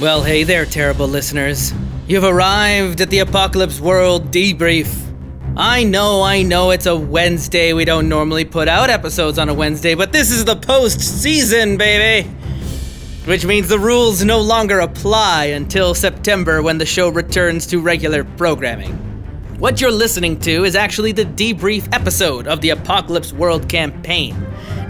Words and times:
Well, 0.00 0.22
hey 0.22 0.44
there, 0.44 0.64
terrible 0.64 1.08
listeners. 1.08 1.74
You've 2.08 2.24
arrived 2.24 3.02
at 3.02 3.10
the 3.10 3.18
Apocalypse 3.18 3.80
World 3.80 4.30
debrief. 4.30 4.90
I 5.58 5.84
know, 5.84 6.22
I 6.22 6.40
know 6.40 6.70
it's 6.70 6.86
a 6.86 6.96
Wednesday. 6.96 7.74
We 7.74 7.84
don't 7.84 8.08
normally 8.08 8.46
put 8.46 8.66
out 8.66 8.88
episodes 8.88 9.38
on 9.38 9.50
a 9.50 9.54
Wednesday, 9.54 9.94
but 9.94 10.10
this 10.10 10.30
is 10.30 10.46
the 10.46 10.56
post 10.56 11.02
season, 11.02 11.76
baby! 11.76 12.26
Which 13.26 13.44
means 13.44 13.68
the 13.68 13.78
rules 13.78 14.24
no 14.24 14.40
longer 14.40 14.80
apply 14.80 15.46
until 15.46 15.94
September 15.94 16.62
when 16.62 16.78
the 16.78 16.86
show 16.86 17.10
returns 17.10 17.66
to 17.66 17.78
regular 17.78 18.24
programming. 18.24 18.92
What 19.58 19.82
you're 19.82 19.90
listening 19.90 20.40
to 20.40 20.64
is 20.64 20.76
actually 20.76 21.12
the 21.12 21.26
debrief 21.26 21.92
episode 21.92 22.46
of 22.46 22.62
the 22.62 22.70
Apocalypse 22.70 23.34
World 23.34 23.68
campaign. 23.68 24.34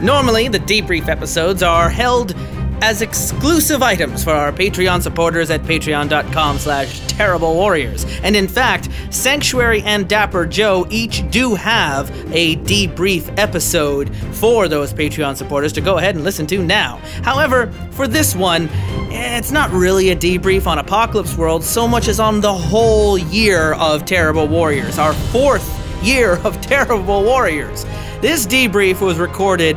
Normally, 0.00 0.46
the 0.46 0.60
debrief 0.60 1.08
episodes 1.08 1.64
are 1.64 1.90
held 1.90 2.36
as 2.82 3.02
exclusive 3.02 3.82
items 3.82 4.24
for 4.24 4.30
our 4.30 4.52
Patreon 4.52 5.02
supporters 5.02 5.50
at 5.50 5.62
patreon.com 5.62 6.58
slash 6.58 7.00
terrible 7.08 7.54
warriors. 7.54 8.04
And 8.22 8.34
in 8.34 8.48
fact, 8.48 8.88
Sanctuary 9.10 9.82
and 9.82 10.08
Dapper 10.08 10.46
Joe 10.46 10.86
each 10.90 11.28
do 11.30 11.54
have 11.54 12.10
a 12.34 12.56
debrief 12.56 13.32
episode 13.38 14.14
for 14.34 14.68
those 14.68 14.92
Patreon 14.94 15.36
supporters 15.36 15.72
to 15.74 15.80
go 15.80 15.98
ahead 15.98 16.14
and 16.14 16.24
listen 16.24 16.46
to 16.48 16.64
now. 16.64 16.96
However, 17.22 17.70
for 17.90 18.06
this 18.06 18.34
one, 18.34 18.68
it's 19.12 19.50
not 19.50 19.70
really 19.70 20.10
a 20.10 20.16
debrief 20.16 20.66
on 20.66 20.78
Apocalypse 20.78 21.36
World 21.36 21.62
so 21.62 21.86
much 21.86 22.08
as 22.08 22.20
on 22.20 22.40
the 22.40 22.52
whole 22.52 23.18
year 23.18 23.74
of 23.74 24.04
Terrible 24.04 24.46
Warriors, 24.48 24.98
our 24.98 25.12
fourth 25.12 25.68
year 26.02 26.36
of 26.44 26.60
Terrible 26.62 27.22
Warriors. 27.22 27.84
This 28.20 28.46
debrief 28.46 29.00
was 29.00 29.18
recorded 29.18 29.76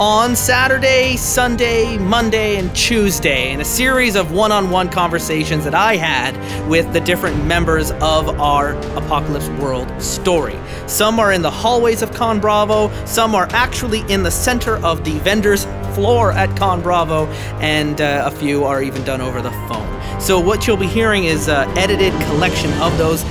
on 0.00 0.36
Saturday, 0.36 1.16
Sunday, 1.16 1.98
Monday, 1.98 2.56
and 2.56 2.74
Tuesday 2.74 3.50
in 3.50 3.60
a 3.60 3.64
series 3.64 4.14
of 4.14 4.30
one 4.30 4.52
on 4.52 4.70
one 4.70 4.88
conversations 4.88 5.64
that 5.64 5.74
I 5.74 5.96
had 5.96 6.36
with 6.68 6.92
the 6.92 7.00
different 7.00 7.44
members 7.46 7.90
of 7.90 8.28
our 8.40 8.74
Apocalypse 8.96 9.48
World 9.60 9.90
story. 10.00 10.56
Some 10.86 11.18
are 11.18 11.32
in 11.32 11.42
the 11.42 11.50
hallways 11.50 12.02
of 12.02 12.12
Con 12.14 12.38
Bravo, 12.38 12.92
some 13.06 13.34
are 13.34 13.48
actually 13.50 14.00
in 14.08 14.22
the 14.22 14.30
center 14.30 14.76
of 14.84 15.02
the 15.04 15.18
vendor's 15.18 15.64
floor 15.94 16.30
at 16.30 16.56
Con 16.56 16.80
Bravo, 16.80 17.26
and 17.58 18.00
uh, 18.00 18.22
a 18.24 18.30
few 18.30 18.64
are 18.64 18.80
even 18.80 19.02
done 19.02 19.20
over 19.20 19.42
the 19.42 19.50
phone. 19.50 20.20
So, 20.20 20.38
what 20.38 20.66
you'll 20.66 20.76
be 20.76 20.86
hearing 20.86 21.24
is 21.24 21.48
an 21.48 21.76
edited 21.76 22.12
collection 22.22 22.72
of 22.74 22.96
those 22.98 23.24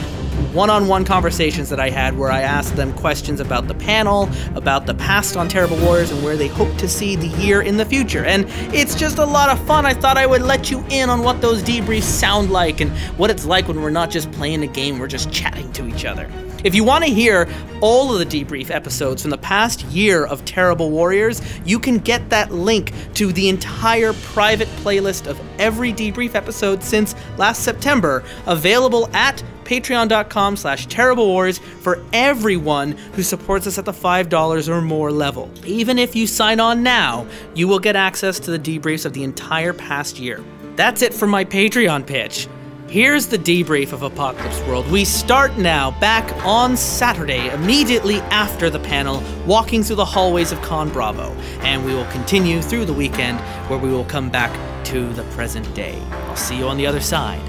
one 0.58 0.72
on 0.72 0.88
one 0.88 1.06
conversations 1.06 1.70
that 1.70 1.80
I 1.80 1.92
had 1.92 2.18
where 2.18 2.32
I 2.32 2.42
asked 2.42 2.76
them 2.76 2.92
questions 2.94 3.40
about 3.40 3.68
the 3.68 3.76
panel, 3.76 4.28
about 4.56 4.88
the 4.88 4.96
past 4.96 5.38
on 5.38 5.48
Terrible 5.48 5.78
Warriors, 5.78 6.10
and 6.10 6.24
where 6.24 6.36
they 6.36 6.48
hope 6.48 6.76
to 6.78 6.88
see 6.88 7.16
the 7.16 7.28
year 7.28 7.62
in 7.62 7.78
the 7.78 7.86
future. 7.86 8.26
And 8.26 8.46
it's 8.74 8.96
just 8.96 9.20
a 9.20 9.26
lot 9.26 9.50
of 9.50 9.64
fun. 9.68 9.86
I 9.86 9.94
thought 9.94 10.18
I 10.18 10.26
would 10.26 10.42
let 10.42 10.72
you 10.72 10.84
in 10.90 11.12
on 11.12 11.22
what 11.22 11.42
those 11.42 11.62
debriefs 11.62 12.06
sound 12.06 12.50
like 12.50 12.82
and 12.82 12.90
what 13.20 13.30
it's 13.30 13.46
like 13.46 13.68
when 13.68 13.80
we're 13.80 13.92
not 13.92 14.10
just 14.10 14.32
playing 14.32 14.64
a 14.64 14.68
game, 14.68 14.98
we're 14.98 15.06
just 15.06 15.32
chatting 15.32 15.72
to 15.74 15.88
each 15.88 16.06
other. 16.06 16.28
If 16.64 16.74
you 16.74 16.84
want 16.84 17.04
to 17.04 17.10
hear 17.10 17.48
all 17.82 18.14
of 18.14 18.20
the 18.20 18.26
debrief 18.44 18.72
episodes 18.72 19.22
from 19.22 19.32
the 19.32 19.38
past 19.38 19.84
year 19.86 20.26
of 20.26 20.44
Terrible 20.46 20.90
Warriors, 20.90 21.42
you 21.66 21.80
can 21.80 22.00
get 22.00 22.30
that 22.30 22.52
link 22.52 22.92
to 23.14 23.32
the 23.32 23.48
entire 23.50 24.14
private 24.14 24.68
playlist 24.84 25.28
of 25.28 25.40
every 25.60 25.94
debrief 25.94 26.34
episode 26.34 26.84
since 26.84 27.16
last 27.38 27.64
September 27.64 28.24
available 28.48 29.10
at 29.14 29.44
patreon.com 29.66 30.56
slash 30.56 30.88
terrible 30.88 31.28
warriors 31.28 31.60
for 31.60 32.04
everyone 32.14 32.94
who 33.14 33.22
supports 33.22 33.68
us 33.68 33.78
at 33.78 33.86
the 33.86 33.92
$5 33.92 34.70
or 34.70 34.82
more 34.82 35.12
level. 35.12 35.52
Even 35.66 36.00
if 36.00 36.16
you 36.16 36.26
sign 36.26 36.60
on 36.60 36.82
now, 36.82 37.28
you 37.54 37.68
will 37.68 37.80
get 37.80 37.96
access 37.96 38.40
to 38.40 38.58
the 38.58 38.60
debriefs 38.60 39.06
of 39.06 39.14
the 39.14 39.24
entire 39.24 39.74
past 39.74 40.20
year. 40.20 40.44
That's 40.76 41.02
it 41.02 41.14
for 41.14 41.28
my 41.28 41.44
Patreon 41.44 42.08
pitch. 42.08 42.48
Here's 42.90 43.28
the 43.28 43.38
debrief 43.38 43.92
of 43.92 44.02
Apocalypse 44.02 44.62
World. 44.62 44.90
We 44.90 45.04
start 45.04 45.58
now 45.58 45.92
back 46.00 46.34
on 46.46 46.78
Saturday, 46.78 47.50
immediately 47.50 48.22
after 48.32 48.70
the 48.70 48.80
panel, 48.80 49.22
walking 49.46 49.84
through 49.84 49.98
the 49.98 50.06
hallways 50.06 50.54
of 50.54 50.62
Con 50.62 50.90
Bravo, 50.90 51.34
and 51.64 51.84
we 51.84 51.94
will 51.94 52.06
continue 52.12 52.62
through 52.62 52.86
the 52.86 52.94
weekend 52.94 53.42
where 53.70 53.78
we 53.78 53.90
will 53.90 54.06
come 54.06 54.30
back 54.30 54.54
to 54.86 55.12
the 55.16 55.24
present 55.36 55.72
day. 55.76 56.02
I'll 56.12 56.38
see 56.38 56.58
you 56.58 56.70
on 56.70 56.78
the 56.78 56.88
other 56.88 57.02
side. 57.02 57.42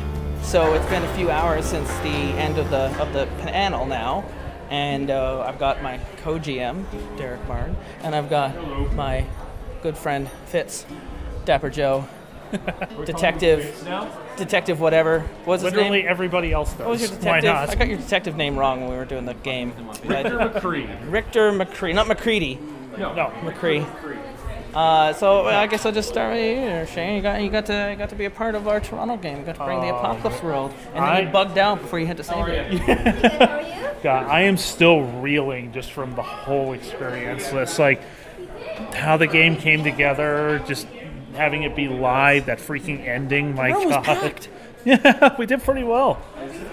So 0.42 0.74
it's 0.74 0.86
been 0.86 1.04
a 1.04 1.14
few 1.14 1.30
hours 1.30 1.66
since 1.66 1.88
the 1.98 2.08
end 2.08 2.58
of 2.58 2.68
the 2.70 2.90
of 3.00 3.12
the 3.12 3.26
panel 3.42 3.86
now, 3.86 4.24
and 4.70 5.08
uh, 5.08 5.44
I've 5.46 5.60
got 5.60 5.84
my 5.84 5.98
co-GM 6.24 7.16
Derek 7.16 7.46
Martin, 7.46 7.76
and 8.02 8.16
I've 8.16 8.28
got 8.28 8.56
my 8.92 9.24
good 9.84 9.96
friend 9.96 10.28
Fitz, 10.46 10.84
Dapper 11.44 11.70
Joe, 11.70 12.08
detective, 13.04 13.86
detective 14.38 14.80
whatever. 14.80 15.20
What's 15.44 15.62
his 15.62 15.72
Literally 15.72 16.00
name? 16.02 16.08
everybody 16.08 16.52
else 16.52 16.70
does. 16.72 16.80
What 16.80 16.88
was 16.90 17.00
your 17.02 17.10
Why 17.10 17.40
detective? 17.40 17.44
not? 17.52 17.70
I 17.70 17.74
got 17.74 17.88
your 17.88 17.98
detective 17.98 18.36
name 18.36 18.56
wrong 18.58 18.80
when 18.80 18.90
we 18.90 18.96
were 18.96 19.04
doing 19.04 19.24
the 19.26 19.34
game. 19.34 19.72
Victor 20.02 20.38
McCree. 20.38 21.12
Richter 21.12 21.52
McCree, 21.52 21.94
not 21.94 22.06
McCready. 22.08 22.58
No, 22.96 23.14
No. 23.14 23.26
McCree. 23.42 23.86
Uh, 24.74 25.12
so 25.14 25.46
I 25.46 25.66
guess 25.66 25.86
I'll 25.86 25.92
just 25.92 26.08
start 26.10 26.34
with 26.34 26.58
you, 26.58 26.94
Shane. 26.94 27.16
You 27.16 27.22
got 27.22 27.40
you 27.42 27.48
got 27.50 27.66
to 27.66 27.88
you 27.90 27.96
got 27.96 28.10
to 28.10 28.14
be 28.14 28.26
a 28.26 28.30
part 28.30 28.54
of 28.54 28.68
our 28.68 28.80
Toronto 28.80 29.16
game. 29.16 29.38
You 29.38 29.44
got 29.44 29.56
to 29.56 29.64
bring 29.64 29.80
the 29.80 29.88
Apocalypse 29.88 30.42
World, 30.42 30.72
and 30.94 30.96
then 30.96 31.02
I- 31.02 31.20
you 31.20 31.28
bugged 31.30 31.56
out 31.58 31.80
before 31.80 31.98
you 31.98 32.06
had 32.06 32.18
to 32.18 32.22
save 32.22 32.44
it. 32.48 34.02
God, 34.02 34.26
I 34.28 34.42
am 34.42 34.56
still 34.58 35.00
reeling 35.02 35.72
just 35.72 35.90
from 35.92 36.14
the 36.14 36.22
whole 36.22 36.74
experience. 36.74 37.48
It's 37.50 37.78
like 37.78 38.02
how 38.94 39.16
the 39.16 39.26
game 39.26 39.56
came 39.56 39.82
together, 39.82 40.62
just 40.66 40.86
having 41.38 41.62
it 41.62 41.74
be 41.74 41.88
live, 41.88 42.46
that 42.46 42.58
freaking 42.58 43.06
ending. 43.06 43.54
My 43.54 43.68
Room 43.70 43.84
was 43.86 43.94
God. 43.94 44.04
packed. 44.04 44.48
Yeah, 44.84 45.36
we 45.36 45.44
did 45.44 45.62
pretty 45.64 45.82
well. 45.82 46.22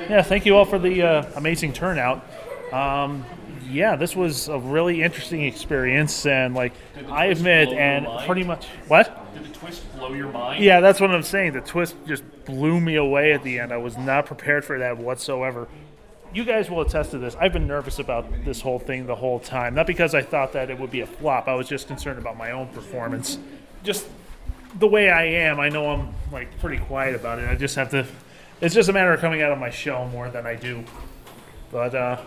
Yeah, 0.10 0.22
thank 0.22 0.46
you 0.46 0.56
all 0.56 0.64
for 0.64 0.78
the 0.78 1.02
uh, 1.02 1.32
amazing 1.36 1.74
turnout. 1.74 2.24
Um, 2.72 3.26
yeah, 3.68 3.96
this 3.96 4.16
was 4.16 4.48
a 4.48 4.60
really 4.60 5.02
interesting 5.02 5.42
experience, 5.44 6.26
and 6.26 6.54
like 6.54 6.72
I 7.10 7.26
admit, 7.26 7.70
and 7.70 8.08
pretty 8.26 8.44
much 8.44 8.68
what? 8.88 9.34
Did 9.34 9.44
the 9.46 9.58
twist 9.58 9.92
blow 9.98 10.14
your 10.14 10.32
mind? 10.32 10.64
Yeah, 10.64 10.82
that's 10.82 11.02
what 11.02 11.10
I'm 11.10 11.24
saying. 11.24 11.54
The 11.54 11.62
twist 11.62 11.96
just 12.08 12.24
blew 12.46 12.80
me 12.80 12.96
away 12.96 13.34
at 13.34 13.44
the 13.44 13.60
end. 13.60 13.74
I 13.74 13.78
was 13.78 13.98
not 13.98 14.28
prepared 14.28 14.64
for 14.64 14.78
that 14.80 14.98
whatsoever. 14.98 15.68
You 16.34 16.46
guys 16.46 16.70
will 16.70 16.82
attest 16.82 17.12
to 17.12 17.18
this. 17.18 17.36
I've 17.40 17.54
been 17.54 17.68
nervous 17.68 17.98
about 17.98 18.28
this 18.46 18.62
whole 18.62 18.80
thing 18.80 19.08
the 19.08 19.16
whole 19.16 19.40
time. 19.40 19.74
Not 19.74 19.88
because 19.88 20.14
I 20.14 20.22
thought 20.22 20.54
that 20.54 20.70
it 20.70 20.80
would 20.80 20.92
be 20.92 21.02
a 21.02 21.08
flop. 21.08 21.48
I 21.48 21.56
was 21.56 21.68
just 21.68 21.88
concerned 21.88 22.20
about 22.20 22.38
my 22.38 22.52
own 22.52 22.68
performance. 22.68 23.40
Just 23.84 24.08
the 24.80 24.88
way 24.88 25.10
I 25.10 25.24
am, 25.26 25.60
I 25.60 25.70
know 25.70 25.90
I'm 25.90 26.14
like 26.32 26.60
pretty 26.60 26.78
quiet 26.84 27.16
about 27.16 27.40
it. 27.40 27.50
I 27.50 27.56
just 27.56 27.76
have 27.76 27.90
to. 27.92 28.06
It's 28.62 28.74
just 28.76 28.90
a 28.90 28.94
matter 28.94 29.14
of 29.14 29.20
coming 29.20 29.42
out 29.42 29.52
of 29.52 29.60
my 29.60 29.70
shell 29.70 30.08
more 30.08 30.30
than 30.30 30.46
I 30.46 30.56
do. 30.56 30.84
But 31.72 31.94
uh, 31.94 32.22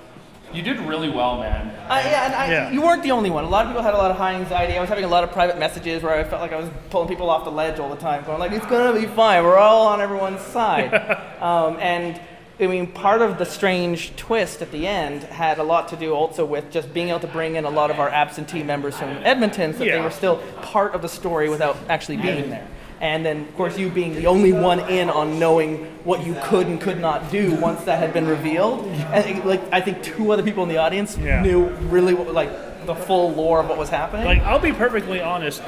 You 0.52 0.62
did 0.62 0.78
really 0.80 1.08
well, 1.08 1.38
man. 1.40 1.74
I, 1.88 2.00
yeah, 2.02 2.24
and 2.26 2.34
I, 2.34 2.50
Yeah. 2.50 2.70
you 2.70 2.82
weren't 2.82 3.02
the 3.02 3.10
only 3.12 3.30
one. 3.30 3.44
A 3.44 3.48
lot 3.48 3.64
of 3.64 3.70
people 3.70 3.82
had 3.82 3.94
a 3.94 3.98
lot 3.98 4.10
of 4.10 4.16
high 4.16 4.34
anxiety. 4.34 4.76
I 4.76 4.80
was 4.80 4.88
having 4.88 5.04
a 5.04 5.08
lot 5.08 5.24
of 5.24 5.32
private 5.32 5.58
messages 5.58 6.02
where 6.02 6.14
I 6.14 6.24
felt 6.24 6.40
like 6.42 6.52
I 6.52 6.56
was 6.60 6.70
pulling 6.90 7.08
people 7.08 7.28
off 7.30 7.44
the 7.44 7.50
ledge 7.50 7.78
all 7.78 7.88
the 7.90 7.96
time, 7.96 8.24
going 8.24 8.38
like, 8.38 8.52
"It's 8.52 8.66
gonna 8.66 8.98
be 8.98 9.06
fine. 9.06 9.42
We're 9.44 9.58
all 9.58 9.86
on 9.88 10.00
everyone's 10.00 10.40
side." 10.42 10.92
um, 11.40 11.76
and 11.80 12.20
I 12.60 12.66
mean, 12.66 12.88
part 12.88 13.22
of 13.22 13.38
the 13.38 13.44
strange 13.44 14.16
twist 14.16 14.62
at 14.62 14.72
the 14.72 14.86
end 14.86 15.22
had 15.22 15.58
a 15.58 15.62
lot 15.62 15.88
to 15.88 15.96
do 15.96 16.12
also 16.12 16.44
with 16.44 16.70
just 16.72 16.92
being 16.92 17.10
able 17.10 17.20
to 17.20 17.28
bring 17.28 17.54
in 17.54 17.64
a 17.64 17.70
lot 17.70 17.90
of 17.90 18.00
our 18.00 18.08
absentee 18.08 18.64
members 18.64 18.96
from 18.96 19.10
Edmonton, 19.22 19.72
so 19.74 19.80
that 19.80 19.92
they 19.92 20.00
were 20.00 20.10
still 20.10 20.38
part 20.62 20.94
of 20.94 21.02
the 21.02 21.08
story 21.08 21.48
without 21.48 21.76
actually 21.88 22.16
being 22.16 22.50
there. 22.50 22.66
And 23.00 23.24
then, 23.24 23.42
of 23.42 23.56
course, 23.56 23.78
you 23.78 23.90
being 23.90 24.14
the 24.16 24.26
only 24.26 24.52
one 24.52 24.80
in 24.90 25.08
on 25.08 25.38
knowing 25.38 25.84
what 26.02 26.26
you 26.26 26.36
could 26.42 26.66
and 26.66 26.80
could 26.80 26.98
not 27.00 27.30
do 27.30 27.54
once 27.54 27.84
that 27.84 28.00
had 28.00 28.12
been 28.12 28.26
revealed. 28.26 28.84
And 28.86 29.44
like, 29.44 29.62
I 29.72 29.80
think 29.80 30.02
two 30.02 30.32
other 30.32 30.42
people 30.42 30.64
in 30.64 30.68
the 30.68 30.78
audience 30.78 31.16
Yeah. 31.16 31.40
knew 31.40 31.68
really 31.90 32.12
what, 32.14 32.34
like 32.34 32.86
the 32.86 32.96
full 32.96 33.30
lore 33.34 33.60
of 33.60 33.68
what 33.68 33.78
was 33.78 33.88
happening. 33.88 34.24
Like, 34.26 34.42
I'll 34.42 34.58
be 34.58 34.72
perfectly 34.72 35.20
honest. 35.20 35.62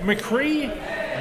McCree 0.00 0.70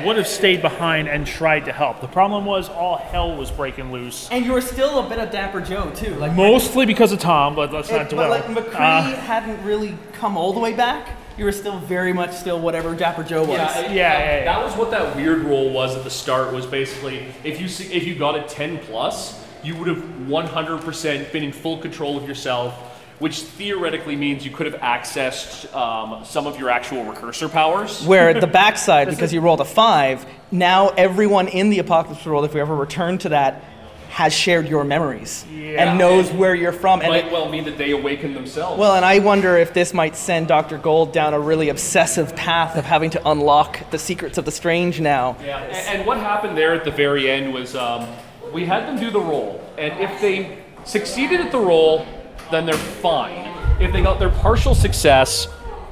would 0.03 0.17
have 0.17 0.27
stayed 0.27 0.61
behind 0.61 1.07
and 1.07 1.25
tried 1.27 1.65
to 1.65 1.71
help. 1.71 2.01
The 2.01 2.07
problem 2.07 2.45
was 2.45 2.67
all 2.69 2.97
hell 2.97 3.35
was 3.35 3.51
breaking 3.51 3.91
loose. 3.91 4.27
and 4.31 4.43
you 4.45 4.51
were 4.53 4.61
still 4.61 4.99
a 5.05 5.07
bit 5.09 5.19
of 5.19 5.31
Dapper 5.31 5.61
Joe 5.61 5.91
too. 5.95 6.15
Like, 6.15 6.33
Mostly 6.33 6.85
because 6.85 7.11
of 7.11 7.19
Tom, 7.19 7.55
but 7.55 7.71
let's 7.71 7.89
it- 7.89 7.93
not 7.93 8.09
but 8.09 8.15
dwell. 8.15 8.29
like 8.29 8.45
McCree 8.45 8.73
Uh, 8.75 9.01
hadn't 9.21 9.63
really 9.63 9.95
come 10.13 10.35
all 10.37 10.51
the 10.53 10.59
way 10.59 10.73
back. 10.73 11.09
You 11.37 11.45
were 11.45 11.51
still 11.51 11.77
very 11.79 12.13
much 12.13 12.31
still 12.31 12.59
whatever 12.59 12.95
Dapper 12.95 13.23
Joe 13.23 13.41
was. 13.41 13.57
Yeah, 13.57 13.81
yeah, 13.81 13.89
yeah, 13.91 14.35
yeah. 14.37 14.45
That 14.45 14.63
was 14.63 14.73
what 14.77 14.89
that 14.91 15.15
weird 15.15 15.39
rule 15.39 15.69
was 15.69 15.95
at 15.95 16.03
the 16.03 16.09
start. 16.09 16.53
Was 16.53 16.65
basically 16.65 17.25
if 17.43 17.59
you 17.61 17.67
see, 17.67 17.93
if 17.93 18.05
you 18.07 18.15
got 18.15 18.35
a 18.37 18.43
10 18.43 18.77
plus, 18.79 19.43
you 19.61 19.75
would 19.75 19.87
have 19.89 20.01
100% 20.29 21.31
been 21.31 21.43
in 21.43 21.51
full 21.51 21.77
control 21.79 22.17
of 22.17 22.27
yourself, 22.27 22.94
which 23.19 23.39
theoretically 23.41 24.15
means 24.15 24.43
you 24.45 24.51
could 24.51 24.65
have 24.71 24.81
accessed 24.81 25.73
um, 25.75 26.23
some 26.25 26.47
of 26.47 26.59
your 26.59 26.69
actual 26.69 27.03
recursor 27.05 27.47
powers. 27.47 28.05
Where 28.05 28.33
the 28.39 28.47
backside, 28.61 29.09
because 29.09 29.33
you 29.33 29.41
rolled 29.41 29.61
a 29.61 29.65
five, 29.65 30.25
now 30.51 30.89
everyone 30.89 31.47
in 31.47 31.69
the 31.69 31.79
Apocalypse 31.79 32.25
world, 32.25 32.45
if 32.45 32.53
we 32.53 32.59
ever 32.61 32.75
return 32.75 33.17
to 33.19 33.29
that, 33.29 33.63
has 34.09 34.33
shared 34.33 34.67
your 34.69 34.85
memories 34.85 35.45
Yeah. 35.51 35.89
and 35.89 35.99
knows 35.99 36.31
where 36.31 36.55
you're 36.55 36.71
from. 36.71 37.01
And 37.01 37.09
Might 37.09 37.31
well 37.33 37.49
mean 37.49 37.65
that 37.65 37.77
they 37.77 37.91
awaken 37.91 38.33
themselves. 38.33 38.79
well, 38.79 38.95
and 38.95 39.03
I 39.03 39.19
wonder 39.19 39.57
if 39.57 39.73
this 39.73 39.93
might 39.93 40.15
send 40.15 40.47
Dr. 40.47 40.77
Gold 40.77 41.11
down 41.11 41.33
a 41.33 41.39
really 41.39 41.67
obsessive 41.67 42.33
path 42.33 42.77
of 42.77 42.85
having 42.85 43.09
to 43.11 43.29
unlock 43.29 43.91
the 43.91 43.99
secrets 43.99 44.37
of 44.37 44.45
the 44.45 44.51
strange 44.51 45.01
now. 45.01 45.35
Yeah, 45.43 45.57
and, 45.63 45.97
and 45.99 46.07
what 46.07 46.17
happened 46.17 46.57
there 46.57 46.73
at 46.73 46.85
the 46.85 46.91
very 46.91 47.29
end 47.29 47.53
was 47.53 47.75
um, 47.75 48.07
we 48.53 48.65
had 48.65 48.87
them 48.87 48.97
do 48.97 49.11
the 49.11 49.19
roll, 49.19 49.61
and 49.77 49.99
if 49.99 50.21
they 50.21 50.59
succeeded 50.85 51.41
at 51.41 51.51
the 51.51 51.59
roll, 51.59 52.05
then 52.51 52.65
they're 52.65 52.75
fine. 52.75 53.51
If 53.81 53.91
they 53.91 54.01
got 54.01 54.19
their 54.19 54.29
partial 54.29 54.75
success, 54.75 55.45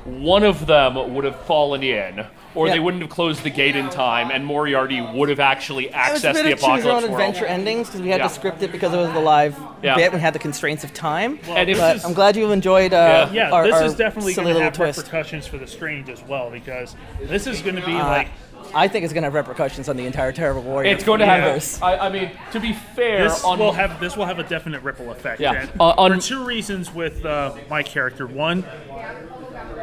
one 0.06 0.44
of 0.44 0.66
them 0.66 1.14
would 1.14 1.24
have 1.24 1.40
fallen 1.46 1.84
in, 1.84 2.26
or 2.56 2.68
Yeah. 2.68 2.74
they 2.74 2.80
wouldn't 2.80 3.02
have 3.04 3.10
closed 3.12 3.44
the 3.44 3.50
gate 3.50 3.76
in 3.76 3.90
time, 3.90 4.32
and 4.32 4.46
Moriarty 4.46 5.02
would 5.02 5.30
have 5.30 5.40
actually 5.40 5.86
It 5.88 5.94
was 6.14 6.24
a 6.24 6.30
accessed 6.30 6.34
bit 6.34 6.44
the 6.46 6.52
of 6.54 6.60
choose 6.60 6.62
your 6.62 6.70
own 6.72 6.80
apocalypse 7.04 7.04
world. 7.10 7.14
adventure 7.22 7.46
endings 7.46 7.88
because 7.88 8.02
we 8.02 8.10
had 8.10 8.20
Yeah. 8.22 8.28
to 8.28 8.34
script 8.34 8.62
it 8.64 8.72
because 8.72 8.94
it 8.94 8.98
was 8.98 9.12
the 9.12 9.20
live 9.20 9.56
Yeah. 9.82 9.96
bit. 9.96 10.14
We 10.14 10.20
had 10.20 10.34
the 10.34 10.40
constraints 10.40 10.84
of 10.84 10.94
time. 10.94 11.40
And 11.48 11.68
but 11.78 11.96
is- 11.98 12.06
I'm 12.06 12.14
glad 12.14 12.36
you 12.36 12.52
enjoyed 12.52 12.94
uh, 12.94 13.28
Yeah, 13.32 13.50
our, 13.52 13.64
this 13.66 13.74
our 13.76 13.84
is 13.84 13.96
definitely 13.96 14.34
going 14.34 14.54
to 14.56 14.64
have 14.64 14.74
twist. 14.74 14.98
repercussions 15.00 15.48
for 15.48 15.58
the 15.58 15.68
strange 15.68 16.10
as 16.10 16.22
well 16.24 16.50
because 16.50 16.96
this 17.22 17.48
is 17.48 17.62
going 17.62 17.76
to 17.76 17.86
be 17.86 17.94
Uh, 17.96 18.08
like 18.08 18.28
I 18.74 18.88
think 18.88 19.04
it's 19.04 19.14
going 19.14 19.24
to 19.24 19.28
have 19.28 19.34
repercussions 19.36 19.90
on 19.90 19.98
the 19.98 20.06
entire 20.06 20.32
Terrible 20.32 20.62
Warrior. 20.62 20.90
It's 20.94 21.04
going 21.04 21.20
to 21.20 21.26
have. 21.26 21.42
universe. 21.44 21.80
I, 21.82 21.98
I 21.98 22.10
mean, 22.10 22.32
to 22.54 22.60
be 22.62 22.72
fair, 22.74 23.26
this 23.26 23.44
on 23.44 23.60
will 23.60 23.74
have 23.74 24.00
this 24.00 24.16
will 24.16 24.26
have 24.26 24.40
a 24.40 24.44
definite 24.44 24.82
ripple 24.84 25.12
effect. 25.12 25.42
Yeah, 25.42 25.66
uh, 25.80 25.84
on- 25.98 26.14
for 26.20 26.26
two 26.28 26.44
reasons 26.46 26.92
with 26.94 27.26
uh, 27.26 27.52
my 27.70 27.84
character. 27.84 28.26
One, 28.26 28.64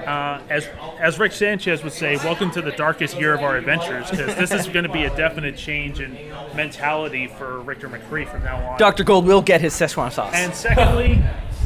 uh, 0.07 0.43
as 0.49 0.67
as 0.99 1.19
Rick 1.19 1.33
Sanchez 1.33 1.83
would 1.83 1.93
say, 1.93 2.17
"Welcome 2.17 2.51
to 2.53 2.63
the 2.63 2.73
darkest 2.73 3.19
year 3.19 3.35
of 3.35 3.43
our 3.43 3.57
adventures," 3.57 4.11
because 4.11 4.35
this 4.37 4.53
is 4.53 4.69
going 4.69 4.85
to 4.85 4.93
be 4.93 5.05
a 5.05 5.17
definite 5.17 5.57
change 5.57 6.01
in 6.01 6.17
mentality 6.55 7.27
for 7.27 7.61
Richter 7.61 7.89
McCree 7.89 8.29
from 8.29 8.43
now 8.45 8.57
on. 8.71 8.79
Dr. 8.79 9.05
Gold 9.05 9.27
will 9.27 9.43
get 9.43 9.61
his 9.61 9.75
Szechuan 9.75 10.13
sauce. 10.13 10.33
And 10.35 10.55
secondly, 10.55 11.23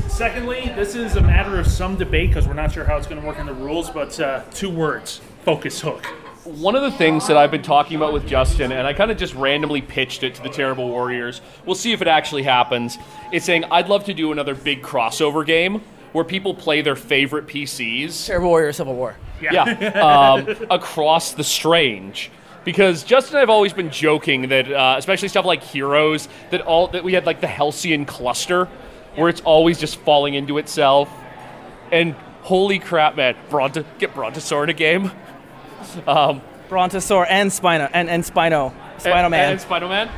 secondly, 0.09 0.73
this 0.77 0.95
is 0.95 1.17
a 1.17 1.21
matter 1.21 1.59
of 1.59 1.67
some 1.67 1.97
debate 1.97 2.31
because 2.31 2.47
we're 2.47 2.55
not 2.55 2.73
sure 2.73 2.85
how 2.85 2.97
it's 2.97 3.07
going 3.07 3.21
to 3.21 3.27
work 3.27 3.39
in 3.39 3.47
the 3.47 3.55
rules. 3.55 3.91
But 3.91 4.19
uh, 4.21 4.43
two 4.53 4.71
words: 4.71 5.21
focus 5.45 5.81
hook. 5.81 6.05
one 6.45 6.77
of 6.77 6.83
the 6.83 6.91
things 6.91 7.27
that 7.27 7.37
I've 7.39 7.51
been 7.51 7.63
talking 7.63 7.97
about 7.97 8.13
with 8.13 8.27
Justin, 8.27 8.71
and 8.73 8.87
I 8.87 8.93
kind 8.93 9.11
of 9.11 9.17
just 9.17 9.35
randomly 9.35 9.81
pitched 9.81 10.23
it 10.23 10.35
to 10.35 10.43
the 10.43 10.51
Terrible 10.51 10.89
Warriors. 10.89 11.41
We'll 11.65 11.75
see 11.75 11.93
if 11.93 12.03
it 12.03 12.09
actually 12.09 12.43
happens. 12.43 12.99
It's 13.33 13.47
saying 13.47 13.65
I'd 13.71 13.89
love 13.89 14.05
to 14.05 14.15
do 14.15 14.31
another 14.31 14.55
big 14.55 14.83
crossover 14.83 15.45
game 15.45 15.81
where 16.15 16.25
people 16.25 16.55
play 16.55 16.81
their 16.81 16.95
favorite 16.95 17.49
PCs. 17.49 18.29
Terrible 18.29 18.49
Warrior 18.49 18.73
Civil 18.73 18.95
War. 18.95 19.17
Yeah, 19.43 19.65
um, 20.39 20.57
across 20.71 21.33
the 21.33 21.43
strange. 21.43 22.31
Because 22.65 23.03
Justin 23.03 23.35
and 23.35 23.43
I've 23.43 23.51
always 23.51 23.73
been 23.73 23.91
joking 23.91 24.49
that, 24.49 24.73
uh, 24.73 24.95
especially 24.97 25.27
stuff 25.27 25.45
like 25.45 25.65
Heroes, 25.65 26.29
that 26.51 26.61
all 26.61 26.87
that 26.89 27.03
we 27.03 27.13
had 27.15 27.27
like 27.27 27.41
the 27.41 27.49
Halcyon 27.49 28.07
cluster, 28.07 28.67
where 29.17 29.29
it's 29.29 29.41
always 29.41 29.79
just 29.79 29.97
falling 29.97 30.35
into 30.35 30.57
itself. 30.59 31.11
And 31.91 32.15
holy 32.43 32.79
crap, 32.79 33.17
man, 33.17 33.37
Bronto, 33.51 33.85
get 33.99 34.15
Brontosaur 34.15 34.63
in 34.63 34.71
a 34.71 34.73
game. 34.73 35.11
Brontosaur 36.07 37.27
and 37.29 37.51
Spino 37.51 37.91
and, 37.93 38.09
and 38.09 38.23
Spino. 38.23 38.73
Spino 38.99 39.15
and, 39.15 39.31
Man. 39.33 39.53
and 39.53 39.61
Spino 39.61 39.89
Man, 39.89 40.09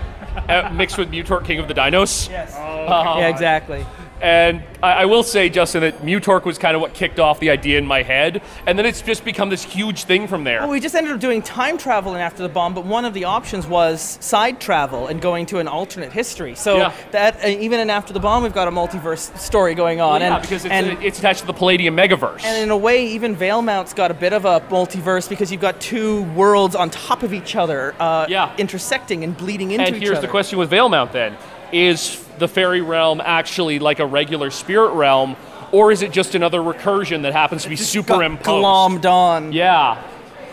uh, 0.48 0.70
mixed 0.74 0.98
with 0.98 1.10
Mutork, 1.10 1.46
King 1.46 1.58
of 1.58 1.68
the 1.68 1.74
Dinos. 1.74 2.28
yes. 2.28 2.52
yeah, 2.54 3.28
exactly. 3.28 3.86
And 4.20 4.62
I, 4.82 4.92
I 4.92 5.04
will 5.04 5.22
say, 5.22 5.48
Justin, 5.50 5.82
that 5.82 5.98
Mutork 6.02 6.44
was 6.44 6.56
kind 6.58 6.74
of 6.74 6.80
what 6.80 6.94
kicked 6.94 7.20
off 7.20 7.38
the 7.38 7.50
idea 7.50 7.76
in 7.78 7.86
my 7.86 8.02
head, 8.02 8.40
and 8.66 8.78
then 8.78 8.86
it's 8.86 9.02
just 9.02 9.24
become 9.24 9.50
this 9.50 9.62
huge 9.62 10.04
thing 10.04 10.26
from 10.26 10.44
there. 10.44 10.60
Well, 10.60 10.70
we 10.70 10.80
just 10.80 10.94
ended 10.94 11.12
up 11.12 11.20
doing 11.20 11.42
time 11.42 11.76
travel 11.76 12.14
in 12.14 12.20
After 12.20 12.42
the 12.42 12.48
Bomb, 12.48 12.72
but 12.74 12.84
one 12.86 13.04
of 13.04 13.12
the 13.12 13.24
options 13.24 13.66
was 13.66 14.16
side 14.20 14.58
travel 14.60 15.06
and 15.08 15.20
going 15.20 15.44
to 15.46 15.58
an 15.58 15.68
alternate 15.68 16.12
history. 16.12 16.54
So 16.54 16.78
Yeah. 16.78 16.92
that 17.10 17.44
uh, 17.44 17.48
even 17.48 17.78
in 17.80 17.90
After 17.90 18.12
the 18.14 18.20
Bomb, 18.20 18.42
we've 18.42 18.54
got 18.54 18.68
a 18.68 18.70
multiverse 18.70 19.36
story 19.38 19.74
going 19.74 20.00
on. 20.00 20.20
yeah, 20.22 20.34
and, 20.34 20.42
because 20.42 20.64
it's, 20.64 20.72
and, 20.72 21.02
it's 21.04 21.18
attached 21.18 21.40
to 21.40 21.46
the 21.46 21.52
Palladium 21.52 21.94
Megaverse. 21.96 22.42
and 22.44 22.62
in 22.62 22.70
a 22.70 22.76
way, 22.76 23.06
even 23.08 23.36
Veilmount's 23.36 23.92
got 23.92 24.10
a 24.10 24.14
bit 24.14 24.32
of 24.32 24.44
a 24.46 24.60
multiverse 24.70 25.28
because 25.28 25.52
you've 25.52 25.60
got 25.60 25.78
two 25.80 26.22
worlds 26.32 26.74
on 26.74 26.88
top 26.88 27.22
of 27.22 27.34
each 27.34 27.54
other, 27.54 27.94
uh, 28.00 28.26
Yeah. 28.28 28.54
intersecting 28.56 29.24
and 29.24 29.36
bleeding 29.36 29.72
into 29.72 29.84
And 29.84 29.88
each 29.96 30.02
other. 30.02 30.06
And 30.12 30.14
here's 30.14 30.20
the 30.20 30.28
question 30.28 30.58
with 30.58 30.70
Veilmount 30.70 31.12
then. 31.12 31.36
Is 31.76 32.24
the 32.38 32.48
fairy 32.48 32.80
realm 32.80 33.20
actually 33.22 33.78
like 33.78 33.98
a 34.00 34.06
regular 34.06 34.50
spirit 34.50 34.92
realm, 34.92 35.36
or 35.72 35.92
is 35.92 36.00
it 36.00 36.10
just 36.10 36.34
another 36.34 36.60
recursion 36.60 37.20
that 37.22 37.34
happens 37.34 37.64
to 37.64 37.68
be 37.68 37.76
superimposed? 37.76 38.46
glommed 38.48 39.04
on. 39.04 39.52
Yeah, 39.52 40.02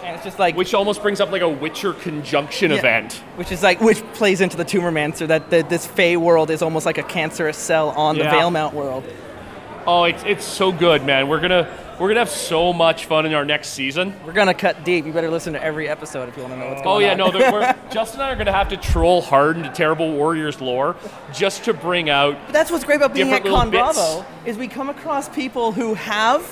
And 0.04 0.16
it's 0.16 0.25
just 0.25 0.38
like 0.38 0.58
which 0.58 0.74
almost 0.74 1.02
brings 1.02 1.22
up 1.22 1.31
like 1.31 1.42
a 1.42 1.48
Witcher 1.48 1.94
conjunction 1.94 2.72
Yeah. 2.72 2.78
event. 2.80 3.14
Which 3.38 3.54
is 3.54 3.64
like, 3.64 3.80
which 3.80 4.00
plays 4.16 4.42
into 4.42 4.58
the 4.58 4.66
Tumor 4.66 4.92
Tumormancer 4.92 5.28
that 5.28 5.50
the, 5.50 5.62
this 5.64 5.86
Fey 5.86 6.18
world 6.18 6.50
is 6.50 6.62
almost 6.62 6.86
like 6.86 6.98
a 6.98 7.04
cancerous 7.04 7.56
cell 7.58 7.92
on 7.92 8.18
the 8.18 8.26
Yeah. 8.26 8.34
Veilmount 8.34 8.74
world. 8.74 9.06
Oh, 9.88 10.04
it's, 10.04 10.24
it's 10.26 10.44
so 10.46 10.74
good, 10.74 11.06
man. 11.06 11.30
We're 11.30 11.40
gonna 11.40 11.69
we're 12.04 12.10
gonna 12.10 12.20
have 12.20 12.30
so 12.30 12.74
much 12.74 13.06
fun 13.06 13.26
in 13.26 13.34
our 13.34 13.46
next 13.46 13.70
season. 13.70 14.14
We're 14.26 14.34
gonna 14.34 14.54
cut 14.54 14.84
deep. 14.84 15.06
You 15.06 15.14
better 15.14 15.30
listen 15.30 15.54
to 15.54 15.64
every 15.64 15.88
episode 15.88 16.28
if 16.28 16.36
you 16.36 16.44
want 16.44 16.56
to 16.56 16.60
know 16.60 16.68
what's 16.68 16.82
oh, 16.82 17.00
going 17.00 17.22
on. 17.22 17.22
Oh 17.22 17.38
yeah, 17.40 17.48
on. 17.54 17.62
no, 17.62 17.76
Justin 17.94 18.20
and 18.20 18.30
I 18.30 18.34
are 18.34 18.36
gonna 18.36 18.52
have 18.52 18.68
to 18.70 18.78
troll 18.78 19.22
hard 19.22 19.56
into 19.56 19.70
Terrible 19.70 20.12
Warriors 20.12 20.60
lore 20.60 20.98
just 21.34 21.64
to 21.64 21.74
bring 21.74 22.10
out. 22.10 22.38
But 22.48 22.52
that's 22.52 22.72
what's 22.72 22.84
great 22.84 22.98
about 22.98 23.14
being 23.14 23.32
at 23.32 23.46
Con. 23.46 23.70
Bravo 23.70 24.26
is 24.46 24.58
we 24.58 24.68
come 24.68 24.90
across 24.90 25.30
people 25.30 25.72
who 25.72 25.94
have 25.94 26.46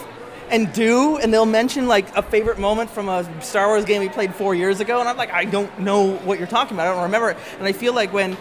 and 0.50 0.72
do, 0.72 1.18
and 1.18 1.34
they'll 1.34 1.46
mention 1.46 1.86
like 1.86 2.16
a 2.16 2.22
favorite 2.22 2.58
moment 2.58 2.90
from 2.90 3.10
a 3.10 3.30
Star 3.44 3.68
Wars 3.68 3.84
game 3.84 4.00
we 4.00 4.08
played 4.08 4.34
four 4.34 4.56
years 4.56 4.80
ago, 4.80 5.02
and 5.02 5.10
I'm 5.10 5.18
like, 5.18 5.32
I 5.32 5.44
don't 5.44 5.80
know 5.80 6.16
what 6.20 6.40
you're 6.40 6.48
talking 6.48 6.78
about. 6.78 6.88
I 6.88 6.94
don't 6.94 7.04
remember 7.04 7.30
it. 7.30 7.38
And 7.58 7.68
I 7.68 7.74
feel 7.74 7.94
like 7.94 8.14
when 8.14 8.38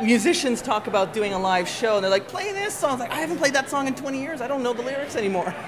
musicians 0.00 0.62
talk 0.62 0.86
about 0.86 1.12
doing 1.12 1.32
a 1.32 1.38
live 1.40 1.68
show, 1.68 1.96
and 1.96 2.04
they're 2.04 2.10
like, 2.10 2.28
play 2.28 2.52
this 2.52 2.72
song. 2.72 2.92
It's 2.92 3.00
like, 3.00 3.10
I 3.10 3.16
haven't 3.16 3.38
played 3.38 3.54
that 3.54 3.68
song 3.68 3.88
in 3.88 3.96
20 3.96 4.20
years. 4.20 4.40
I 4.40 4.46
don't 4.46 4.62
know 4.62 4.72
the 4.72 4.82
lyrics 4.82 5.16
anymore. 5.16 5.52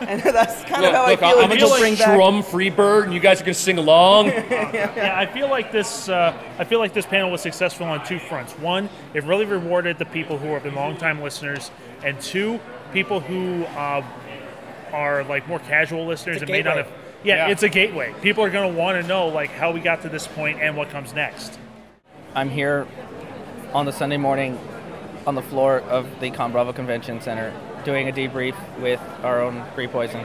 And 0.00 0.20
that's 0.22 0.64
kind 0.64 0.84
of 0.84 0.92
how 0.92 1.06
look, 1.08 1.22
I 1.22 1.30
feel. 1.32 1.38
I'm 1.40 1.48
like 1.48 1.48
gonna 1.48 1.54
people 1.54 1.68
just 1.68 1.80
bring 1.80 1.94
back. 1.94 2.02
strum 2.08 2.42
Freebird, 2.42 3.04
and 3.04 3.14
you 3.14 3.20
guys 3.20 3.40
are 3.40 3.44
gonna 3.44 3.54
sing 3.54 3.78
along. 3.78 4.26
Yeah, 4.74 5.14
I 5.16 5.26
feel 5.26 5.48
like 5.48 5.70
this. 5.72 6.08
Uh, 6.08 6.36
I 6.58 6.64
feel 6.64 6.78
like 6.80 6.92
this 6.92 7.06
panel 7.06 7.30
was 7.30 7.40
successful 7.40 7.86
on 7.86 8.04
two 8.04 8.18
fronts. 8.18 8.52
One, 8.58 8.88
it 9.14 9.24
really 9.24 9.44
rewarded 9.44 9.98
the 9.98 10.04
people 10.06 10.36
who 10.38 10.48
have 10.48 10.62
been 10.64 10.74
longtime 10.74 11.20
listeners, 11.22 11.70
and 12.04 12.20
two, 12.20 12.60
people 12.92 13.20
who 13.20 13.64
uh, 13.64 14.02
are 14.92 15.24
like 15.24 15.46
more 15.48 15.58
casual 15.60 16.06
listeners 16.06 16.36
It's 16.36 16.42
a 16.42 16.46
and 16.46 16.52
may 16.52 16.62
not 16.62 16.76
have. 16.78 16.88
Yeah, 17.22 17.46
Yeah. 17.46 17.52
it's 17.52 17.62
a 17.62 17.68
gateway. 17.68 18.12
People 18.20 18.44
are 18.44 18.50
going 18.50 18.70
to 18.72 18.78
want 18.78 19.00
to 19.00 19.06
know 19.08 19.28
like 19.28 19.50
how 19.50 19.70
we 19.70 19.80
got 19.80 20.02
to 20.02 20.08
this 20.08 20.26
point 20.26 20.60
and 20.60 20.76
what 20.76 20.90
comes 20.90 21.14
next. 21.14 21.58
I'm 22.34 22.50
here 22.50 22.86
on 23.72 23.86
the 23.86 23.92
Sunday 23.92 24.16
morning 24.18 24.58
on 25.26 25.34
the 25.34 25.42
floor 25.42 25.80
of 25.80 26.20
the 26.20 26.30
Con 26.30 26.52
Bravo 26.52 26.72
Convention 26.72 27.20
Center 27.20 27.52
doing 27.84 28.08
a 28.08 28.12
debrief 28.12 28.56
with 28.80 29.00
our 29.22 29.42
own 29.42 29.64
Free 29.74 29.86
Poison 29.86 30.24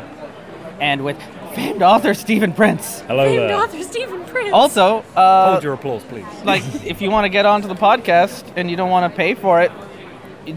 and 0.79 1.03
with 1.03 1.17
famed 1.53 1.81
author 1.81 2.13
Stephen 2.13 2.53
Prince. 2.53 3.01
Hello 3.01 3.25
Famed 3.25 3.39
there. 3.49 3.55
author 3.57 3.83
Stephen 3.83 4.23
Prince. 4.25 4.53
Also, 4.53 4.99
uh, 5.15 5.51
Hold 5.51 5.63
your 5.63 5.73
applause, 5.73 6.03
please. 6.05 6.25
like 6.45 6.63
if 6.85 7.01
you 7.01 7.09
want 7.11 7.25
to 7.25 7.29
get 7.29 7.45
onto 7.45 7.67
the 7.67 7.75
podcast 7.75 8.45
and 8.55 8.69
you 8.69 8.77
don't 8.77 8.89
want 8.89 9.11
to 9.11 9.15
pay 9.17 9.33
for 9.35 9.61
it, 9.61 9.71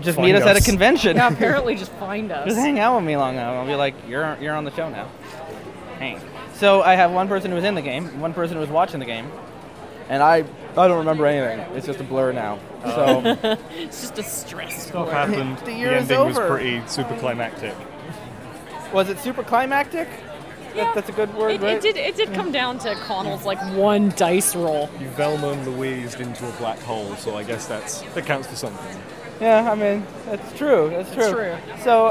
just 0.01 0.17
Find 0.17 0.27
meet 0.27 0.37
us, 0.37 0.47
at 0.47 0.57
a 0.57 0.63
convention. 0.63 1.17
yeah, 1.17 1.29
apparently 1.33 1.75
just 1.75 1.93
find 1.93 2.31
us. 2.33 2.47
just 2.47 2.57
hang 2.59 2.79
out 2.79 2.97
with 2.97 3.05
me 3.05 3.17
long 3.17 3.35
enough. 3.35 3.57
I'll 3.57 3.67
be 3.67 3.75
like, 3.75 3.95
you're 4.09 4.37
you're 4.41 4.55
on 4.55 4.65
the 4.65 4.71
show 4.75 4.89
now. 4.89 5.09
Hang. 5.99 6.21
So 6.55 6.83
I 6.83 6.95
have 6.95 7.11
one 7.11 7.27
person 7.29 7.51
who 7.51 7.57
was 7.57 7.65
in 7.65 7.75
the 7.75 7.83
game, 7.83 8.21
one 8.21 8.33
person 8.33 8.55
who 8.55 8.61
was 8.61 8.71
watching 8.71 9.01
the 9.01 9.07
game, 9.07 9.31
and 10.09 10.23
I 10.23 10.45
I 10.77 10.89
don't 10.89 10.99
remember 10.99 11.27
anything. 11.27 11.59
It's 11.77 11.87
just 11.87 12.01
a 12.01 12.05
blur 12.05 12.33
now. 12.33 12.59
So 12.85 13.59
It's 13.73 14.01
just 14.01 14.19
a 14.19 14.23
stress. 14.23 14.87
Stuff 14.87 15.07
blur. 15.07 15.13
happened. 15.13 15.59
The 15.59 15.65
The, 15.67 15.73
year 15.73 15.93
is 15.95 16.11
ending 16.11 16.27
was 16.29 16.39
over. 16.39 16.49
pretty 16.57 16.83
super 16.87 17.17
climactic. 17.17 17.75
was 18.93 19.09
it 19.09 19.19
super 19.19 19.43
climactic? 19.43 20.09
Yeah. 20.75 20.85
That, 20.85 20.95
that's 20.95 21.09
a 21.11 21.13
good 21.13 21.35
word, 21.35 21.51
It, 21.53 21.61
right? 21.61 21.77
it 21.77 21.83
did. 21.83 21.97
It 21.97 22.17
did 22.17 22.33
come 22.33 22.51
down 22.51 22.79
to 22.81 22.95
Connell's 22.95 23.45
like 23.45 23.59
one 23.77 24.09
dice 24.17 24.57
roll. 24.57 24.89
You 24.99 25.09
Thelma 25.11 25.53
Louised 25.65 26.21
into 26.21 26.49
a 26.49 26.53
black 26.53 26.79
hole, 26.81 27.15
so 27.17 27.37
I 27.37 27.43
guess 27.45 27.67
that's 27.67 28.01
that 28.15 28.25
counts 28.25 28.49
for 28.49 28.57
something. 28.57 29.03
Yeah, 29.39 29.71
I 29.71 29.75
mean 29.75 30.07
that's 30.25 30.57
true. 30.57 30.89
That's 30.91 31.13
true. 31.13 31.31
true. 31.33 31.57
So, 31.83 32.07
uh, 32.07 32.11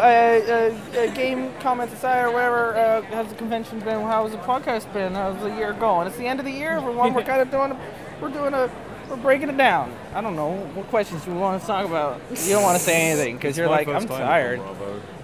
uh, 0.93 0.99
uh, 0.99 1.13
game 1.15 1.51
comments 1.59 1.93
aside 1.93 2.23
or 2.25 2.31
whatever, 2.31 2.75
uh, 2.77 3.01
how's 3.03 3.29
the 3.29 3.35
convention 3.35 3.79
been? 3.79 4.01
How's 4.01 4.31
the 4.31 4.37
podcast 4.37 4.91
been? 4.93 5.15
How's 5.15 5.41
the 5.41 5.55
year 5.55 5.73
going? 5.73 6.07
It's 6.07 6.17
the 6.17 6.27
end 6.27 6.39
of 6.39 6.45
the 6.45 6.51
year. 6.51 6.79
For 6.81 6.91
one, 6.91 7.13
we're 7.15 7.23
kind 7.33 7.41
of 7.41 7.49
doing, 7.49 7.71
a, 7.71 7.79
we're 8.21 8.29
doing 8.29 8.53
a, 8.53 8.69
we're 9.11 9.17
breaking 9.17 9.49
it 9.49 9.57
down. 9.57 9.93
I 10.13 10.21
don't 10.21 10.35
know 10.35 10.55
what 10.73 10.87
questions 10.87 11.23
do 11.25 11.31
we 11.31 11.37
want 11.37 11.61
to 11.61 11.67
talk 11.67 11.85
about. 11.85 12.21
You 12.31 12.53
don't 12.53 12.63
want 12.63 12.77
to 12.77 12.83
say 12.83 13.11
anything 13.11 13.35
because 13.35 13.57
you're 13.57 13.67
like, 13.69 13.87
I'm 13.87 14.07
tired. 14.07 14.61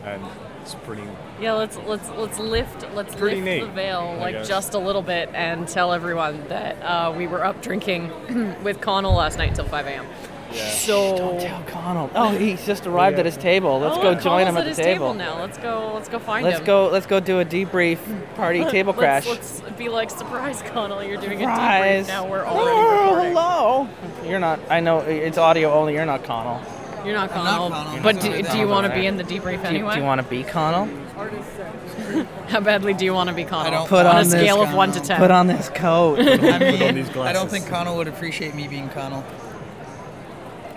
And 0.04 0.24
it's 0.62 0.76
pretty. 0.76 1.04
Yeah, 1.40 1.54
let's 1.54 1.78
let's 1.88 2.10
let's 2.12 2.40
lift 2.40 2.86
let's 2.94 3.16
Pretty 3.16 3.38
lift 3.42 3.46
neat, 3.46 3.60
the 3.62 3.72
veil 3.72 4.00
I 4.00 4.16
like 4.18 4.36
guess. 4.36 4.48
just 4.48 4.74
a 4.74 4.78
little 4.80 5.02
bit 5.02 5.30
and 5.34 5.68
tell 5.68 5.94
everyone 5.94 6.46
that 6.50 6.82
uh, 6.82 7.14
we 7.16 7.28
were 7.28 7.44
up 7.46 7.62
drinking 7.62 8.12
with 8.64 8.82
Connell 8.82 9.14
last 9.14 9.38
night 9.38 9.50
until 9.50 9.66
5 9.66 9.86
a.m. 9.88 10.06
Yeah. 10.54 10.70
So 10.70 11.38
Tell 11.40 11.62
Connell. 11.64 12.10
Oh, 12.16 12.30
he's 12.30 12.66
just 12.66 12.88
arrived 12.88 13.16
Yeah. 13.16 13.22
at 13.22 13.26
his 13.26 13.38
table. 13.38 13.80
Let's 13.80 13.98
Oh, 13.98 14.02
go 14.02 14.14
join 14.14 14.46
Connell's 14.46 14.50
him 14.50 14.58
at, 14.58 14.68
his 14.68 14.78
the 14.78 14.84
table. 14.84 15.14
now. 15.14 15.40
Let's 15.42 15.58
go. 15.58 15.92
Let's 15.94 16.08
go 16.10 16.20
find 16.20 16.46
Let's 16.46 16.60
him. 16.60 16.66
go. 16.66 16.88
Let's 16.88 17.06
go 17.06 17.20
do 17.20 17.40
a 17.40 17.46
debrief 17.46 17.98
party 18.36 18.64
table 18.66 18.94
crash. 18.94 19.28
Let's, 19.28 19.62
let's 19.64 19.78
be 19.78 19.90
like, 19.90 20.10
surprise, 20.10 20.62
Connell, 20.62 21.04
you're 21.04 21.20
doing 21.20 21.40
Surprise. 21.40 22.08
a 22.08 22.12
debrief 22.12 22.14
now. 22.14 22.28
We're 22.30 22.46
oh, 22.46 22.50
already 22.50 22.70
Oh, 22.78 23.06
recording. 23.10 23.32
hello. 23.34 24.30
You're 24.30 24.40
not. 24.40 24.60
I 24.70 24.80
know 24.80 25.00
it's 25.00 25.38
audio 25.38 25.74
only. 25.74 25.94
You're 25.96 26.06
not 26.06 26.24
Connell. 26.24 26.62
You're 27.06 27.14
not 27.16 27.32
I'm 27.32 27.44
not 27.44 27.58
Connell. 27.58 27.70
Connell. 27.70 28.04
But 28.04 28.20
do, 28.22 28.42
do 28.42 28.58
you 28.58 28.68
want 28.68 28.88
to 28.88 28.94
be 28.94 29.06
in 29.06 29.18
the 29.18 29.24
debrief 29.24 29.44
Do 29.68 29.74
you, 29.74 29.80
anyway? 29.80 29.94
do 29.94 30.00
you 30.00 30.06
want 30.06 30.20
to 30.22 30.28
be 30.28 30.44
Connell? 30.44 30.88
How 32.48 32.60
badly 32.60 32.94
do 32.94 33.06
you 33.06 33.14
want 33.14 33.30
to 33.30 33.36
be 33.36 33.44
Connell? 33.44 33.72
don't 33.72 33.88
Put 33.88 34.06
on, 34.06 34.16
on 34.16 34.22
a 34.22 34.24
this 34.24 34.32
scale 34.32 34.58
of 34.62 34.66
Connell. 34.68 34.78
one 34.78 34.92
to 34.94 35.00
ten. 35.00 35.18
Put 35.20 35.32
on 35.32 35.48
this 35.48 35.70
coat. 35.70 36.20
I 36.20 36.60
mean, 36.60 36.84
on 36.84 36.96
these 36.96 37.10
I 37.18 37.34
don't 37.34 37.50
think 37.50 37.68
Connell 37.68 37.98
would 37.98 38.08
appreciate 38.08 38.56
me 38.56 38.68
being 38.68 38.90
Connell. 38.90 39.24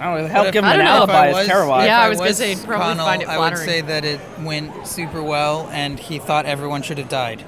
I 0.00 0.04
don't 0.14 0.22
know, 0.22 0.28
help 0.28 0.46
if- 0.48 0.52
give 0.52 0.64
him 0.64 0.70
I 0.70 0.72
an 0.74 0.78
don't 0.78 0.86
know. 0.86 0.92
alibi 0.92 1.28
If 1.28 1.36
I 1.36 1.40
as 1.42 1.48
Terrawatch. 1.48 1.84
Yeah, 1.86 1.98
if 2.00 2.06
I 2.06 2.08
was 2.08 2.18
gonna 2.18 2.34
say, 2.34 2.54
probably 2.56 2.76
Connell, 2.86 3.06
find 3.06 3.22
it 3.22 3.28
I 3.28 3.38
would 3.38 3.58
say 3.58 3.80
that 3.82 4.04
it 4.04 4.20
went 4.40 4.86
super 4.86 5.22
well, 5.22 5.68
and 5.72 5.98
he 6.00 6.18
thought 6.18 6.46
everyone 6.46 6.82
should 6.82 6.98
have 6.98 7.08
died. 7.08 7.44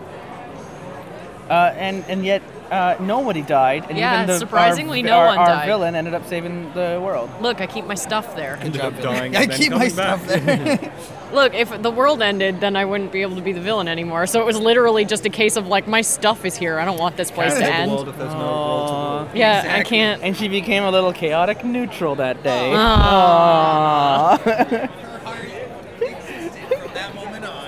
Uh, 1.50 1.74
and 1.76 2.04
and 2.08 2.24
yet 2.24 2.42
uh, 2.70 2.96
nobody 3.00 3.42
died. 3.42 3.86
And 3.88 3.98
Yeah, 3.98 4.14
even 4.22 4.26
the, 4.28 4.38
surprisingly, 4.38 5.00
our, 5.00 5.06
no 5.06 5.18
our, 5.18 5.26
one 5.26 5.38
our 5.38 5.46
died. 5.46 5.58
Our 5.60 5.66
villain 5.66 5.94
ended 5.94 6.14
up 6.14 6.26
saving 6.26 6.72
the 6.72 7.00
world. 7.02 7.28
Look, 7.40 7.60
I 7.60 7.66
keep 7.66 7.84
my 7.86 7.94
stuff 7.94 8.34
there. 8.36 8.56
Good 8.56 8.66
Ended 8.66 8.80
up 8.80 8.94
job, 8.94 9.02
dying 9.02 9.36
I 9.36 9.46
keep 9.46 9.70
my 9.72 9.90
back. 9.90 10.20
stuff 10.20 10.26
there. 10.26 10.92
Look, 11.32 11.54
if 11.54 11.80
the 11.82 11.90
world 11.90 12.20
ended, 12.20 12.60
then 12.60 12.76
I 12.76 12.84
wouldn't 12.84 13.10
be 13.10 13.22
able 13.22 13.36
to 13.36 13.42
be 13.42 13.52
the 13.52 13.60
villain 13.60 13.88
anymore. 13.88 14.26
So 14.26 14.40
it 14.40 14.46
was 14.46 14.58
literally 14.58 15.04
just 15.04 15.24
a 15.24 15.30
case 15.30 15.56
of 15.56 15.66
like, 15.66 15.88
my 15.88 16.02
stuff 16.02 16.44
is 16.44 16.56
here. 16.56 16.78
I 16.78 16.84
don't 16.84 16.98
want 16.98 17.16
this 17.16 17.30
place 17.30 17.54
to 17.54 17.60
Can't 17.60 17.68
save 17.70 17.74
the 17.74 17.80
end. 17.82 17.90
world 17.92 18.08
if 18.08 18.18
there's 18.18 18.34
no 18.34 18.38
to 18.40 18.44
rule. 18.44 19.28
Yeah, 19.34 19.76
I 19.78 19.82
can't. 19.82 20.22
And 20.22 20.36
she 20.36 20.48
became 20.48 20.82
a 20.82 20.90
little 20.90 21.12
chaotic 21.12 21.64
neutral 21.64 22.14
that 22.16 22.42
day. 22.42 22.72
Aw. 22.74 24.38
Aww. 24.38 24.90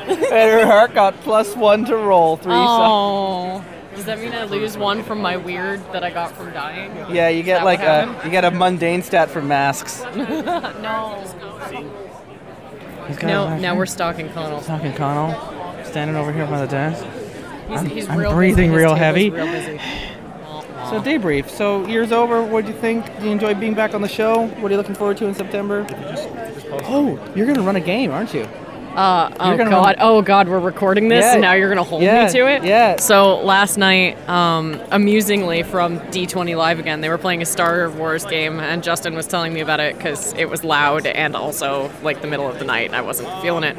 and 0.08 0.50
her 0.50 0.66
heart 0.66 0.94
got 0.94 1.18
plus 1.22 1.56
one 1.56 1.84
to 1.86 1.96
roll 1.96 2.36
three 2.36 2.52
sides. 2.52 2.82
Oh. 2.82 3.64
Does 3.94 4.04
that 4.06 4.18
mean 4.18 4.32
I 4.32 4.44
lose 4.44 4.76
one 4.76 5.02
from 5.04 5.20
my 5.20 5.36
weird 5.36 5.80
that 5.92 6.02
I 6.02 6.10
got 6.10 6.32
from 6.36 6.52
dying? 6.52 6.90
Yeah, 7.14 7.28
you 7.28 7.42
get 7.42 7.64
like 7.64 7.78
a 7.78 8.06
happened? 8.06 8.24
you 8.24 8.30
get 8.30 8.44
a 8.44 8.50
mundane 8.50 9.02
stat 9.02 9.30
for 9.30 9.40
masks. 9.40 10.04
No. 10.14 11.22
He's 13.08 13.16
got 13.18 13.28
No, 13.28 13.58
now 13.58 13.74
we're 13.76 13.86
stalking 13.86 14.28
Connell. 14.30 14.60
talking 14.60 14.92
Connell, 14.94 15.84
standing 15.84 16.16
over 16.16 16.32
here 16.32 16.46
by 16.46 16.60
the 16.60 16.66
desk. 16.66 17.04
He's, 17.68 17.76
I'm- 17.78 17.86
he's 17.86 18.08
I'm 18.08 18.18
real 18.18 18.32
breathing 18.32 18.70
busy. 18.70 18.82
Real 18.84 18.94
heavy. 18.94 19.30
Real. 19.30 19.46
So 20.90 21.00
debrief. 21.00 21.48
So 21.48 21.86
year's 21.86 22.12
over. 22.12 22.42
What 22.42 22.66
do 22.66 22.72
you 22.72 22.78
think? 22.78 23.06
Do 23.18 23.24
you 23.26 23.32
enjoy 23.32 23.54
being 23.54 23.74
back 23.74 23.94
on 23.94 24.02
the 24.02 24.08
show? 24.08 24.46
What 24.46 24.64
are 24.64 24.70
you 24.70 24.76
looking 24.76 24.94
forward 24.94 25.16
to 25.18 25.26
in 25.26 25.34
September? 25.34 25.86
Oh, 26.86 27.18
you're 27.34 27.46
gonna 27.46 27.62
run 27.62 27.76
a 27.76 27.80
game, 27.80 28.10
aren't 28.10 28.34
you? 28.34 28.46
Uh, 28.94 29.30
oh 29.40 29.56
god! 29.56 29.96
Oh 29.98 30.22
god! 30.22 30.48
We're 30.48 30.58
recording 30.60 31.08
this, 31.08 31.24
Yeah. 31.24 31.32
and 31.32 31.42
now 31.42 31.52
you're 31.54 31.68
gonna 31.68 31.82
hold 31.82 32.02
Yeah, 32.02 32.26
me 32.26 32.32
to 32.32 32.46
it. 32.48 32.64
yeah. 32.64 32.96
So 32.96 33.40
last 33.42 33.76
night, 33.76 34.16
um, 34.28 34.80
amusingly 34.90 35.62
from 35.64 35.98
D20 36.10 36.56
Live 36.56 36.78
again, 36.78 37.00
they 37.00 37.08
were 37.08 37.18
playing 37.18 37.42
a 37.42 37.46
Star 37.46 37.90
Wars 37.90 38.24
game, 38.24 38.60
and 38.60 38.82
Justin 38.82 39.14
was 39.14 39.26
telling 39.26 39.52
me 39.52 39.60
about 39.60 39.80
it 39.80 39.96
because 39.96 40.32
it 40.34 40.48
was 40.48 40.62
loud 40.62 41.06
and 41.06 41.34
also 41.34 41.90
like 42.02 42.20
the 42.22 42.28
middle 42.28 42.48
of 42.48 42.58
the 42.58 42.64
night, 42.64 42.86
and 42.86 42.94
I 42.94 43.00
wasn't 43.00 43.28
feeling 43.42 43.64
it. 43.64 43.76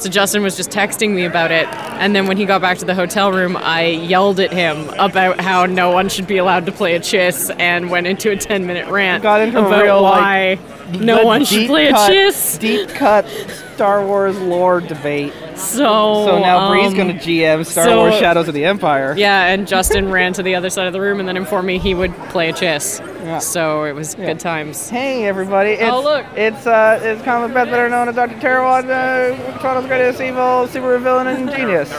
So 0.00 0.08
Justin 0.08 0.42
was 0.42 0.56
just 0.56 0.70
texting 0.70 1.10
me 1.14 1.24
about 1.26 1.50
it, 1.50 1.68
and 2.00 2.16
then 2.16 2.26
when 2.26 2.36
he 2.36 2.46
got 2.46 2.60
back 2.62 2.78
to 2.78 2.84
the 2.86 2.94
hotel 2.94 3.32
room, 3.32 3.56
I 3.58 3.84
yelled 3.86 4.40
at 4.40 4.52
him 4.52 4.88
about 4.98 5.40
how 5.40 5.66
no 5.66 5.90
one 5.90 6.08
should 6.08 6.26
be 6.26 6.38
allowed 6.38 6.64
to 6.66 6.72
play 6.72 6.94
a 6.94 7.00
chiss, 7.00 7.54
and 7.58 7.90
went 7.90 8.06
into 8.06 8.30
a 8.30 8.36
10 8.36 8.66
minute 8.66 8.88
rant 8.88 9.22
Got 9.22 9.42
into 9.42 9.58
a 9.58 9.66
about 9.66 9.82
real, 9.82 10.02
why 10.02 10.58
like, 10.60 10.73
no 10.92 11.16
Good 11.18 11.24
one 11.26 11.44
should 11.44 11.58
deep 11.60 11.68
play 11.68 11.90
cut- 11.90 12.10
a 12.10 12.12
chiss. 12.12 12.58
Deep 12.58 12.88
cut 12.90 13.26
Star 13.74 14.04
Wars 14.06 14.38
lore 14.38 14.80
debate. 14.80 15.32
So 15.56 16.26
So 16.26 16.38
now 16.40 16.68
Bree's 16.70 16.88
um, 16.92 16.96
gonna 16.96 17.14
GM 17.14 17.64
Star 17.64 17.84
so- 17.84 17.98
Wars 17.98 18.14
Shadows 18.16 18.48
of 18.48 18.54
the 18.54 18.64
Empire. 18.64 19.14
Yeah, 19.16 19.46
and 19.46 19.66
Justin 19.66 20.10
ran 20.10 20.32
to 20.34 20.42
the 20.42 20.54
other 20.54 20.70
side 20.70 20.86
of 20.86 20.92
the 20.92 21.00
room 21.00 21.20
and 21.20 21.28
then 21.28 21.36
informed 21.36 21.66
me 21.66 21.78
he 21.78 21.94
would 21.94 22.14
play 22.28 22.50
a 22.50 22.52
chiss. 22.52 23.00
Yeah. 23.24 23.38
So 23.38 23.84
it 23.84 23.92
was 23.94 24.14
good 24.14 24.38
times. 24.40 24.88
Hey 24.90 25.26
everybody! 25.26 25.70
It's, 25.70 25.82
Oh, 25.90 26.02
look. 26.02 26.26
It's 26.36 26.66
uh, 26.66 27.00
it's 27.02 27.22
Comic 27.22 27.54
Beth, 27.54 27.68
better 27.68 27.88
known 27.88 28.08
as 28.08 28.14
Dr. 28.16 28.34
Terrawat, 28.36 28.84
uh, 28.90 29.58
Toronto's 29.58 29.86
greatest 29.86 30.20
evil 30.20 30.66
super 30.68 30.98
villain 30.98 31.26
and 31.28 31.50
genius. 31.50 31.90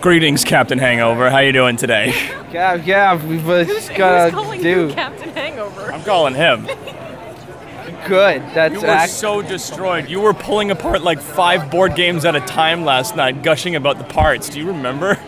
Greetings, 0.00 0.44
Captain 0.44 0.78
Hangover. 0.78 1.30
How 1.30 1.38
you 1.38 1.52
doing 1.52 1.76
today? 1.76 2.12
Yeah, 2.52 2.74
yeah, 2.74 3.26
we've 3.26 3.48
uh, 3.48 3.64
Who's 3.64 3.88
got 3.88 4.30
calling 4.32 4.62
to 4.62 4.68
you 4.68 4.88
do 4.88 4.94
Captain 4.94 5.30
Hangover? 5.30 5.92
I'm 5.92 6.02
calling 6.04 6.34
him. 6.34 6.68
good. 8.06 8.42
That's 8.54 8.74
You 8.74 8.80
were 8.80 8.86
act- 8.88 9.10
so 9.12 9.42
destroyed. 9.42 10.08
You 10.08 10.20
were 10.20 10.34
pulling 10.34 10.70
apart 10.70 11.02
like 11.02 11.20
five 11.20 11.70
board 11.70 11.94
games 11.94 12.24
at 12.24 12.34
a 12.36 12.40
time 12.40 12.84
last 12.84 13.16
night, 13.16 13.42
gushing 13.42 13.76
about 13.76 13.98
the 13.98 14.04
parts. 14.04 14.48
Do 14.48 14.58
you 14.60 14.66
remember? 14.68 15.18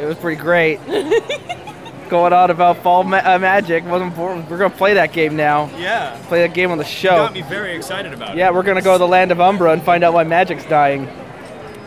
It 0.00 0.06
was 0.06 0.16
pretty 0.16 0.40
great. 0.40 0.80
Going 2.08 2.32
on 2.34 2.50
about 2.50 2.76
fall 2.82 3.04
ma- 3.04 3.22
uh, 3.24 3.38
magic. 3.38 3.84
Wasn't 3.86 4.14
bored. 4.14 4.48
We're 4.50 4.58
gonna 4.58 4.74
play 4.74 4.94
that 4.94 5.12
game 5.14 5.34
now. 5.34 5.70
Yeah. 5.78 6.18
Play 6.28 6.46
that 6.46 6.52
game 6.54 6.70
on 6.70 6.76
the 6.76 6.84
show. 6.84 7.12
You 7.12 7.16
got 7.16 7.32
me 7.34 7.42
very 7.42 7.74
excited 7.74 8.12
about 8.12 8.36
Yeah, 8.36 8.50
we're 8.50 8.62
gonna 8.64 8.82
go 8.82 8.92
to 8.92 8.98
the 8.98 9.08
land 9.08 9.30
of 9.32 9.40
Umbra 9.40 9.72
and 9.72 9.82
find 9.82 10.04
out 10.04 10.12
why 10.12 10.24
magic's 10.24 10.66
dying. 10.66 11.08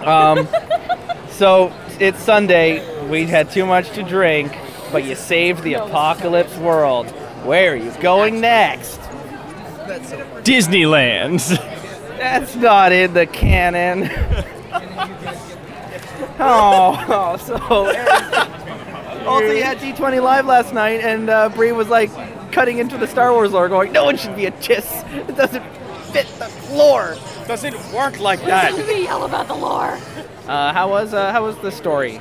Um, 0.02 0.48
so 1.30 1.72
it's 2.00 2.20
Sunday. 2.20 3.08
We 3.08 3.26
had 3.28 3.52
too 3.52 3.68
much 3.68 3.92
to 3.92 4.02
drink, 4.04 4.52
but 4.92 5.04
you 5.04 5.14
saved 5.14 5.62
the 5.62 5.76
apocalypse 5.76 6.56
world. 6.58 7.08
Where 7.46 7.74
are 7.74 7.76
you 7.76 7.92
going 8.02 8.42
next? 8.42 9.00
Disneyland. 10.44 11.40
That's 12.18 12.56
not 12.56 12.92
in 12.92 13.14
the 13.14 13.26
canon. 13.28 14.04
oh, 16.40 17.06
oh, 17.10 17.38
so. 17.46 17.56
also, 19.28 19.52
you 19.52 19.64
had 19.64 19.78
D20 19.78 20.24
live 20.24 20.46
last 20.46 20.74
night, 20.74 21.02
and 21.02 21.30
uh, 21.30 21.50
Bree 21.50 21.72
was 21.72 21.90
like 21.90 22.12
cutting 22.52 22.80
into 22.80 22.98
the 22.98 23.08
Star 23.08 23.32
Wars 23.32 23.52
lore, 23.52 23.70
going, 23.70 23.92
"No 23.92 24.06
one 24.06 24.18
should 24.18 24.36
be 24.36 24.46
a 24.46 24.52
chiss. 24.52 25.04
It 25.30 25.36
doesn't 25.36 25.64
fit 26.12 26.28
the 26.40 26.50
lore." 26.74 27.16
Doesn't 27.48 27.76
work 27.94 28.20
like 28.20 28.42
that. 28.46 28.74
We 28.74 29.04
yell 29.04 29.26
about 29.26 29.48
the 29.48 29.54
lore. 29.54 30.00
Uh, 30.48 30.74
how 30.74 30.90
was 30.90 31.14
uh, 31.14 31.32
how 31.32 31.46
was 31.46 31.58
the 31.60 31.72
story? 31.72 32.20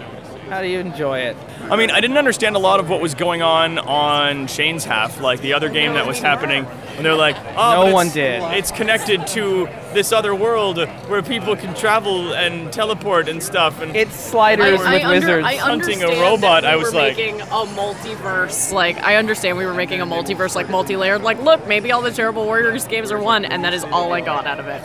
How 0.51 0.61
do 0.61 0.69
you 0.69 0.81
enjoy 0.81 1.21
it? 1.21 1.37
I 1.71 1.77
mean, 1.77 1.91
I 1.91 2.01
didn't 2.01 2.19
understand 2.19 2.57
a 2.57 2.59
lot 2.59 2.79
of 2.81 2.89
what 2.89 3.01
was 3.01 3.15
going 3.15 3.43
on 3.43 3.79
on 3.79 4.47
Shane's 4.47 4.85
half, 4.85 5.21
like 5.21 5.41
the 5.41 5.55
other 5.55 5.69
game 5.71 5.95
that 5.95 6.07
was 6.07 6.19
happening. 6.19 6.67
And 6.97 7.05
they're 7.05 7.15
like, 7.17 7.37
oh, 7.57 7.87
No 7.87 7.93
one 7.93 8.11
did. 8.11 8.41
It's 8.53 8.71
connected 8.71 9.27
to 9.29 9.69
this 9.93 10.13
other 10.13 10.33
world 10.35 10.79
where 11.09 11.23
people 11.23 11.57
can 11.57 11.75
travel 11.75 12.33
and 12.35 12.73
teleport 12.73 13.29
and 13.29 13.43
stuff. 13.43 13.81
And 13.83 13.97
It's 13.97 14.15
sliders 14.15 14.79
with 14.79 14.87
under- 14.87 15.09
wizards. 15.09 15.47
I 15.47 15.57
Hunting 15.57 16.03
a 16.05 16.09
robot, 16.21 16.63
that 16.63 16.69
we 16.69 16.73
I 16.75 16.77
was 16.77 16.93
were 16.93 17.01
like- 17.01 17.17
making 17.17 17.41
a 17.41 17.45
multiverse. 17.75 18.73
Like, 18.73 18.99
I 19.03 19.17
understand 19.17 19.57
we 19.59 19.67
were 19.67 19.75
making 19.75 20.01
a 20.03 20.07
multiverse, 20.07 20.55
like 20.55 20.69
multi-layered. 20.69 21.23
Like, 21.23 21.43
look, 21.43 21.67
maybe 21.67 21.91
all 21.91 22.03
the 22.03 22.11
Terrible 22.13 22.45
Warriors 22.45 22.85
games 22.87 23.11
are 23.11 23.19
one, 23.21 23.45
and 23.45 23.65
that 23.65 23.75
is 23.75 23.83
all 23.85 24.13
I 24.13 24.21
got 24.21 24.47
out 24.47 24.61
of 24.61 24.69
it. 24.69 24.83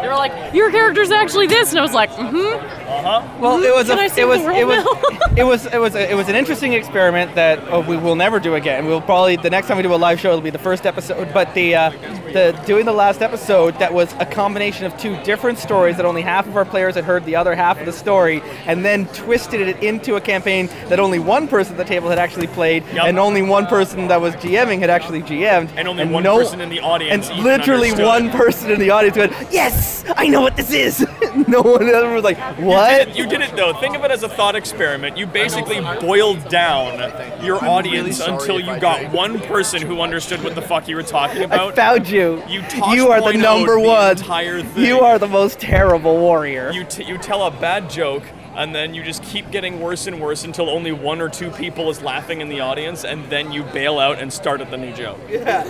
They 0.00 0.08
were 0.08 0.14
like, 0.14 0.54
your 0.54 0.70
character's 0.70 1.10
actually 1.10 1.46
this, 1.48 1.70
and 1.70 1.78
I 1.78 1.82
was 1.82 1.92
like, 1.92 2.10
mm-hmm. 2.10 3.40
Well, 3.40 3.62
it 3.62 3.74
was 3.74 3.88
Can 3.88 3.98
a, 3.98 4.02
I 4.02 4.04
it 4.16 4.26
was 4.26 4.40
the 4.40 4.46
world 4.46 4.58
it 4.58 4.64
was 4.66 4.86
it 5.36 5.44
was 5.44 5.66
it 5.66 5.78
was 5.80 5.94
it 5.94 6.16
was 6.16 6.19
an 6.28 6.36
interesting 6.36 6.72
experiment 6.74 7.34
that 7.34 7.58
uh, 7.72 7.80
we 7.80 7.96
will 7.96 8.14
never 8.16 8.38
do 8.40 8.54
again. 8.54 8.86
We'll 8.86 9.00
probably 9.00 9.36
the 9.36 9.50
next 9.50 9.68
time 9.68 9.76
we 9.76 9.82
do 9.82 9.94
a 9.94 9.96
live 9.96 10.20
show 10.20 10.28
it'll 10.30 10.40
be 10.40 10.50
the 10.50 10.58
first 10.58 10.86
episode, 10.86 11.32
but 11.32 11.52
the 11.54 11.74
uh, 11.74 11.90
the 12.32 12.60
doing 12.66 12.84
the 12.84 12.92
last 12.92 13.22
episode 13.22 13.78
that 13.78 13.92
was 13.92 14.12
a 14.20 14.26
combination 14.26 14.86
of 14.86 14.96
two 14.98 15.16
different 15.22 15.58
stories 15.58 15.96
that 15.96 16.04
only 16.06 16.22
half 16.22 16.46
of 16.46 16.56
our 16.56 16.64
players 16.64 16.94
had 16.94 17.04
heard 17.04 17.24
the 17.24 17.36
other 17.36 17.54
half 17.54 17.78
of 17.78 17.86
the 17.86 17.92
story, 17.92 18.42
and 18.66 18.84
then 18.84 19.06
twisted 19.08 19.60
it 19.60 19.82
into 19.82 20.16
a 20.16 20.20
campaign 20.20 20.66
that 20.88 21.00
only 21.00 21.18
one 21.18 21.48
person 21.48 21.72
at 21.74 21.78
the 21.78 21.84
table 21.84 22.08
had 22.08 22.18
actually 22.18 22.46
played, 22.48 22.84
Yup. 22.92 23.06
and 23.06 23.18
only 23.18 23.42
one 23.42 23.66
person 23.66 24.08
that 24.08 24.20
was 24.20 24.34
GMing 24.36 24.78
had 24.80 24.90
actually 24.90 25.22
GM'd, 25.22 25.70
And 25.76 25.88
only 25.88 26.06
one 26.06 26.22
no- 26.22 26.38
person 26.38 26.60
in 26.60 26.68
the 26.68 26.80
audience 26.80 27.28
and 27.28 27.42
literally 27.44 27.90
understood. 27.90 28.06
one 28.06 28.30
person 28.30 28.70
in 28.70 28.78
the 28.80 28.90
audience 28.90 29.16
went, 29.16 29.32
"Yes, 29.50 30.04
I 30.16 30.26
know 30.28 30.40
what 30.40 30.56
this 30.56 30.70
is." 30.72 31.00
no 31.48 31.62
one 31.62 31.88
else 31.88 32.12
was 32.14 32.24
like, 32.24 32.38
"What?" 32.58 32.90
You 32.90 33.04
did, 33.04 33.08
it, 33.08 33.16
you 33.16 33.26
did 33.28 33.40
it 33.42 33.56
though. 33.56 33.72
Think 33.74 33.96
of 33.96 34.04
it 34.04 34.10
as 34.10 34.22
a 34.22 34.28
thought 34.28 34.54
experiment. 34.56 35.16
You 35.16 35.26
basically 35.26 35.80
boiled 36.10 36.48
down 36.48 37.44
your 37.44 37.64
audience 37.64 38.16
sorry 38.18 38.32
until 38.32 38.58
you 38.58 38.80
got 38.80 38.98
did. 39.00 39.12
one 39.12 39.38
person 39.40 39.80
who 39.80 40.00
understood 40.00 40.42
what 40.42 40.54
the 40.56 40.62
fuck 40.62 40.88
you 40.88 40.96
were 40.96 41.02
talking 41.04 41.42
about. 41.44 41.60
I 41.60 41.64
about. 41.64 41.76
found 41.76 42.08
you. 42.08 42.42
You 42.48 42.62
You 42.92 43.08
are 43.10 43.18
the 43.20 43.22
point 43.22 43.36
out 43.44 43.58
number 43.58 43.74
the 43.80 43.86
one. 43.86 44.10
entire 44.10 44.60
thing. 44.62 44.84
You 44.84 45.00
are 45.00 45.18
the 45.20 45.28
most 45.28 45.60
terrible 45.60 46.16
warrior. 46.18 46.72
You, 46.72 46.82
t- 46.84 47.04
you 47.04 47.16
tell 47.16 47.44
a 47.46 47.50
bad 47.52 47.88
joke, 47.88 48.24
and 48.56 48.74
then 48.74 48.92
you 48.92 49.04
just 49.04 49.22
keep 49.22 49.50
getting 49.52 49.80
worse 49.80 50.08
and 50.08 50.20
worse 50.20 50.44
until 50.44 50.68
only 50.68 50.90
one 50.90 51.20
or 51.20 51.28
two 51.28 51.50
people 51.50 51.88
is 51.90 52.02
laughing 52.02 52.40
in 52.40 52.48
the 52.48 52.58
audience, 52.60 53.04
and 53.04 53.24
then 53.30 53.52
you 53.52 53.62
bail 53.62 54.00
out 54.00 54.18
and 54.18 54.32
start 54.32 54.60
at 54.60 54.70
the 54.72 54.76
new 54.76 54.92
joke. 54.92 55.18
Yeah. 55.28 55.62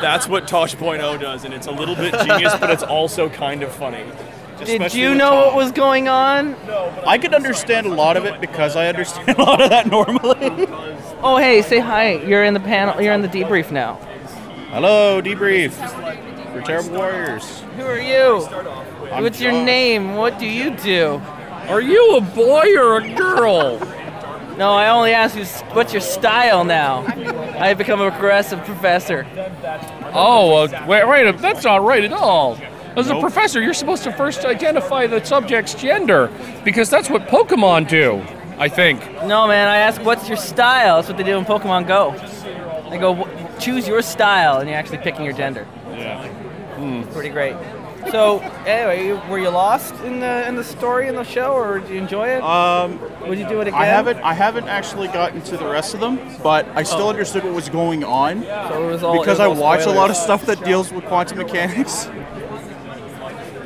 That's 0.00 0.26
what 0.26 0.48
Tosh.0 0.48 1.20
does, 1.20 1.44
and 1.44 1.52
it's 1.52 1.66
a 1.66 1.70
little 1.72 1.94
bit 1.96 2.14
genius, 2.26 2.54
but 2.58 2.70
it's 2.70 2.82
also 2.82 3.28
kind 3.28 3.62
of 3.62 3.70
funny. 3.74 4.04
Did 4.64 4.94
you 4.94 5.14
know 5.14 5.34
what 5.34 5.54
was 5.54 5.72
going 5.72 6.08
on? 6.08 6.54
I 7.06 7.18
could 7.18 7.34
understand 7.34 7.86
a 7.86 7.94
lot 7.94 8.16
of 8.16 8.24
it 8.24 8.40
because 8.40 8.76
I 8.76 8.88
understand 8.88 9.28
a 9.38 9.42
lot 9.42 9.60
of 9.60 9.70
that 9.70 9.86
normally. 9.86 10.66
Oh, 11.22 11.36
hey, 11.38 11.62
say 11.62 11.78
hi. 11.78 12.14
You're 12.14 12.44
in 12.44 12.54
the 12.54 12.60
panel. 12.60 13.00
You're 13.00 13.14
in 13.14 13.22
the 13.22 13.28
debrief 13.28 13.70
now. 13.70 13.94
Hello, 14.70 15.20
debrief. 15.20 15.72
We're 16.54 16.62
Terrible 16.62 16.96
Warriors. 16.96 17.60
Who 17.76 17.82
are 17.82 17.98
you? 18.00 18.46
I'm 19.10 19.22
What's 19.22 19.40
your 19.40 19.52
Josh. 19.52 19.66
name? 19.66 20.14
What 20.14 20.38
do 20.38 20.46
you 20.46 20.70
do? 20.76 21.20
Are 21.68 21.80
you 21.80 22.16
a 22.16 22.20
boy 22.20 22.76
or 22.76 22.98
a 22.98 23.14
girl? 23.14 23.78
No, 24.56 24.72
I 24.72 24.88
only 24.90 25.12
ask 25.12 25.36
you 25.36 25.44
what's 25.74 25.92
your 25.92 26.02
style 26.02 26.64
now. 26.64 27.04
I've 27.58 27.78
become 27.78 28.00
a 28.00 28.10
progressive 28.10 28.62
professor. 28.64 29.26
Oh, 30.12 30.64
uh, 30.64 30.84
wait, 30.86 31.08
wait, 31.08 31.38
that's 31.38 31.64
not 31.64 31.82
right 31.82 32.04
at 32.04 32.12
all. 32.12 32.58
As 32.96 33.08
a 33.10 33.18
professor, 33.20 33.60
you're 33.62 33.74
supposed 33.74 34.04
to 34.04 34.12
first 34.12 34.44
identify 34.44 35.06
the 35.06 35.24
subject's 35.24 35.74
gender, 35.74 36.30
because 36.64 36.90
that's 36.90 37.08
what 37.08 37.26
Pokemon 37.28 37.88
do, 37.88 38.22
I 38.58 38.68
think. 38.68 39.00
No, 39.24 39.46
man, 39.46 39.68
I 39.68 39.78
ask, 39.78 40.02
what's 40.04 40.28
your 40.28 40.36
style. 40.36 40.96
That's 40.96 41.08
what 41.08 41.16
they 41.16 41.24
do 41.24 41.38
in 41.38 41.44
Pokemon 41.44 41.86
Go. 41.88 42.14
They 42.90 42.98
go, 42.98 43.26
choose 43.58 43.88
your 43.88 44.02
style, 44.02 44.58
and 44.58 44.68
you're 44.68 44.78
actually 44.78 44.98
picking 44.98 45.24
your 45.24 45.34
gender. 45.34 45.66
Yeah. 45.90 46.28
Pretty 47.12 47.28
great. 47.30 47.56
So, 48.10 48.40
anyway, 48.66 49.12
were 49.30 49.38
you 49.38 49.48
lost 49.50 49.94
in 50.02 50.18
the 50.18 50.46
in 50.48 50.56
the 50.56 50.64
story 50.64 51.06
in 51.06 51.14
the 51.14 51.22
show, 51.22 51.52
or 51.52 51.78
did 51.78 51.90
you 51.90 51.96
enjoy 51.98 52.26
it? 52.30 52.42
Um, 52.42 52.98
Would 53.28 53.38
you 53.38 53.48
do 53.48 53.60
it 53.60 53.68
again? 53.68 53.80
I 53.80 53.84
haven't. 53.86 54.18
I 54.24 54.34
haven't 54.34 54.66
actually 54.66 55.06
gotten 55.06 55.40
to 55.42 55.56
the 55.56 55.66
rest 55.66 55.94
of 55.94 56.00
them, 56.00 56.18
but 56.42 56.66
I 56.74 56.82
still 56.82 57.06
Oh. 57.06 57.10
understood 57.10 57.44
what 57.44 57.54
was 57.54 57.68
going 57.68 58.02
on 58.02 58.42
So 58.42 58.82
it 58.82 58.90
was 58.90 59.02
all- 59.04 59.20
because 59.20 59.38
it 59.38 59.44
I 59.44 59.46
was 59.46 59.58
all 59.58 59.64
watch 59.64 59.86
a 59.86 59.90
lot 59.92 60.10
of 60.10 60.16
stuff 60.16 60.44
that 60.46 60.64
deals 60.64 60.92
with 60.92 61.04
quantum 61.04 61.38
mechanics 61.38 62.08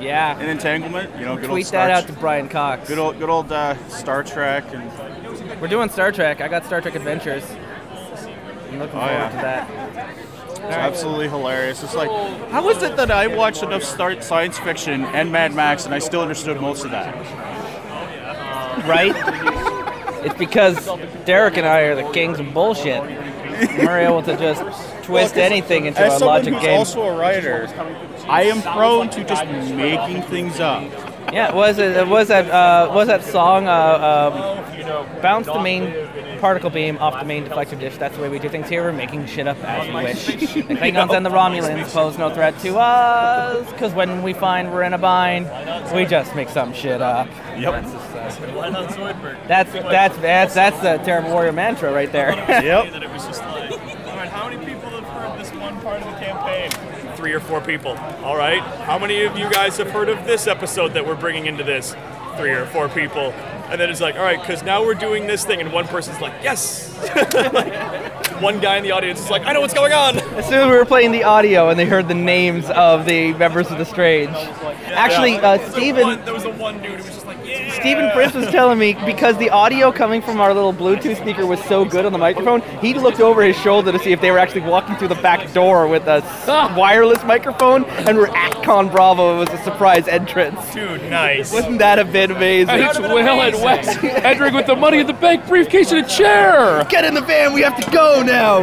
Yeah. 0.07 0.39
and 0.39 0.49
entanglement. 0.49 1.15
You 1.19 1.25
know, 1.27 1.35
good 1.37 1.45
old 1.45 1.51
Tweet 1.53 1.67
Star 1.67 1.87
that 1.89 2.05
out 2.05 2.07
to 2.07 2.13
Brian 2.15 2.49
Cox. 2.49 2.89
Good 2.89 2.99
old, 2.99 3.19
good 3.19 3.29
old 3.31 3.51
uh, 3.53 3.77
Star 3.89 4.23
Trek 4.23 4.65
and 4.73 5.61
We're 5.61 5.69
doing 5.69 5.89
Star 5.91 6.13
Trek. 6.13 6.41
I 6.41 6.49
got 6.49 6.65
Star 6.65 6.81
Trek 6.81 6.95
Adventures. 6.95 7.45
I'm 8.71 8.79
looking 8.79 8.97
Oh, 8.99 9.01
forward 9.01 9.09
yeah. 9.09 9.29
to 9.31 9.37
that. 9.37 10.19
It's 10.51 10.61
absolutely 10.75 11.29
hilarious. 11.29 11.83
It's 11.83 11.95
like, 11.95 12.11
how 12.51 12.69
is 12.71 12.83
it 12.83 12.97
that 12.97 13.11
I 13.11 13.27
watched 13.29 13.63
enough 13.63 13.83
star- 13.85 14.21
science 14.23 14.59
fiction 14.59 15.05
and 15.05 15.31
Mad 15.31 15.55
Max 15.55 15.85
and 15.85 15.95
I 15.95 15.99
still 16.01 16.23
understood 16.23 16.61
most 16.61 16.85
of 16.85 16.91
that? 16.91 17.15
Right? 18.87 19.15
it's 20.25 20.35
because 20.37 20.89
Derek 21.25 21.57
and 21.57 21.67
I 21.67 21.81
are 21.83 21.95
the 21.95 22.11
kings 22.13 22.39
of 22.41 22.53
bullshit. 22.53 23.01
We're 23.03 23.99
able 24.01 24.23
to 24.25 24.37
just 24.37 24.63
twist 25.05 25.37
anything 25.37 25.87
into 25.87 26.01
As 26.01 26.21
a 26.21 26.25
logic 26.27 26.55
who's 26.55 26.63
game. 26.63 26.79
also 26.79 27.03
a 27.05 27.17
writer, 27.17 27.67
I 28.29 28.43
am 28.45 28.63
prone 28.63 29.11
to 29.11 29.25
just 29.25 29.47
making 29.47 30.23
things 30.23 30.61
up. 30.61 30.83
Yeah, 31.33 31.53
was 31.53 31.79
it 31.79 32.07
was 32.07 32.29
that 32.29 32.49
uh, 32.51 32.93
was 32.93 33.09
that 33.09 33.25
song 33.25 33.67
uh, 33.67 33.73
um, 33.73 35.21
bounce 35.21 35.47
the 35.47 35.61
main 35.61 36.39
particle 36.39 36.71
beam 36.71 36.99
off 36.99 37.19
the 37.19 37.27
main 37.27 37.45
deflector 37.45 37.79
dish. 37.79 37.97
That's 37.97 38.15
the 38.17 38.23
way 38.23 38.29
we 38.29 38.39
do 38.39 38.49
things 38.49 38.69
here. 38.69 38.83
We're 38.83 38.93
making 38.93 39.27
shit 39.27 39.49
up 39.49 39.57
as 39.65 39.89
we 39.89 39.95
wish. 39.95 40.27
The 40.27 40.75
Klingons 40.75 41.17
and 41.17 41.27
the 41.27 41.31
Romulans 41.31 41.93
pose 41.93 42.17
no 42.19 42.33
threat 42.33 42.59
to 42.61 42.79
us 42.79 43.71
because 43.73 43.93
when 43.93 44.23
we 44.23 44.35
find 44.35 44.73
we're 44.73 44.83
in 44.83 44.93
a 44.93 44.99
bind, 44.99 45.47
we 45.95 46.05
just 46.05 46.35
make 46.37 46.49
some 46.49 46.73
shit 46.73 47.03
up. 47.03 47.29
Yep. 47.59 47.85
That's 49.49 49.73
that's 49.73 50.17
that's 50.19 50.55
that's 50.55 50.81
the 50.81 50.99
terrible 50.99 51.31
warrior 51.31 51.53
mantra 51.53 51.93
right 51.93 52.13
there. 52.13 52.35
Yep. 52.37 52.93
That 52.93 53.03
it 53.03 53.11
was 53.11 53.25
just 53.27 53.41
like, 53.41 53.71
all 53.73 53.79
right, 54.17 54.29
how 54.29 54.49
many 54.49 54.65
people 54.65 54.91
have 54.91 55.05
heard 55.05 55.41
this 55.41 55.53
one 55.55 55.81
part 55.81 56.03
of 56.03 56.13
the 56.13 56.19
campaign? 56.25 56.71
Three 57.27 57.35
or 57.35 57.41
four 57.41 57.61
people. 57.61 57.91
All 58.23 58.37
right. 58.37 58.61
How 58.61 59.01
many 59.01 59.25
of 59.25 59.37
you 59.37 59.51
guys 59.51 59.79
have 59.79 59.91
heard 59.91 60.09
of 60.09 60.25
this 60.27 60.47
episode 60.47 60.95
that 60.95 61.05
we're 61.05 61.17
bringing 61.17 61.47
into 61.47 61.65
this? 61.65 61.97
Three 62.37 62.53
or 62.53 62.67
four 62.67 62.89
people. 62.89 63.33
And 63.69 63.81
then 63.81 63.91
it's 63.91 64.01
like, 64.01 64.15
all 64.15 64.23
right, 64.23 64.41
because 64.41 64.63
now 64.63 64.85
we're 64.85 64.95
doing 64.95 65.27
this 65.27 65.45
thing, 65.45 65.61
and 65.61 65.73
one 65.73 65.89
person's 65.89 66.21
like, 66.21 66.35
yes. 66.45 66.87
Like, 67.53 68.41
one 68.41 68.61
guy 68.61 68.77
in 68.77 68.85
the 68.85 68.93
audience 68.93 69.19
is 69.19 69.29
like, 69.29 69.45
I 69.45 69.53
know 69.53 69.61
what's 69.61 69.75
going 69.75 69.93
on. 69.93 70.19
As 70.19 70.47
soon 70.47 70.61
as 70.61 70.71
we 70.71 70.77
were 70.77 70.85
playing 70.85 71.11
the 71.11 71.25
audio 71.25 71.69
and 71.69 71.77
they 71.77 71.85
heard 71.85 72.07
the 72.07 72.15
names 72.15 72.71
of 72.71 73.07
the 73.07 73.33
members 73.35 73.73
of 73.73 73.79
the 73.79 73.85
Strange. 73.85 74.31
Actually, 74.31 75.39
uh, 75.39 75.59
Steven. 75.71 76.25
There 76.25 76.33
was 76.33 76.45
the 76.45 76.51
one 76.51 76.81
dude 76.81 76.93
who 76.93 76.97
was 76.99 77.07
just 77.07 77.16
like, 77.16 77.16
yeah. 77.16 77.16
Stephen 77.81 78.11
Prince 78.13 78.35
was 78.35 78.47
telling 78.49 78.79
me 78.79 78.95
because 79.05 79.37
the 79.39 79.51
audio 79.51 79.93
coming 79.93 80.23
from 80.23 80.41
our 80.41 80.53
little 80.55 80.73
Bluetooth 80.73 81.17
speaker 81.17 81.47
was 81.47 81.63
so 81.65 81.85
good 81.85 82.05
on 82.07 82.13
the 82.13 82.19
microphone, 82.19 82.61
he 82.81 82.95
looked 82.95 83.21
over 83.21 83.43
his 83.43 83.57
shoulder 83.57 83.93
to 83.93 83.99
see 83.99 84.13
if 84.13 84.21
they 84.21 84.31
were 84.31 84.39
actually 84.39 84.63
walking 84.63 84.97
through 84.97 85.09
the 85.09 85.15
back 85.17 85.53
door 85.53 85.87
with 85.87 86.07
a 86.07 86.23
s- 86.25 86.49
ah. 86.49 86.75
wireless 86.77 87.23
microphone, 87.25 87.85
and 87.85 88.17
we're 88.17 88.35
at 88.35 88.63
Con 88.63 88.89
Bravo. 88.89 89.37
It 89.37 89.51
was 89.51 89.61
a 89.61 89.63
surprise 89.63 90.09
entrance. 90.09 90.59
Dude, 90.73 91.03
nice. 91.11 91.53
Wasn't 91.53 91.79
that 91.79 91.99
a 91.99 92.05
bit 92.05 92.31
amazing? 92.31 92.75
It's 92.81 92.99
Will 92.99 93.19
and 93.19 93.63
Wes 93.63 93.89
entering 94.03 94.55
with 94.55 94.67
the 94.67 94.77
money 94.77 94.99
in 94.99 95.07
the 95.07 95.13
bank 95.13 95.47
briefcase 95.47 95.93
and 95.93 96.05
a 96.05 96.09
chair. 96.09 96.85
Get 96.89 97.05
in 97.05 97.15
the 97.15 97.21
van, 97.21 97.53
we 97.53 97.61
have 97.63 97.77
to 97.83 97.91
go 97.91 98.23
now. 98.23 98.61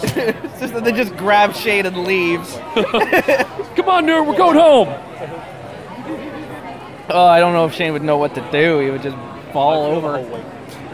it's 0.02 0.60
just 0.60 0.72
that 0.72 0.82
they 0.84 0.92
just 0.92 1.14
grab 1.16 1.54
Shane 1.54 1.84
and 1.84 2.04
leaves. 2.04 2.54
Come 2.74 3.88
on, 3.88 4.06
nerd, 4.06 4.26
we're 4.26 4.36
going 4.36 4.56
home. 4.56 4.88
Oh, 7.12 7.26
I 7.26 7.40
don't 7.40 7.52
know 7.52 7.66
if 7.66 7.74
Shane 7.74 7.92
would 7.92 8.02
know 8.02 8.16
what 8.16 8.34
to 8.34 8.50
do. 8.52 8.78
He 8.78 8.90
would 8.90 9.02
just 9.02 9.16
fall 9.52 9.84
over. 9.84 10.18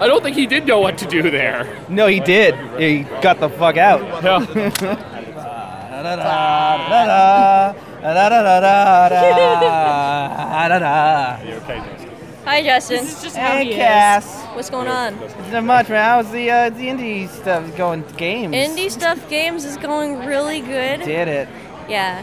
I 0.01 0.07
don't 0.07 0.23
think 0.23 0.37
he 0.37 0.47
did 0.47 0.67
know 0.67 0.81
what 0.81 0.99
to 0.99 1.07
do 1.07 1.31
there. 1.31 1.85
No, 1.89 2.07
he 2.07 2.21
did. 2.21 2.55
He 2.81 3.01
got 3.23 3.41
the 3.41 3.49
fuck 3.49 3.77
out. 3.77 4.01
Hi, 12.45 12.63
Justin. 12.63 13.07
Hey, 13.33 13.75
Cass. 13.75 14.45
What's 14.55 14.71
going 14.71 14.87
on? 14.87 15.19
Not 15.51 15.65
much, 15.65 15.89
man. 15.89 16.05
How's 16.05 16.31
the 16.31 16.51
uh, 16.51 16.71
the 16.71 16.87
indie 16.87 17.29
stuff 17.29 17.77
going? 17.77 18.05
Games. 18.17 18.55
Indie 18.55 18.91
stuff 18.91 19.29
games 19.29 19.65
is 19.65 19.77
going 19.79 20.25
really 20.25 20.61
good. 20.61 21.01
Did 21.01 21.27
it? 21.29 21.49
Yeah. 21.89 22.23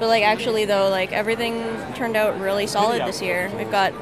But 0.00 0.08
like 0.08 0.24
actually 0.24 0.64
though, 0.64 0.88
like 0.88 1.12
everything 1.12 1.62
turned 1.94 2.16
out 2.16 2.40
really 2.40 2.66
solid 2.66 3.02
this 3.06 3.20
year. 3.20 3.52
We've 3.56 3.70
got 3.70 3.92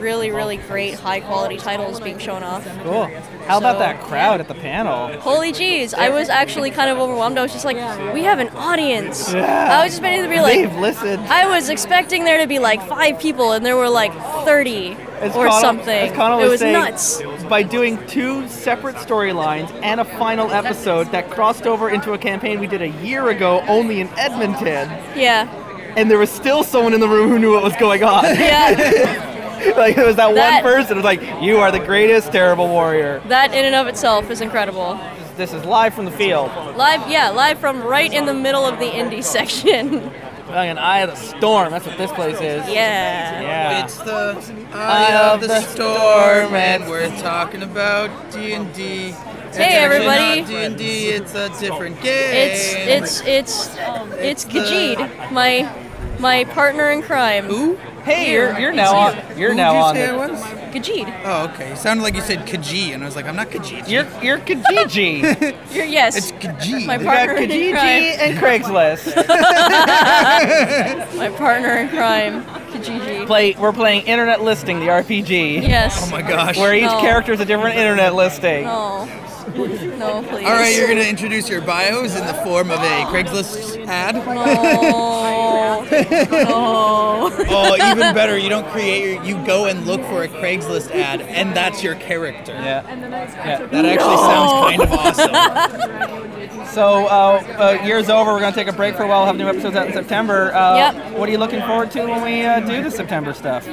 really, 0.00 0.30
really 0.32 0.56
great 0.56 0.94
high 0.94 1.20
quality 1.20 1.56
titles 1.56 2.00
being 2.00 2.18
shown 2.18 2.42
off. 2.42 2.66
Cool. 2.82 3.08
How 3.48 3.58
about 3.58 3.74
So, 3.76 3.78
that 3.80 4.00
crowd 4.02 4.40
at 4.40 4.48
the 4.48 4.54
panel? 4.54 5.08
Holy 5.20 5.52
jeez, 5.52 5.94
I 5.94 6.10
was 6.10 6.28
actually 6.28 6.70
kind 6.70 6.90
of 6.90 6.98
overwhelmed. 6.98 7.38
I 7.38 7.42
was 7.42 7.52
just 7.52 7.64
like, 7.64 7.76
we 8.14 8.22
have 8.24 8.38
an 8.38 8.48
audience. 8.50 9.32
Yeah. 9.32 9.78
I 9.80 9.84
was 9.84 9.92
just 9.92 10.02
ready 10.02 10.22
to 10.22 10.28
be 10.28 10.40
like, 10.40 10.54
They've 10.54 10.76
listened. 10.76 11.22
I 11.28 11.46
was 11.48 11.68
expecting 11.68 12.24
there 12.24 12.38
to 12.40 12.46
be 12.46 12.58
like 12.58 12.86
five 12.86 13.18
people, 13.18 13.52
and 13.52 13.64
there 13.64 13.76
were 13.76 13.88
like 13.88 14.12
30 14.44 14.92
As 15.20 15.34
or 15.34 15.46
Connell- 15.46 15.60
something. 15.60 16.08
as 16.10 16.16
Connell 16.16 16.40
it 16.40 16.48
was 16.48 16.60
saying, 16.60 16.72
nuts. 16.74 17.22
By 17.48 17.62
doing 17.62 17.98
two 18.06 18.46
separate 18.48 18.96
storylines 18.96 19.70
and 19.82 20.00
a 20.00 20.04
final 20.04 20.50
episode 20.52 21.10
that 21.12 21.30
crossed 21.30 21.66
over 21.66 21.88
into 21.90 22.12
a 22.12 22.18
campaign 22.18 22.60
we 22.60 22.66
did 22.66 22.82
a 22.82 22.88
year 22.88 23.28
ago 23.30 23.64
only 23.68 24.00
in 24.00 24.08
Edmonton, 24.18 24.88
Yeah. 25.16 25.48
and 25.96 26.10
there 26.10 26.18
was 26.18 26.30
still 26.30 26.62
someone 26.62 26.92
in 26.92 27.00
the 27.00 27.08
room 27.08 27.28
who 27.30 27.38
knew 27.38 27.54
what 27.54 27.62
was 27.64 27.74
going 27.76 28.04
on. 28.04 28.24
Yeah. 28.24 29.24
like 29.76 29.96
there 29.96 30.06
was 30.06 30.16
that, 30.16 30.34
That- 30.34 30.62
one 30.64 30.72
person 30.72 30.90
who 30.90 30.94
was 30.96 31.04
like, 31.04 31.22
"You 31.42 31.58
are 31.58 31.70
the 31.70 31.78
greatest 31.80 32.32
terrible 32.32 32.68
warrior." 32.68 33.20
That 33.28 33.52
in 33.54 33.64
and 33.64 33.74
of 33.74 33.86
itself 33.86 34.30
is 34.30 34.40
incredible. 34.40 34.98
This 35.36 35.52
is 35.52 35.64
live 35.64 35.94
from 35.94 36.04
the 36.04 36.10
field. 36.10 36.50
Live, 36.76 37.08
yeah, 37.08 37.30
live 37.30 37.58
from 37.58 37.82
right 37.82 38.12
in 38.12 38.26
the 38.26 38.34
middle 38.34 38.64
of 38.66 38.78
the 38.80 38.86
indie 38.86 39.22
section. 39.22 40.10
Fucking 40.48 40.78
Eye 40.78 41.00
of 41.00 41.10
the 41.10 41.16
Storm. 41.16 41.70
That's 41.70 41.86
what 41.86 41.98
this 41.98 42.10
place 42.10 42.36
is. 42.36 42.66
Yeah. 42.68 43.42
Yeah. 43.42 43.84
It's 43.84 43.98
the 43.98 44.34
Eye 44.72 45.12
eye 45.12 45.14
of 45.14 45.34
of 45.34 45.40
the 45.42 45.46
the 45.48 45.60
storm, 45.60 46.54
and 46.54 46.88
we're 46.88 47.14
talking 47.20 47.62
about 47.62 48.32
D 48.32 48.54
and 48.54 48.72
D. 48.74 49.10
Hey, 49.52 49.76
everybody. 49.76 50.42
D 50.44 50.56
and 50.56 50.76
D. 50.76 51.08
It's 51.08 51.34
a 51.34 51.50
different 51.60 52.00
game. 52.00 52.50
It's 52.50 52.74
it's 52.74 53.20
it's 53.26 53.76
it's 54.18 54.44
Khajiit, 54.46 55.30
my 55.32 55.70
my 56.18 56.44
partner 56.44 56.90
in 56.90 57.02
crime. 57.02 57.44
Who? 57.44 57.78
Hey, 58.04 58.32
you're 58.32 58.58
you're 58.58 58.72
now 58.72 58.96
on. 58.96 59.38
You're 59.38 59.54
now 59.54 59.72
you 59.72 59.78
on. 59.78 59.94
say 59.94 60.06
the- 60.06 60.16
was? 60.16 60.42
Khajiit. 60.68 61.22
Oh, 61.24 61.44
okay. 61.52 61.72
It 61.72 61.78
sounded 61.78 62.02
like 62.02 62.14
you 62.14 62.20
said 62.20 62.40
Khaji, 62.46 62.92
and 62.94 63.02
I 63.02 63.06
was 63.06 63.16
like, 63.16 63.26
I'm 63.26 63.36
not 63.36 63.48
Khaji. 63.48 63.88
You're 63.88 64.06
you're 64.22 64.38
Kijiji. 64.38 65.22
You're 65.74 65.84
yes. 65.84 66.16
It's 66.16 66.32
Khaji. 66.32 66.86
My 66.86 66.98
We 66.98 67.04
got 67.04 67.16
partner 67.26 67.42
in 67.42 67.50
Kijiji 67.50 67.72
crime. 67.72 68.18
and 68.20 68.38
Craigslist. 68.38 69.16
My 71.16 71.28
partner 71.36 71.76
in 71.78 71.88
crime, 71.88 72.44
Kijiji. 72.72 73.26
Play. 73.26 73.54
We're 73.58 73.72
playing 73.72 74.06
Internet 74.06 74.42
Listing, 74.42 74.80
the 74.80 74.86
RPG. 74.86 75.62
Yes. 75.62 76.02
Oh 76.06 76.10
my 76.10 76.22
gosh. 76.22 76.56
Where 76.58 76.74
each 76.74 76.82
No. 76.84 77.00
character 77.00 77.32
is 77.32 77.40
a 77.40 77.44
different 77.44 77.76
internet 77.76 78.14
listing. 78.14 78.64
No. 78.64 79.08
No, 79.48 80.22
please. 80.28 80.44
All 80.46 80.52
right, 80.52 80.74
you're 80.76 80.88
gonna 80.88 81.00
introduce 81.02 81.48
your 81.48 81.60
bios 81.60 82.16
in 82.16 82.26
the 82.26 82.34
form 82.34 82.70
of 82.70 82.78
a 82.80 83.04
Craigslist 83.06 83.86
ad. 83.86 84.14
No. 84.16 85.84
no. 86.32 87.30
oh, 87.48 87.74
even 87.90 88.14
better, 88.14 88.36
you 88.38 88.48
don't 88.48 88.66
create 88.68 89.14
your. 89.14 89.24
You 89.24 89.34
go 89.46 89.66
and 89.66 89.86
look 89.86 90.00
for 90.02 90.22
a 90.22 90.28
Craigslist 90.28 90.90
ad, 90.90 91.20
and 91.22 91.54
that's 91.56 91.82
your 91.82 91.94
character. 91.96 92.52
Yeah. 92.52 92.82
Yeah. 92.88 93.66
That 93.66 93.84
actually 93.84 94.16
sounds 94.16 94.52
kind 94.52 94.82
of 94.82 94.92
awesome. 94.92 96.24
So, 96.68 97.06
uh, 97.06 97.42
uh, 97.58 97.78
year's 97.84 98.10
over. 98.10 98.30
We're 98.32 98.40
gonna 98.40 98.54
take 98.54 98.68
a 98.68 98.72
break 98.74 98.94
for 98.94 99.02
a 99.02 99.06
while. 99.08 99.20
We'll 99.20 99.26
have 99.28 99.36
new 99.36 99.48
episodes 99.48 99.74
out 99.74 99.86
in 99.86 99.92
September. 99.94 100.52
Uh, 100.54 100.76
Yep. 100.92 101.18
What 101.18 101.26
are 101.28 101.32
you 101.32 101.38
looking 101.38 101.60
forward 101.62 101.90
to 101.92 102.04
when 102.06 102.22
we 102.22 102.42
uh, 102.44 102.60
do 102.60 102.82
the 102.82 102.90
September 102.90 103.32
stuff? 103.32 103.66
Uh, 103.66 103.72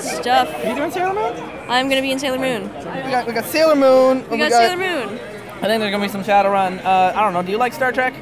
stuff. 0.00 0.48
Are 0.64 0.68
you 0.68 0.74
doing 0.76 0.90
Sailor 0.90 1.14
Moon? 1.14 1.50
I'm 1.68 1.88
gonna 1.88 2.02
be 2.02 2.10
in 2.12 2.18
Sailor 2.18 2.38
Moon. 2.38 2.62
We 2.74 3.10
got 3.10 3.26
we 3.26 3.32
got 3.32 3.44
Sailor 3.44 3.74
Moon. 3.76 4.28
We 4.30 4.38
got 4.38 4.52
Sailor 4.52 4.76
Moon. 4.76 5.18
I 5.18 5.66
think 5.66 5.80
there's 5.80 5.90
gonna 5.92 6.04
be 6.04 6.08
some 6.08 6.24
Shadowrun. 6.24 6.84
Uh, 6.84 7.12
I 7.14 7.20
don't 7.22 7.32
know. 7.32 7.42
Do 7.42 7.52
you 7.52 7.58
like 7.58 7.72
Star 7.72 7.92
Trek? 7.92 8.14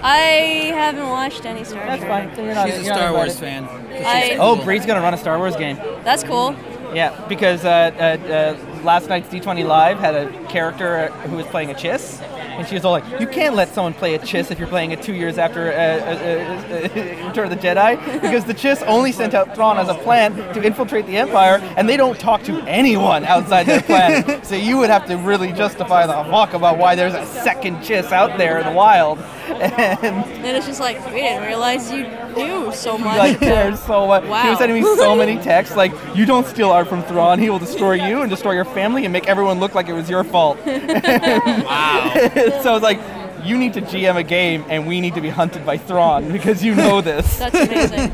I 0.00 0.70
haven't 0.74 1.08
watched 1.08 1.44
any 1.44 1.64
Star 1.64 1.84
That's 1.86 2.02
Trek. 2.02 2.26
That's 2.26 2.28
fine. 2.28 2.36
Then 2.36 2.44
you're 2.46 2.54
not, 2.54 2.68
She's 2.68 2.78
a 2.78 2.82
you're 2.84 2.88
not 2.94 2.98
Star 2.98 3.12
Wars 3.12 3.38
fan. 3.40 3.64
I, 4.04 4.36
Oh, 4.38 4.62
Bree's 4.62 4.86
gonna 4.86 5.00
run 5.00 5.12
a 5.14 5.18
Star 5.18 5.38
Wars 5.38 5.56
game. 5.56 5.76
that's 6.04 6.22
cool. 6.22 6.54
Yeah, 6.94 7.26
because 7.28 7.64
uh, 7.64 7.68
uh, 7.68 8.32
uh, 8.32 8.77
last 8.88 9.10
night's 9.10 9.28
D20 9.28 9.66
Live 9.66 9.98
had 9.98 10.14
a 10.14 10.46
character 10.46 11.08
who 11.28 11.36
was 11.36 11.44
playing 11.48 11.70
a 11.70 11.74
chiss, 11.74 12.22
and 12.22 12.66
she 12.66 12.74
was 12.74 12.86
all 12.86 12.92
like, 12.92 13.04
"You 13.20 13.26
can't 13.26 13.54
let 13.54 13.68
someone 13.68 13.92
play 13.92 14.14
a 14.14 14.18
chiss 14.18 14.50
if 14.50 14.58
you're 14.58 14.66
playing 14.66 14.92
it 14.92 15.02
two 15.02 15.12
years 15.12 15.36
after 15.36 15.70
uh, 15.70 15.74
uh, 15.74 15.76
uh, 15.76 17.22
uh, 17.22 17.26
Return 17.28 17.44
of 17.44 17.50
the 17.50 17.62
Jedi, 17.68 18.20
because 18.22 18.46
the 18.46 18.54
chiss 18.54 18.82
only 18.86 19.12
sent 19.12 19.34
out 19.34 19.54
Thrawn 19.54 19.76
as 19.76 19.90
a 19.90 19.94
plan 19.94 20.34
to 20.54 20.62
infiltrate 20.62 21.04
the 21.04 21.18
Empire, 21.18 21.58
and 21.76 21.86
they 21.86 21.98
don't 21.98 22.18
talk 22.18 22.42
to 22.44 22.62
anyone 22.62 23.26
outside 23.26 23.66
their 23.66 23.82
plan. 23.82 24.42
so 24.50 24.54
you 24.54 24.78
would 24.78 24.88
have 24.88 25.04
to 25.08 25.18
really 25.18 25.52
justify 25.52 26.06
the 26.06 26.14
fuck 26.30 26.54
about 26.54 26.78
why 26.78 26.94
there's 26.94 27.12
a 27.12 27.26
second 27.26 27.76
chiss 27.80 28.10
out 28.10 28.38
there 28.38 28.56
in 28.58 28.66
the 28.66 28.72
wild, 28.72 29.18
and 29.48 30.24
And 30.46 30.56
it's 30.56 30.66
just 30.66 30.80
like 30.80 30.96
we 31.12 31.20
didn't 31.20 31.46
realize 31.46 31.92
you 31.92 32.06
knew 32.34 32.72
so 32.72 32.96
much. 32.96 33.18
like 33.18 33.38
there's 33.38 33.80
so 33.80 34.06
much. 34.06 34.22
He 34.24 34.48
was 34.48 34.58
sending 34.58 34.82
me 34.82 34.96
so 34.96 35.14
many 35.14 35.36
texts 35.36 35.76
like, 35.76 35.92
"You 36.14 36.24
don't 36.24 36.46
steal 36.46 36.70
art 36.70 36.88
from 36.88 37.02
Thrawn. 37.02 37.38
He 37.38 37.50
will 37.50 37.58
destroy 37.58 37.92
you 38.08 38.22
and 38.22 38.30
destroy 38.30 38.52
your 38.52 38.64
family 38.64 38.77
and 38.82 39.12
make 39.12 39.28
everyone 39.28 39.60
look 39.60 39.74
like 39.74 39.88
it 39.88 39.94
was 39.94 40.08
your 40.08 40.24
fault." 40.24 40.58
wow. 40.66 42.12
so 42.62 42.76
it's 42.76 42.82
like, 42.82 43.00
you 43.44 43.56
need 43.56 43.74
to 43.74 43.80
GM 43.80 44.16
a 44.16 44.22
game, 44.22 44.64
and 44.68 44.86
we 44.86 45.00
need 45.00 45.14
to 45.14 45.20
be 45.20 45.28
hunted 45.28 45.64
by 45.64 45.76
Thrawn 45.78 46.30
because 46.32 46.64
you 46.64 46.74
know 46.74 47.00
this. 47.00 47.38
That's 47.38 47.54
amazing. 47.54 48.10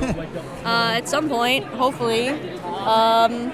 uh, 0.64 0.92
at 0.94 1.09
some 1.09 1.29
point, 1.29 1.64
hopefully, 1.64 2.29
um, 2.29 3.53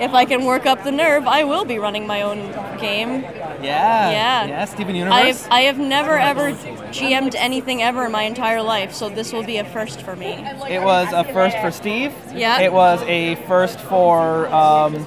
if 0.00 0.14
I 0.14 0.24
can 0.24 0.44
work 0.44 0.66
up 0.66 0.82
the 0.82 0.90
nerve, 0.90 1.26
I 1.26 1.44
will 1.44 1.64
be 1.64 1.78
running 1.78 2.06
my 2.06 2.22
own 2.22 2.38
game. 2.78 3.20
yeah. 3.22 4.10
Yeah. 4.10 4.46
Yeah. 4.46 4.64
Steven 4.64 4.94
Universe. 4.94 5.44
I've, 5.44 5.52
I 5.52 5.60
have 5.62 5.78
never 5.78 6.18
ever 6.18 6.52
GM'd 6.90 7.34
anything 7.34 7.82
ever 7.82 8.06
in 8.06 8.12
my 8.12 8.22
entire 8.22 8.62
life, 8.62 8.94
so 8.94 9.08
this 9.08 9.32
will 9.32 9.44
be 9.44 9.58
a 9.58 9.64
first 9.64 10.00
for 10.02 10.16
me. 10.16 10.44
It 10.68 10.82
was 10.82 11.12
a 11.12 11.24
first 11.24 11.58
for 11.58 11.70
Steve. 11.70 12.14
Yeah. 12.34 12.60
It 12.60 12.72
was 12.72 13.02
a 13.02 13.34
first 13.46 13.78
for 13.78 14.48
um, 14.48 15.06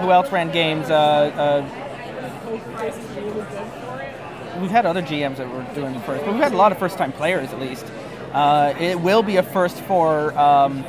who 0.00 0.10
else 0.10 0.30
ran 0.32 0.50
games? 0.50 0.90
Uh, 0.90 0.94
uh, 0.94 1.62
we've 4.60 4.70
had 4.70 4.86
other 4.86 5.02
GMs 5.02 5.36
that 5.36 5.48
were 5.50 5.66
doing 5.74 5.94
the 5.94 6.00
first, 6.00 6.24
but 6.24 6.32
we've 6.32 6.42
had 6.42 6.52
a 6.52 6.56
lot 6.56 6.72
of 6.72 6.78
first-time 6.78 7.12
players 7.12 7.52
at 7.52 7.60
least. 7.60 7.86
Uh, 8.32 8.74
it 8.78 9.00
will 9.00 9.22
be 9.22 9.36
a 9.36 9.42
first 9.42 9.76
for 9.82 10.36
um, 10.38 10.84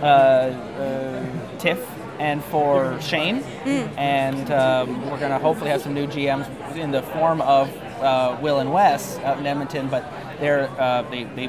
uh, 0.00 0.04
uh, 0.04 1.24
Tiff 1.58 1.86
and 2.18 2.42
for 2.44 3.00
Shane, 3.00 3.38
and 3.96 4.50
um, 4.50 5.10
we're 5.10 5.18
gonna 5.20 5.38
hopefully 5.38 5.70
have 5.70 5.82
some 5.82 5.94
new 5.94 6.06
GMs 6.06 6.48
in 6.76 6.90
the 6.90 7.02
form 7.02 7.40
of 7.42 7.68
uh, 8.00 8.36
Will 8.40 8.58
and 8.58 8.72
Wes 8.72 9.18
out 9.18 9.38
in 9.38 9.46
Edmonton, 9.46 9.88
but 9.88 10.04
they're 10.40 10.68
uh, 10.78 11.02
they, 11.10 11.24
they 11.24 11.46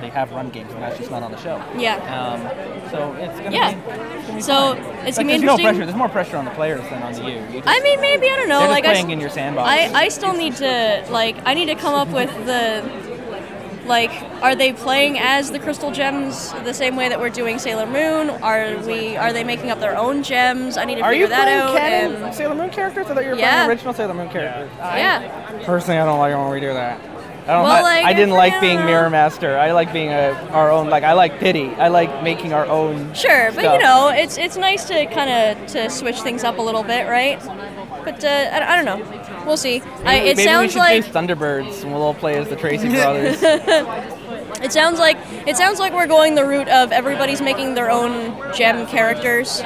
they 0.00 0.08
have 0.10 0.30
run 0.32 0.50
games, 0.50 0.72
and 0.72 0.82
that's 0.82 0.98
just 0.98 1.10
not 1.10 1.22
on 1.22 1.30
the 1.32 1.38
show. 1.38 1.62
Yeah. 1.76 1.96
Um, 2.14 2.90
so 2.90 3.12
it's 3.14 3.38
gonna 3.40 3.50
Yeah. 3.50 3.72
be. 3.74 3.78
it's 3.78 4.26
gonna 4.26 4.34
be 4.36 4.40
So, 4.42 4.52
fun. 4.52 4.78
it's 5.06 5.16
Like, 5.18 5.26
gonna 5.26 5.26
be 5.26 5.32
there's 5.32 5.42
no 5.42 5.56
pressure. 5.58 5.84
There's 5.86 5.96
more 5.96 6.08
pressure 6.08 6.36
on 6.36 6.44
the 6.44 6.50
players 6.52 6.80
than 6.90 7.02
on 7.02 7.14
you. 7.26 7.34
you 7.52 7.60
just, 7.60 7.68
I 7.68 7.80
mean, 7.80 8.00
maybe 8.00 8.28
I 8.30 8.36
don't 8.36 8.48
know. 8.48 8.60
like 8.68 8.84
I, 8.84 8.88
playing 8.92 9.06
s- 9.06 9.12
in 9.12 9.20
your 9.20 9.30
sandbox. 9.30 9.68
I, 9.68 9.90
I 9.94 10.08
still 10.08 10.32
need 10.34 10.56
to 10.56 11.04
like 11.10 11.36
I 11.46 11.54
need 11.54 11.66
to 11.66 11.74
come 11.74 11.94
up 11.94 12.08
with 12.08 12.30
the 12.46 12.82
like 13.86 14.10
are 14.42 14.54
they 14.54 14.72
playing 14.74 15.18
as 15.18 15.50
the 15.50 15.58
crystal 15.58 15.90
gems 15.90 16.52
the 16.64 16.74
same 16.74 16.94
way 16.94 17.08
that 17.08 17.18
we're 17.18 17.30
doing 17.30 17.58
Sailor 17.58 17.86
Moon? 17.86 18.28
Are 18.42 18.76
we 18.86 19.16
are 19.16 19.32
they 19.32 19.44
making 19.44 19.70
up 19.70 19.80
their 19.80 19.96
own 19.96 20.22
gems? 20.22 20.76
I 20.76 20.84
need 20.84 20.96
to 20.96 21.00
Are 21.02 21.10
figure 21.10 21.24
you 21.24 21.30
that 21.30 21.44
playing 21.44 21.58
out. 21.60 21.76
canon 21.76 22.22
and- 22.24 22.34
Sailor 22.34 22.54
Moon 22.54 22.68
characters? 22.70 23.06
I 23.10 23.14
thought 23.14 23.24
you 23.24 23.30
were 23.30 23.36
Yeah. 23.36 23.54
playing 23.54 23.70
original 23.70 23.94
Sailor 23.94 24.12
Moon 24.14 24.28
characters. 24.28 24.70
yeah. 24.78 25.62
Personally, 25.64 25.98
I 26.00 26.04
don't 26.04 26.18
like 26.18 26.34
when 26.36 26.50
we 26.50 26.60
do 26.60 26.72
that. 26.74 27.00
I 27.48 27.52
don't. 27.52 27.62
Well, 27.62 27.72
I, 27.72 27.80
like, 27.80 28.04
I 28.04 28.12
didn't 28.12 28.34
like 28.34 28.60
being 28.60 28.84
Mirror 28.84 29.08
Master. 29.08 29.56
I 29.56 29.72
like 29.72 29.90
being 29.90 30.10
a, 30.10 30.32
our 30.52 30.70
own. 30.70 30.90
Like 30.90 31.02
I 31.02 31.14
like 31.14 31.38
pity. 31.38 31.68
I 31.76 31.88
like 31.88 32.22
making 32.22 32.52
our 32.52 32.66
own. 32.66 33.14
Sure, 33.14 33.50
but 33.52 33.64
you 33.64 33.78
know, 33.78 34.10
it's 34.10 34.36
it's 34.36 34.58
nice 34.58 34.84
to 34.88 35.06
kind 35.06 35.30
of 35.58 35.66
to 35.68 35.88
switch 35.88 36.20
things 36.20 36.44
up 36.44 36.58
a 36.58 36.62
little 36.62 36.82
bit, 36.82 37.08
right? 37.08 37.38
But 38.04 38.22
uh, 38.22 38.28
I, 38.28 38.74
I 38.74 38.76
don't 38.76 38.84
know. 38.84 39.44
We'll 39.46 39.56
see. 39.56 39.80
I, 40.04 40.16
it 40.16 40.36
maybe 40.36 40.44
sounds 40.44 40.66
we 40.66 40.68
should 40.72 40.78
like 40.78 41.04
Thunderbirds, 41.06 41.82
and 41.84 41.92
we'll 41.92 42.02
all 42.02 42.12
play 42.12 42.36
as 42.36 42.48
the 42.48 42.56
Tracy 42.56 42.90
brothers. 42.90 43.42
It 44.60 44.72
sounds 44.72 44.98
like 44.98 45.16
it 45.46 45.56
sounds 45.56 45.78
like 45.78 45.92
we're 45.92 46.08
going 46.08 46.34
the 46.34 46.44
route 46.44 46.68
of 46.68 46.90
everybody's 46.90 47.40
making 47.40 47.74
their 47.74 47.90
own 47.90 48.52
gem 48.52 48.86
characters. 48.88 49.60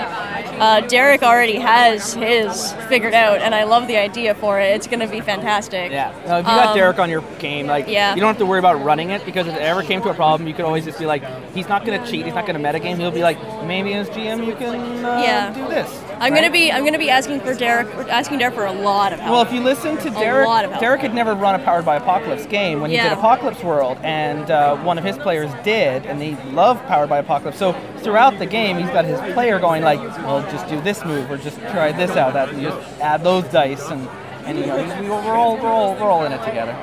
Uh, 0.62 0.80
Derek 0.82 1.24
already 1.24 1.56
has 1.56 2.14
his 2.14 2.72
figured 2.88 3.14
out, 3.14 3.38
and 3.40 3.52
I 3.52 3.64
love 3.64 3.88
the 3.88 3.96
idea 3.96 4.32
for 4.36 4.60
it. 4.60 4.76
It's 4.76 4.86
going 4.86 5.00
to 5.00 5.08
be 5.08 5.20
fantastic. 5.20 5.90
Yeah. 5.90 6.12
No, 6.24 6.38
if 6.38 6.46
you 6.46 6.52
got 6.52 6.68
Um, 6.68 6.76
Derek 6.76 7.00
on 7.00 7.10
your 7.10 7.22
game, 7.40 7.66
like 7.66 7.88
yeah. 7.88 8.14
you 8.14 8.20
don't 8.20 8.28
have 8.28 8.38
to 8.38 8.46
worry 8.46 8.60
about 8.60 8.80
running 8.84 9.10
it 9.10 9.24
because 9.24 9.48
if 9.48 9.56
it 9.56 9.60
ever 9.60 9.82
came 9.82 10.00
to 10.02 10.10
a 10.10 10.14
problem, 10.14 10.46
you 10.46 10.54
could 10.54 10.64
always 10.64 10.84
just 10.84 11.00
be 11.00 11.06
like, 11.06 11.24
he's 11.52 11.68
not 11.68 11.84
going 11.84 12.00
to 12.00 12.06
cheat, 12.08 12.26
he's 12.26 12.34
not 12.34 12.46
going 12.46 12.60
to 12.60 12.62
metagame. 12.62 12.96
He'll 12.96 13.10
be 13.10 13.24
like, 13.24 13.38
maybe 13.64 13.92
as 13.94 14.08
GM 14.10 14.46
you 14.46 14.54
can 14.54 15.04
uh, 15.04 15.20
Yeah. 15.20 15.52
do 15.52 15.66
this. 15.66 15.90
I'm 16.22 16.32
right? 16.32 16.40
gonna 16.40 16.52
be 16.52 16.70
I'm 16.70 16.84
gonna 16.84 16.98
be 16.98 17.10
asking 17.10 17.40
for 17.40 17.52
Derek 17.52 17.88
asking 18.08 18.38
Derek 18.38 18.54
for 18.54 18.64
a 18.66 18.72
lot 18.72 19.12
of 19.12 19.18
help. 19.18 19.32
Well, 19.32 19.42
if 19.42 19.52
you 19.52 19.60
listen 19.60 19.96
to 19.98 20.08
A 20.08 20.20
Derek, 20.20 20.46
lot 20.46 20.64
of. 20.64 20.78
Derek 20.78 21.00
had 21.00 21.14
never 21.14 21.34
run 21.34 21.54
a 21.60 21.64
Powered 21.64 21.84
by 21.84 21.96
Apocalypse 21.96 22.46
game 22.46 22.80
when 22.80 22.90
he 22.90 22.96
Yeah. 22.96 23.08
did 23.08 23.18
Apocalypse 23.18 23.62
World, 23.64 23.98
and 24.04 24.50
uh, 24.50 24.76
one 24.76 24.98
of 24.98 25.04
his 25.04 25.18
players 25.18 25.50
did, 25.64 26.06
and 26.06 26.22
he 26.22 26.36
loved 26.52 26.86
Powered 26.86 27.08
by 27.08 27.18
Apocalypse. 27.18 27.58
So 27.58 27.72
throughout 27.98 28.38
the 28.38 28.46
game, 28.46 28.78
he's 28.78 28.90
got 28.90 29.04
his 29.04 29.18
player 29.34 29.58
going 29.58 29.82
like, 29.82 29.98
"Well, 30.18 30.42
just 30.50 30.68
do 30.68 30.80
this 30.80 31.04
move, 31.04 31.28
or 31.30 31.36
just 31.38 31.58
try 31.70 31.90
this 31.92 32.12
out." 32.12 32.34
That 32.34 32.54
you 32.54 32.68
just 32.70 33.00
add 33.00 33.24
those 33.24 33.44
dice, 33.44 33.90
and 33.90 34.08
and 34.44 34.58
you 34.58 34.66
know, 34.66 34.76
we- 35.00 35.08
we're 35.08 35.34
all 35.34 35.56
we're 35.56 35.68
all 35.68 35.94
we're 35.94 36.10
all 36.10 36.24
in 36.24 36.32
it 36.32 36.42
together. 36.44 36.76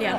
yeah. 0.00 0.16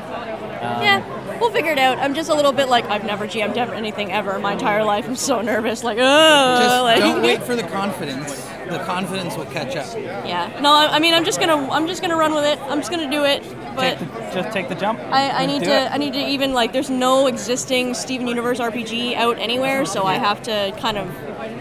Um, 0.61 0.81
yeah, 0.83 1.39
we'll 1.39 1.49
figure 1.51 1.71
it 1.71 1.79
out. 1.79 1.97
I'm 1.97 2.13
just 2.13 2.29
a 2.29 2.33
little 2.35 2.51
bit 2.51 2.69
like 2.69 2.85
I've 2.85 3.03
never 3.03 3.27
GM'd 3.27 3.57
ever 3.57 3.73
anything 3.73 4.11
ever 4.11 4.35
in 4.35 4.41
my 4.41 4.53
entire 4.53 4.83
life. 4.83 5.07
I'm 5.07 5.15
so 5.15 5.41
nervous. 5.41 5.83
Like, 5.83 5.97
oh, 5.99 6.59
Just 6.61 6.81
like, 6.83 6.99
don't 6.99 7.21
wait 7.29 7.41
for 7.43 7.55
the 7.55 7.63
confidence. 7.63 8.47
The 8.71 8.79
confidence 8.85 9.35
will 9.35 9.45
catch 9.45 9.75
up. 9.75 9.95
Yeah. 9.97 10.59
No, 10.61 10.71
I, 10.73 10.95
I 10.95 10.99
mean, 10.99 11.13
I'm 11.13 11.25
just 11.25 11.39
gonna 11.39 11.69
I'm 11.71 11.87
just 11.87 12.01
gonna 12.01 12.15
run 12.15 12.33
with 12.33 12.45
it. 12.45 12.59
I'm 12.61 12.79
just 12.79 12.89
gonna 12.91 13.09
do 13.11 13.23
it. 13.25 13.43
But 13.75 13.97
Take 13.97 13.99
the, 13.99 14.31
just 14.41 14.51
take 14.51 14.69
the 14.69 14.75
jump. 14.75 14.99
I, 14.99 15.43
I 15.43 15.45
need 15.45 15.63
to 15.63 15.71
it. 15.71 15.91
I 15.91 15.97
need 15.97 16.13
to 16.13 16.19
even 16.19 16.53
like 16.53 16.73
there's 16.73 16.89
no 16.89 17.27
existing 17.27 17.93
Steven 17.93 18.27
Universe 18.27 18.59
RPG 18.59 19.15
out 19.15 19.37
anywhere, 19.39 19.85
so 19.85 20.03
I 20.03 20.15
have 20.15 20.41
to 20.43 20.73
kind 20.79 20.97
of 20.97 21.09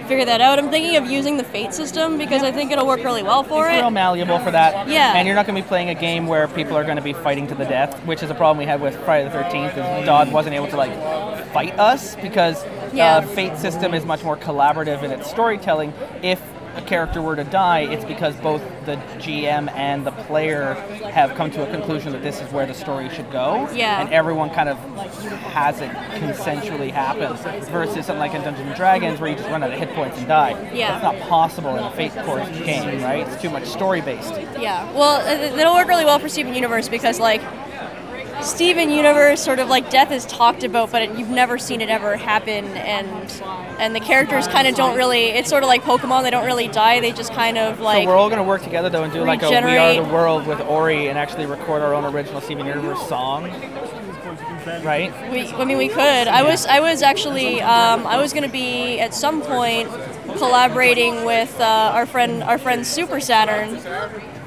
figure 0.08 0.24
that 0.24 0.40
out. 0.40 0.58
I'm 0.58 0.70
thinking 0.70 0.96
of 0.96 1.08
using 1.08 1.36
the 1.36 1.44
Fate 1.44 1.72
system 1.72 2.18
because 2.18 2.42
I 2.42 2.50
think 2.50 2.72
it'll 2.72 2.86
work 2.86 3.04
really 3.04 3.22
well 3.22 3.44
for 3.44 3.66
It's 3.66 3.74
it. 3.74 3.76
It's 3.76 3.82
real 3.82 3.90
malleable 3.90 4.40
for 4.40 4.50
that. 4.50 4.88
Yeah. 4.88 5.14
And 5.14 5.24
you're 5.26 5.36
not 5.36 5.46
going 5.46 5.54
to 5.54 5.62
be 5.62 5.68
playing 5.68 5.88
a 5.90 5.94
game 5.94 6.26
where 6.26 6.48
people 6.48 6.76
are 6.76 6.82
going 6.82 6.96
to 6.96 7.02
be 7.02 7.12
fighting 7.12 7.46
to 7.46 7.54
the 7.54 7.64
death, 7.64 7.96
which 8.06 8.20
is 8.24 8.28
a 8.30 8.34
problem 8.34 8.58
we 8.58 8.64
had 8.64 8.80
with 8.80 8.96
Friday 9.04 9.28
the 9.28 9.36
13th. 9.36 10.00
Is 10.00 10.06
Dodd 10.06 10.32
wasn't 10.32 10.56
able 10.56 10.66
to 10.66 10.76
like 10.76 10.92
fight 11.52 11.78
us 11.78 12.16
because 12.16 12.64
Yeah. 12.92 13.18
uh, 13.18 13.22
Fate 13.22 13.56
system 13.56 13.94
is 13.94 14.04
much 14.04 14.24
more 14.24 14.36
collaborative 14.36 15.04
in 15.04 15.12
its 15.12 15.30
storytelling. 15.30 15.92
If 16.22 16.42
a 16.76 16.83
character 16.83 17.20
were 17.20 17.37
to 17.37 17.44
die, 17.44 17.80
it's 17.80 18.04
because 18.04 18.35
both 18.37 18.62
the 18.87 18.96
GM 19.18 19.70
and 19.74 20.06
the 20.06 20.12
player 20.12 20.74
have 21.12 21.35
come 21.35 21.50
to 21.52 21.66
a 21.66 21.70
conclusion 21.70 22.12
that 22.12 22.22
this 22.22 22.40
is 22.40 22.50
where 22.52 22.66
the 22.66 22.74
story 22.74 23.09
should 23.11 23.30
go. 23.30 23.68
Yeah. 23.72 24.00
And 24.00 24.12
everyone 24.12 24.50
kind 24.50 24.68
of 24.68 24.78
has 25.52 25.80
it 25.80 25.90
consensually 26.20 26.90
happen 26.90 27.37
versus 27.70 28.06
something 28.06 28.18
like 28.18 28.35
in 28.35 28.42
Dungeons 28.42 28.66
and 28.68 28.76
Dragons 28.76 29.20
where 29.20 29.30
you 29.30 29.37
just 29.37 29.48
run 29.48 29.62
out 29.62 29.72
of 29.72 29.78
hit 29.78 29.90
points 29.94 30.18
and 30.18 30.28
die. 30.28 30.50
Yeah. 30.72 30.98
That's 30.98 31.02
not 31.20 31.28
possible 31.28 31.76
in 31.76 31.83
a 31.85 31.90
Fate 31.92 32.12
Core 32.24 32.38
game, 32.64 33.02
right? 33.02 33.26
It's 33.26 33.40
too 33.42 33.50
much 33.50 33.66
story 33.66 34.00
based. 34.00 34.33
Yeah. 34.59 34.90
Well, 34.92 35.20
uh, 35.26 35.30
it- 35.30 35.59
it'll 35.59 35.74
work 35.74 35.88
really 35.88 36.04
well 36.04 36.18
for 36.18 36.28
Steven 36.28 36.54
Universe 36.54 36.88
because 36.88 37.18
like 37.20 37.40
Steven 38.42 38.90
Universe 38.90 39.42
sort 39.42 39.59
of 39.59 39.68
like 39.68 39.90
death 39.90 40.11
is 40.11 40.24
talked 40.26 40.64
about, 40.64 40.90
but 40.90 41.03
it, 41.03 41.18
you've 41.18 41.29
never 41.29 41.59
seen 41.59 41.81
it 41.81 41.88
ever 41.88 42.16
happen, 42.16 42.64
and 42.76 43.09
and 43.79 43.94
the 43.94 44.00
characters 44.00 44.48
kind 44.48 44.66
of 44.66 44.74
don't 44.74 44.96
really. 44.96 45.26
It's 45.26 45.48
sort 45.48 45.62
of 45.62 45.68
like 45.68 45.83
Pokemon; 45.83 46.22
they 46.22 46.31
don't 46.31 46.46
really 46.46 46.68
die; 46.68 47.00
they 47.00 47.12
just 47.12 47.33
kind 47.33 47.59
of 47.59 47.81
like. 47.81 48.05
so 48.05 48.09
we're 48.09 48.16
all 48.16 48.29
going 48.29 48.38
to 48.38 48.44
work 48.48 48.62
together 48.62 48.88
though 48.88 49.05
and 49.05 49.12
do 49.12 49.24
like 49.24 49.42
a 49.42 49.50
We 49.50 49.76
Are 49.76 49.94
the 49.94 50.05
World 50.12 50.46
with 50.46 50.61
Ori 50.61 51.09
and 51.09 51.18
actually 51.18 51.46
record 51.46 51.83
our 51.83 51.94
own 51.94 52.05
original 52.05 52.40
Steven 52.40 52.66
Universe 52.66 53.07
song. 53.09 53.50
Right? 54.83 55.12
We, 55.31 55.48
I 55.48 55.64
mean, 55.64 55.79
we 55.79 55.88
could. 55.88 55.98
I 56.29 56.42
was, 56.42 56.66
I 56.66 56.81
was 56.81 57.03
actually, 57.03 57.61
um, 57.62 58.07
I 58.07 58.18
was 58.18 58.33
going 58.33 58.44
to 58.44 58.53
be 58.53 59.00
at 59.00 59.14
some 59.14 59.42
point 59.42 59.88
collaborating 60.37 61.24
with 61.24 61.59
uh, 61.61 61.92
our 61.94 62.07
friend, 62.07 62.42
our 62.42 62.59
friend 62.59 62.87
Super 62.87 63.20
Saturn, 63.20 63.76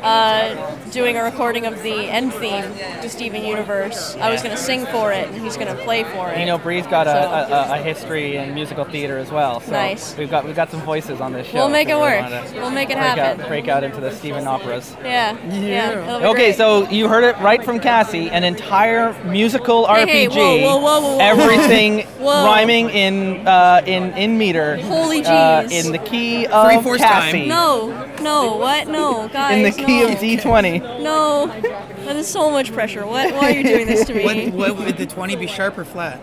uh, 0.04 0.76
doing 0.92 1.18
a 1.18 1.24
recording 1.24 1.66
of 1.66 1.82
the 1.82 1.94
end 2.10 2.34
theme 2.34 2.64
to 3.02 3.10
Steven 3.10 3.44
Universe. 3.44 4.16
I 4.18 4.30
was 4.32 4.42
going 4.44 4.56
to 4.56 4.62
sing 4.62 4.86
for 4.88 5.12
it, 5.12 5.28
and 5.30 5.42
he's 5.42 5.56
going 5.58 5.76
to 5.76 5.82
play 5.84 6.04
for 6.04 6.30
it. 6.30 6.40
You 6.40 6.46
know, 6.46 6.58
Bree's 6.58 6.86
got 6.88 7.08
a, 7.08 7.12
So- 7.12 7.74
a, 7.76 7.80
a 7.80 7.84
history 7.84 8.36
in 8.38 8.54
musical 8.54 8.84
theater 8.86 9.18
as 9.18 9.32
well. 9.32 9.60
So 9.62 9.72
Nice. 9.72 10.16
We've 10.18 10.30
got 10.30 10.46
we've 10.46 10.56
got 10.56 10.70
some 10.72 10.82
voices 10.82 11.22
on 11.22 11.34
this 11.34 11.48
show. 11.48 11.56
We'll 11.56 11.70
make 11.70 11.90
it 11.90 11.96
we 11.96 12.02
work. 12.02 12.54
We'll 12.54 12.70
make 12.72 12.90
it 12.90 12.94
break 12.98 13.06
happen. 13.18 13.42
Out, 13.42 13.48
break 13.48 13.68
out 13.68 13.84
into 13.84 14.00
the 14.02 14.12
Stephen 14.12 14.46
operas. 14.48 14.96
Yeah. 15.04 15.38
Yeah. 15.50 16.18
it'll 16.18 16.32
Okay, 16.32 16.48
great. 16.48 16.56
so 16.58 16.88
you 16.90 17.08
heard 17.08 17.24
it 17.24 17.38
right 17.42 17.64
from 17.64 17.80
Cassie. 17.80 18.30
An 18.30 18.44
entire 18.44 19.14
musical 19.26 19.86
Hey, 19.88 20.28
RPG. 20.28 20.32
hey, 20.34 20.64
whoa, 20.66 20.78
whoa, 20.78 20.82
whoa, 20.82 21.02
whoa, 21.02 21.18
whoa. 21.18 21.20
Everything 21.20 22.06
Whoa. 22.24 22.46
rhyming 22.46 22.90
in 22.90 23.48
uh, 23.48 23.82
in 23.86 24.14
in 24.14 24.38
meter. 24.38 24.78
Holy 24.78 25.24
uh, 25.26 25.64
jeez. 25.64 25.86
in 25.86 25.92
the 25.92 25.98
key 26.00 26.46
of 26.48 26.68
Three-fourths 26.68 27.04
time. 27.04 27.22
Cassie. 27.32 27.48
No, 27.48 27.90
No, 28.22 28.56
what? 28.58 28.88
No, 28.88 29.28
guys. 29.30 29.58
in 29.58 29.64
the 29.64 29.72
key 29.72 29.93
no. 30.02 30.12
of 30.12 30.18
D20. 30.20 31.04
No, 31.04 31.48
that 32.06 32.16
is 32.16 32.28
so 32.28 32.50
much 32.50 32.72
pressure. 32.74 33.06
What? 33.06 33.34
Why 33.34 33.54
are 33.54 33.58
you 33.58 33.64
doing 33.64 33.88
this 33.88 34.06
to 34.08 34.14
me? 34.14 34.50
What, 34.50 34.76
what 34.76 34.86
would 34.86 34.98
the 34.98 35.06
20 35.06 35.36
be 35.36 35.48
sharp 35.48 35.78
or 35.78 35.86
flat? 35.86 36.20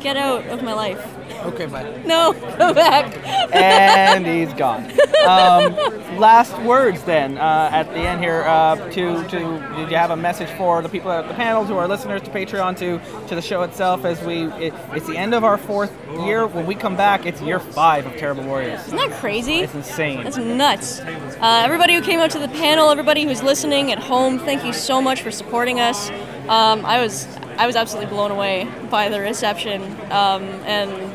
Get 0.00 0.16
out 0.16 0.46
of 0.46 0.62
my 0.62 0.72
life. 0.72 1.16
Okay, 1.44 1.66
bye. 1.66 2.02
No, 2.04 2.32
go 2.58 2.72
back. 2.74 3.16
and 3.54 4.26
he's 4.26 4.52
gone. 4.54 4.84
Um, 5.26 5.74
last 6.18 6.56
words 6.62 7.02
then 7.04 7.36
uh, 7.38 7.68
at 7.72 7.84
the 7.88 7.98
end 7.98 8.20
here. 8.20 8.42
Uh, 8.42 8.76
to 8.90 9.22
to 9.28 9.38
did 9.76 9.90
you 9.90 9.96
have 9.96 10.10
a 10.10 10.16
message 10.16 10.48
for 10.50 10.82
the 10.82 10.88
people 10.88 11.10
at 11.10 11.28
the 11.28 11.34
panel, 11.34 11.66
to 11.66 11.76
our 11.76 11.88
listeners, 11.88 12.22
to 12.22 12.30
Patreon, 12.30 12.76
to 12.78 12.98
to 13.28 13.34
the 13.34 13.42
show 13.42 13.62
itself? 13.62 14.04
As 14.04 14.22
we 14.22 14.44
it, 14.54 14.74
it's 14.92 15.06
the 15.06 15.16
end 15.16 15.34
of 15.34 15.44
our 15.44 15.58
fourth 15.58 15.92
year. 16.24 16.46
When 16.46 16.66
we 16.66 16.74
come 16.74 16.96
back, 16.96 17.26
it's 17.26 17.40
year 17.42 17.58
five 17.60 18.06
of 18.06 18.16
Terrible 18.16 18.44
Warriors. 18.44 18.80
Isn't 18.86 18.96
that 18.96 19.10
crazy? 19.20 19.60
It's 19.60 19.74
insane. 19.74 20.22
That's 20.24 20.36
nuts. 20.36 21.00
Uh, 21.00 21.62
everybody 21.64 21.94
who 21.94 22.02
came 22.02 22.20
out 22.20 22.30
to 22.30 22.38
the 22.38 22.48
panel, 22.48 22.90
everybody 22.90 23.24
who's 23.24 23.42
listening 23.42 23.92
at 23.92 23.98
home, 23.98 24.38
thank 24.38 24.64
you 24.64 24.72
so 24.72 25.00
much 25.02 25.22
for 25.22 25.30
supporting 25.30 25.80
us. 25.80 26.10
Um, 26.48 26.84
I 26.84 27.00
was 27.00 27.26
I 27.60 27.66
was 27.66 27.76
absolutely 27.76 28.08
blown 28.08 28.30
away 28.30 28.66
by 28.90 29.10
the 29.10 29.20
reception, 29.20 29.82
um, 30.10 30.44
and 30.64 31.14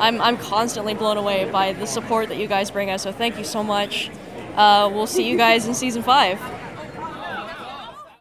I'm 0.00 0.20
I'm 0.20 0.36
constantly 0.36 0.92
blown 0.92 1.16
away 1.16 1.48
by 1.48 1.72
the 1.72 1.86
support 1.86 2.30
that 2.30 2.36
you 2.36 2.48
guys 2.48 2.68
bring 2.68 2.90
us. 2.90 3.04
So 3.04 3.12
thank 3.12 3.38
you 3.38 3.44
so 3.44 3.62
much. 3.62 4.10
Uh, 4.56 4.90
we'll 4.92 5.06
see 5.06 5.22
you 5.22 5.36
guys 5.36 5.68
in 5.68 5.72
season 5.74 6.02
five. 6.02 6.40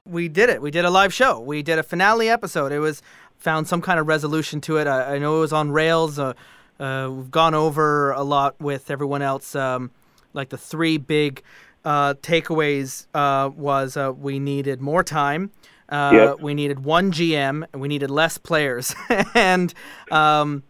we 0.05 0.27
did 0.27 0.51
it. 0.51 0.61
We 0.61 0.69
did 0.69 0.85
a 0.85 0.91
live 0.91 1.11
show. 1.15 1.39
We 1.39 1.63
did 1.63 1.79
a 1.79 1.83
finale 1.83 2.29
episode. 2.29 2.71
It 2.71 2.77
was 2.77 3.01
found 3.39 3.67
some 3.67 3.81
kind 3.81 3.99
of 3.99 4.05
resolution 4.05 4.61
to 4.61 4.77
it. 4.77 4.85
I, 4.85 5.15
I 5.15 5.17
know 5.17 5.37
it 5.37 5.39
was 5.39 5.53
on 5.53 5.71
rails. 5.71 6.19
Uh, 6.19 6.33
uh, 6.79 7.09
we've 7.09 7.31
gone 7.31 7.55
over 7.55 8.11
a 8.11 8.21
lot 8.21 8.61
with 8.61 8.91
everyone 8.91 9.23
else. 9.23 9.55
Um, 9.55 9.89
like 10.33 10.49
the 10.49 10.59
three 10.59 10.99
big 10.99 11.41
uh, 11.83 12.13
takeaways 12.21 13.07
uh, 13.15 13.49
was 13.49 13.97
uh, 13.97 14.13
we 14.15 14.37
needed 14.37 14.79
more 14.79 15.03
time. 15.03 15.49
Uh, 15.89 16.11
Yep. 16.13 16.41
We 16.41 16.53
needed 16.53 16.83
one 16.83 17.11
GM 17.11 17.65
and 17.71 17.81
we 17.81 17.87
needed 17.87 18.09
less 18.09 18.37
players. 18.37 18.95
and 19.35 19.73
um, 20.11 20.63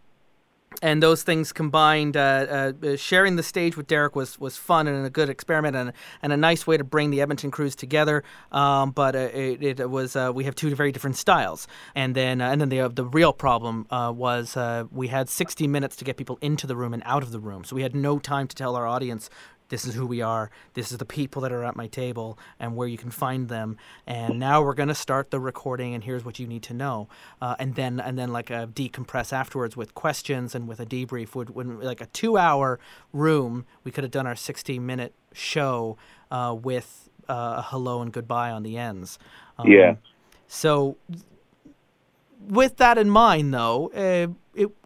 and 0.82 1.02
those 1.02 1.22
things 1.22 1.52
combined, 1.52 2.16
uh, 2.16 2.72
uh, 2.82 2.96
sharing 2.96 3.36
the 3.36 3.42
stage 3.42 3.76
with 3.76 3.86
Derek 3.86 4.14
was, 4.14 4.38
was 4.38 4.56
fun 4.56 4.86
and 4.86 5.06
a 5.06 5.10
good 5.10 5.28
experiment 5.28 5.76
and, 5.76 5.92
and 6.22 6.32
a 6.32 6.36
nice 6.36 6.66
way 6.66 6.76
to 6.76 6.84
bring 6.84 7.10
the 7.10 7.20
Edmonton 7.20 7.50
crews 7.50 7.74
together. 7.74 8.22
Um, 8.52 8.90
but 8.90 9.14
uh, 9.16 9.30
it, 9.32 9.80
it 9.80 9.90
was 9.90 10.16
uh, 10.16 10.32
we 10.34 10.44
have 10.44 10.54
two 10.54 10.74
very 10.74 10.92
different 10.92 11.16
styles, 11.16 11.66
and 11.94 12.14
then 12.14 12.40
uh, 12.40 12.50
and 12.50 12.60
then 12.60 12.68
the 12.68 12.80
uh, 12.80 12.88
the 12.88 13.04
real 13.04 13.32
problem 13.32 13.86
uh, 13.90 14.12
was 14.14 14.56
uh, 14.56 14.84
we 14.90 15.08
had 15.08 15.28
60 15.28 15.66
minutes 15.66 15.96
to 15.96 16.04
get 16.04 16.16
people 16.16 16.38
into 16.40 16.66
the 16.66 16.76
room 16.76 16.92
and 16.92 17.02
out 17.06 17.22
of 17.22 17.32
the 17.32 17.40
room, 17.40 17.64
so 17.64 17.74
we 17.74 17.82
had 17.82 17.94
no 17.94 18.18
time 18.18 18.46
to 18.46 18.54
tell 18.54 18.76
our 18.76 18.86
audience. 18.86 19.30
This 19.68 19.84
is 19.86 19.94
who 19.94 20.06
we 20.06 20.20
are. 20.20 20.50
This 20.74 20.92
is 20.92 20.98
the 20.98 21.06
people 21.06 21.42
that 21.42 21.52
are 21.52 21.64
at 21.64 21.76
my 21.76 21.86
table 21.86 22.38
and 22.60 22.76
where 22.76 22.86
you 22.86 22.98
can 22.98 23.10
find 23.10 23.48
them. 23.48 23.76
And 24.06 24.38
now 24.38 24.62
we're 24.62 24.74
going 24.74 24.88
to 24.88 24.94
start 24.94 25.30
the 25.30 25.40
recording, 25.40 25.94
and 25.94 26.04
here's 26.04 26.24
what 26.24 26.38
you 26.38 26.46
need 26.46 26.62
to 26.64 26.74
know. 26.74 27.08
Uh, 27.40 27.56
and 27.58 27.74
then, 27.74 27.98
and 28.00 28.18
then, 28.18 28.32
like 28.32 28.50
a 28.50 28.68
decompress 28.72 29.32
afterwards 29.32 29.76
with 29.76 29.94
questions 29.94 30.54
and 30.54 30.68
with 30.68 30.80
a 30.80 30.86
debrief. 30.86 31.34
Would 31.34 31.50
when 31.50 31.80
like 31.80 32.00
a 32.00 32.06
two-hour 32.06 32.78
room, 33.12 33.66
we 33.82 33.90
could 33.90 34.04
have 34.04 34.10
done 34.10 34.26
our 34.26 34.34
60-minute 34.34 35.14
show 35.32 35.96
uh, 36.30 36.56
with 36.60 37.08
uh, 37.28 37.56
a 37.58 37.62
hello 37.62 38.02
and 38.02 38.12
goodbye 38.12 38.50
on 38.50 38.62
the 38.62 38.76
ends. 38.76 39.18
Um, 39.58 39.70
Yeah. 39.70 39.96
So, 40.46 40.96
with 42.38 42.76
that 42.76 42.98
in 42.98 43.08
mind, 43.08 43.54
though, 43.54 43.90
uh, 43.94 44.28
it, 44.28 44.30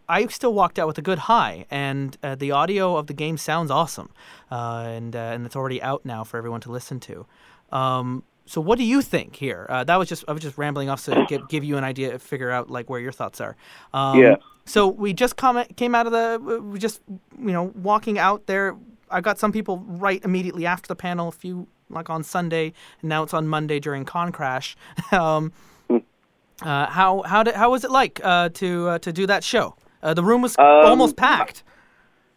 I 0.09 0.27
still 0.27 0.55
walked 0.55 0.79
out 0.79 0.87
with 0.87 0.99
a 0.99 1.03
good 1.03 1.19
high, 1.19 1.67
and 1.71 2.17
uh, 2.23 2.35
the 2.35 2.53
audio 2.53 2.97
of 2.97 3.07
the 3.07 3.13
game 3.13 3.37
sounds 3.37 3.71
awesome, 3.71 4.11
uh, 4.51 4.85
and 4.87 5.15
uh, 5.15 5.19
and 5.19 5.45
it's 5.45 5.57
already 5.57 5.83
out 5.83 6.05
now 6.05 6.25
for 6.25 6.39
everyone 6.39 6.61
to 6.63 6.73
listen 6.73 6.99
to. 7.01 7.27
Um, 7.71 8.23
so, 8.47 8.63
what 8.63 8.79
do 8.79 8.85
you 8.85 9.03
think 9.03 9.37
here? 9.37 9.67
Uh, 9.69 9.85
that 9.85 9.97
was 9.97 10.09
just 10.09 10.25
I 10.27 10.33
was 10.33 10.43
just 10.43 10.57
rambling 10.57 10.89
off 10.89 11.05
to 11.05 11.27
give, 11.29 11.49
give 11.49 11.65
you 11.65 11.77
an 11.77 11.85
idea, 11.85 12.19
figure 12.19 12.51
out 12.51 12.71
like 12.71 12.89
where 12.89 13.01
your 13.01 13.13
thoughts 13.13 13.41
are. 13.41 13.57
Um, 13.93 14.19
Yeah. 14.19 14.37
So 14.65 14.87
we 14.87 15.15
just 15.15 15.37
come, 15.37 15.65
came 15.77 15.95
out 15.95 16.07
of 16.07 16.13
the 16.13 16.61
we 16.63 16.79
just 16.79 17.01
you 17.09 17.53
know 17.53 17.73
walking 17.75 18.19
out 18.19 18.47
there. 18.47 18.77
I 19.11 19.23
got 19.23 19.39
some 19.39 19.51
people 19.51 19.79
right 19.79 20.23
immediately 20.23 20.67
after 20.67 20.89
the 20.89 20.97
panel, 20.97 21.29
a 21.29 21.33
few 21.33 21.67
like 21.89 22.11
on 22.11 22.23
Sunday, 22.23 22.75
and 23.01 23.09
now 23.09 23.23
it's 23.23 23.33
on 23.33 23.49
Monday 23.49 23.81
during 23.81 24.05
Con 24.05 24.31
Crash. 24.31 24.77
um, 25.13 25.53
uh, 25.91 26.87
how 26.87 27.23
how 27.23 27.43
did 27.43 27.55
how 27.55 27.71
was 27.71 27.85
it 27.85 27.91
like 27.91 28.21
uh, 28.23 28.51
to 28.51 28.89
uh, 28.89 28.99
to 28.99 29.13
do 29.13 29.27
that 29.27 29.43
show? 29.43 29.75
Uh, 30.03 30.15
the 30.15 30.25
room 30.25 30.43
was 30.43 30.59
Um, 30.59 30.65
almost 30.65 31.17
packed. 31.17 31.63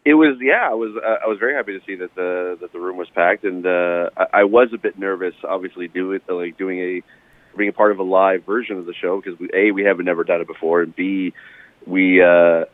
It 0.04 0.16
was 0.16 0.38
yeah. 0.42 0.68
I 0.70 0.74
was 0.74 0.96
uh, 0.96 1.18
I 1.24 1.28
was 1.28 1.38
very 1.38 1.54
happy 1.54 1.78
to 1.78 1.86
see 1.86 1.96
that 1.96 2.16
the 2.16 2.58
that 2.60 2.74
the 2.74 2.80
room 2.80 2.98
was 2.98 3.08
packed, 3.10 3.44
and 3.44 3.66
uh, 3.66 4.10
I, 4.18 4.42
I 4.42 4.44
was 4.46 4.70
a 4.74 4.78
bit 4.78 4.98
nervous, 4.98 5.36
obviously, 5.44 5.88
doing 5.88 6.20
it 6.28 6.32
like 6.32 6.58
doing 6.58 6.80
a 6.80 7.04
being 7.56 7.70
a 7.70 7.74
part 7.74 7.92
of 7.92 8.00
a 8.00 8.04
live 8.04 8.44
version 8.44 8.78
of 8.78 8.86
the 8.86 8.94
show 8.94 9.22
because 9.22 9.40
we, 9.40 9.50
a 9.54 9.72
we 9.72 9.84
haven't 9.84 10.06
never 10.06 10.24
done 10.24 10.42
it 10.42 10.48
before, 10.48 10.82
and 10.82 10.96
b 10.96 11.34
we 11.86 12.22
uh, 12.22 12.26
uh, 12.26 12.66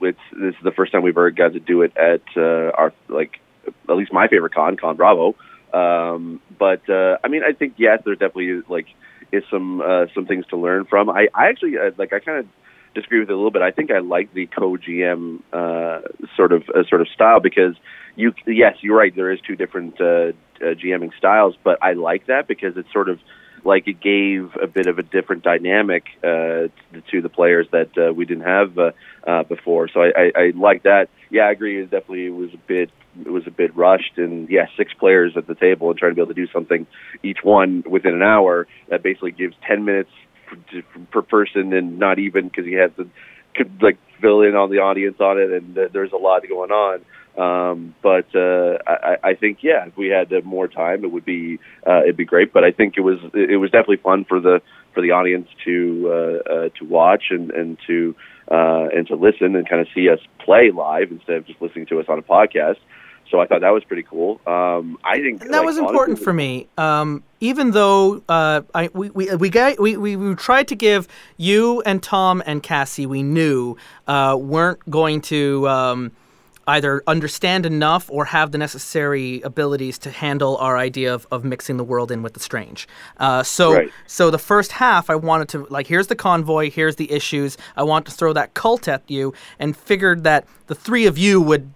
it's 0.00 0.18
this 0.32 0.54
is 0.54 0.62
the 0.64 0.72
first 0.72 0.92
time 0.92 1.02
we've 1.02 1.16
ever 1.16 1.30
got 1.30 1.52
to 1.52 1.60
do 1.60 1.82
it 1.82 1.94
at 1.96 2.22
uh, 2.36 2.70
our 2.74 2.94
like 3.08 3.40
at 3.88 3.96
least 3.96 4.12
my 4.12 4.28
favorite 4.28 4.54
con, 4.54 4.76
Con 4.76 4.96
Bravo. 4.96 5.36
Um, 5.74 6.40
but 6.58 6.88
uh, 6.88 7.18
I 7.22 7.28
mean, 7.28 7.42
I 7.46 7.52
think 7.52 7.74
yes, 7.76 8.00
there 8.04 8.14
definitely 8.14 8.62
like 8.68 8.86
is 9.32 9.44
some 9.50 9.82
uh, 9.82 10.06
some 10.14 10.26
things 10.26 10.46
to 10.46 10.56
learn 10.56 10.86
from. 10.86 11.10
I, 11.10 11.28
I 11.34 11.48
actually 11.48 11.76
uh, 11.78 11.90
like 11.98 12.12
I 12.12 12.20
kind 12.20 12.38
of 12.38 12.46
disagree 12.94 13.20
with 13.20 13.30
it 13.30 13.32
a 13.32 13.36
little 13.36 13.50
bit. 13.50 13.62
I 13.62 13.70
think 13.70 13.90
I 13.90 13.98
like 13.98 14.32
the 14.34 14.46
co-GM 14.46 15.40
uh, 15.52 16.00
sort 16.36 16.52
of 16.52 16.64
uh, 16.68 16.84
sort 16.88 17.00
of 17.00 17.08
style 17.08 17.40
because 17.40 17.74
you 18.16 18.32
yes, 18.46 18.76
you're 18.80 18.96
right. 18.96 19.14
There 19.14 19.30
is 19.30 19.40
two 19.46 19.56
different 19.56 20.00
uh, 20.00 20.04
uh, 20.04 20.74
GMing 20.74 21.10
styles, 21.16 21.54
but 21.62 21.82
I 21.82 21.92
like 21.94 22.26
that 22.26 22.48
because 22.48 22.76
it's 22.76 22.92
sort 22.92 23.08
of 23.08 23.18
like 23.64 23.86
it 23.86 24.00
gave 24.00 24.56
a 24.60 24.66
bit 24.66 24.86
of 24.86 24.98
a 24.98 25.02
different 25.02 25.42
dynamic 25.42 26.04
uh, 26.24 26.68
to, 27.10 27.20
the 27.22 27.28
players 27.28 27.66
that 27.72 27.90
uh, 27.98 28.12
we 28.12 28.24
didn't 28.24 28.44
have 28.44 28.78
uh, 28.78 28.92
uh, 29.26 29.42
before. 29.44 29.88
So 29.88 30.00
I, 30.00 30.08
I, 30.16 30.32
I 30.34 30.52
like 30.54 30.84
that. 30.84 31.08
Yeah, 31.30 31.42
I 31.42 31.50
agree. 31.50 31.82
It 31.82 31.90
definitely 31.90 32.30
was 32.30 32.54
a 32.54 32.58
bit 32.58 32.90
it 33.24 33.30
was 33.30 33.46
a 33.46 33.50
bit 33.50 33.74
rushed, 33.76 34.18
and 34.18 34.48
yeah, 34.48 34.66
six 34.76 34.92
players 34.94 35.32
at 35.36 35.46
the 35.46 35.54
table 35.54 35.90
and 35.90 35.98
trying 35.98 36.12
to 36.12 36.14
be 36.14 36.22
able 36.22 36.34
to 36.34 36.46
do 36.46 36.50
something 36.52 36.86
each 37.22 37.38
one 37.42 37.82
within 37.88 38.14
an 38.14 38.22
hour. 38.22 38.66
That 38.88 39.02
basically 39.02 39.32
gives 39.32 39.54
ten 39.66 39.84
minutes 39.84 40.10
per, 40.50 41.00
per 41.10 41.22
person, 41.22 41.72
and 41.72 41.98
not 41.98 42.18
even 42.18 42.48
because 42.48 42.64
he 42.64 42.74
has 42.74 42.90
to 42.96 43.08
could 43.54 43.82
like 43.82 43.98
fill 44.20 44.42
in 44.42 44.54
on 44.54 44.70
the 44.70 44.78
audience 44.78 45.16
on 45.20 45.38
it, 45.38 45.50
and 45.50 45.76
uh, 45.76 45.88
there's 45.92 46.12
a 46.12 46.16
lot 46.16 46.42
going 46.48 46.70
on. 46.70 47.04
Um, 47.38 47.94
but 48.02 48.26
uh, 48.34 48.78
I, 48.86 49.16
I 49.30 49.34
think 49.34 49.58
yeah, 49.62 49.86
if 49.86 49.96
we 49.96 50.08
had 50.08 50.32
more 50.44 50.68
time, 50.68 51.04
it 51.04 51.12
would 51.12 51.24
be 51.24 51.58
uh, 51.86 52.02
it'd 52.02 52.16
be 52.16 52.24
great. 52.24 52.52
But 52.52 52.64
I 52.64 52.72
think 52.72 52.94
it 52.96 53.02
was 53.02 53.18
it 53.34 53.58
was 53.58 53.70
definitely 53.70 53.98
fun 53.98 54.24
for 54.24 54.40
the 54.40 54.60
for 54.94 55.00
the 55.00 55.12
audience 55.12 55.48
to 55.64 56.08
uh, 56.08 56.52
uh, 56.52 56.68
to 56.78 56.84
watch 56.84 57.24
and 57.30 57.50
and 57.52 57.78
to 57.86 58.14
uh, 58.50 58.88
and 58.94 59.06
to 59.06 59.14
listen 59.14 59.54
and 59.54 59.68
kind 59.68 59.80
of 59.80 59.86
see 59.94 60.08
us 60.10 60.18
play 60.44 60.70
live 60.74 61.12
instead 61.12 61.36
of 61.36 61.46
just 61.46 61.62
listening 61.62 61.86
to 61.86 62.00
us 62.00 62.06
on 62.08 62.18
a 62.18 62.22
podcast. 62.22 62.78
So 63.30 63.38
I 63.40 63.46
thought 63.46 63.60
that 63.60 63.72
was 63.72 63.84
pretty 63.84 64.02
cool. 64.02 64.40
Um, 64.46 64.98
I 65.04 65.18
think 65.18 65.42
And 65.42 65.54
that 65.54 65.64
was 65.64 65.78
important 65.78 66.18
for 66.18 66.32
me. 66.32 66.66
Um, 66.76 67.22
even 67.40 67.70
though 67.70 68.22
uh, 68.28 68.62
I, 68.74 68.90
we, 68.92 69.10
we, 69.10 69.34
we, 69.36 69.48
got, 69.48 69.78
we, 69.78 69.96
we, 69.96 70.16
we 70.16 70.34
tried 70.34 70.68
to 70.68 70.74
give 70.74 71.06
you 71.36 71.80
and 71.82 72.02
Tom 72.02 72.42
and 72.44 72.62
Cassie, 72.62 73.06
we 73.06 73.22
knew 73.22 73.76
uh, 74.08 74.36
weren't 74.38 74.80
going 74.90 75.20
to 75.22 75.68
um, 75.68 76.12
either 76.66 77.02
understand 77.06 77.66
enough 77.66 78.10
or 78.10 78.26
have 78.26 78.52
the 78.52 78.58
necessary 78.58 79.40
abilities 79.42 79.98
to 79.98 80.10
handle 80.10 80.56
our 80.58 80.76
idea 80.76 81.12
of, 81.14 81.26
of 81.30 81.44
mixing 81.44 81.76
the 81.76 81.84
world 81.84 82.10
in 82.10 82.22
with 82.22 82.34
the 82.34 82.40
strange. 82.40 82.86
Uh, 83.18 83.42
so, 83.42 83.74
Right. 83.74 83.92
so 84.06 84.30
the 84.30 84.38
first 84.38 84.72
half, 84.72 85.08
I 85.08 85.14
wanted 85.14 85.48
to 85.50 85.66
like, 85.70 85.86
here's 85.86 86.08
the 86.08 86.16
convoy, 86.16 86.70
here's 86.70 86.96
the 86.96 87.10
issues. 87.10 87.56
I 87.76 87.82
want 87.84 88.06
to 88.06 88.12
throw 88.12 88.32
that 88.34 88.54
cult 88.54 88.88
at 88.88 89.02
you, 89.08 89.34
and 89.58 89.76
figured 89.76 90.24
that 90.24 90.46
the 90.66 90.74
three 90.74 91.06
of 91.06 91.16
you 91.16 91.40
would 91.40 91.72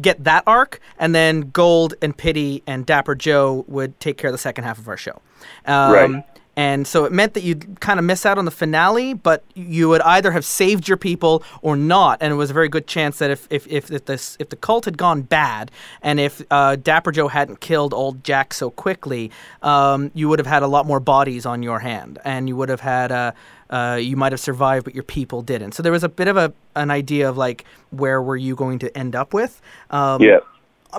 get 0.00 0.22
that 0.24 0.42
arc, 0.46 0.80
and 0.98 1.14
then 1.14 1.50
Gold 1.50 1.94
and 2.02 2.16
Pity 2.16 2.62
and 2.66 2.84
Dapper 2.86 3.14
Joe 3.14 3.64
would 3.68 3.98
take 4.00 4.18
care 4.18 4.28
of 4.28 4.32
the 4.34 4.38
second 4.38 4.64
half 4.64 4.78
of 4.78 4.88
our 4.88 4.96
show. 4.96 5.20
Um, 5.66 5.92
Right. 5.92 6.24
And 6.56 6.86
so 6.86 7.04
it 7.04 7.12
meant 7.12 7.34
that 7.34 7.42
you'd 7.42 7.80
kind 7.80 7.98
of 7.98 8.04
miss 8.04 8.24
out 8.24 8.38
on 8.38 8.44
the 8.44 8.50
finale, 8.50 9.14
but 9.14 9.44
you 9.54 9.88
would 9.88 10.02
either 10.02 10.30
have 10.32 10.44
saved 10.44 10.86
your 10.88 10.96
people 10.96 11.42
or 11.62 11.76
not. 11.76 12.18
And 12.20 12.32
it 12.32 12.36
was 12.36 12.50
a 12.50 12.52
very 12.52 12.68
good 12.68 12.86
chance 12.86 13.18
that 13.18 13.30
if 13.30 13.46
if 13.50 13.66
if, 13.66 13.90
if 13.90 14.04
this 14.04 14.36
if 14.38 14.50
the 14.50 14.56
cult 14.56 14.84
had 14.84 14.96
gone 14.96 15.22
bad, 15.22 15.70
and 16.02 16.20
if 16.20 16.42
uh, 16.50 16.76
Dapper 16.76 17.12
Joe 17.12 17.28
hadn't 17.28 17.60
killed 17.60 17.92
old 17.92 18.22
Jack 18.22 18.54
so 18.54 18.70
quickly, 18.70 19.30
um, 19.62 20.10
you 20.14 20.28
would 20.28 20.38
have 20.38 20.46
had 20.46 20.62
a 20.62 20.68
lot 20.68 20.86
more 20.86 21.00
bodies 21.00 21.44
on 21.44 21.62
your 21.62 21.80
hand, 21.80 22.18
and 22.24 22.48
you 22.48 22.56
would 22.56 22.68
have 22.68 22.80
had 22.80 23.10
uh, 23.10 23.32
uh, 23.70 23.98
you 24.00 24.16
might 24.16 24.32
have 24.32 24.40
survived, 24.40 24.84
but 24.84 24.94
your 24.94 25.04
people 25.04 25.42
didn't. 25.42 25.72
So 25.72 25.82
there 25.82 25.92
was 25.92 26.04
a 26.04 26.08
bit 26.08 26.28
of 26.28 26.36
a 26.36 26.52
an 26.76 26.90
idea 26.90 27.28
of 27.28 27.36
like 27.36 27.64
where 27.90 28.22
were 28.22 28.36
you 28.36 28.54
going 28.54 28.78
to 28.80 28.96
end 28.96 29.16
up 29.16 29.34
with? 29.34 29.60
Um, 29.90 30.22
Yeah. 30.22 30.38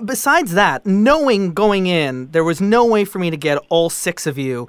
Besides 0.04 0.52
that, 0.56 0.86
knowing 0.86 1.54
going 1.54 1.88
in, 1.88 2.30
there 2.32 2.44
was 2.44 2.60
no 2.60 2.86
way 2.86 3.06
for 3.06 3.18
me 3.18 3.30
to 3.30 3.38
get 3.38 3.58
all 3.70 3.90
six 3.90 4.28
of 4.28 4.38
you 4.38 4.68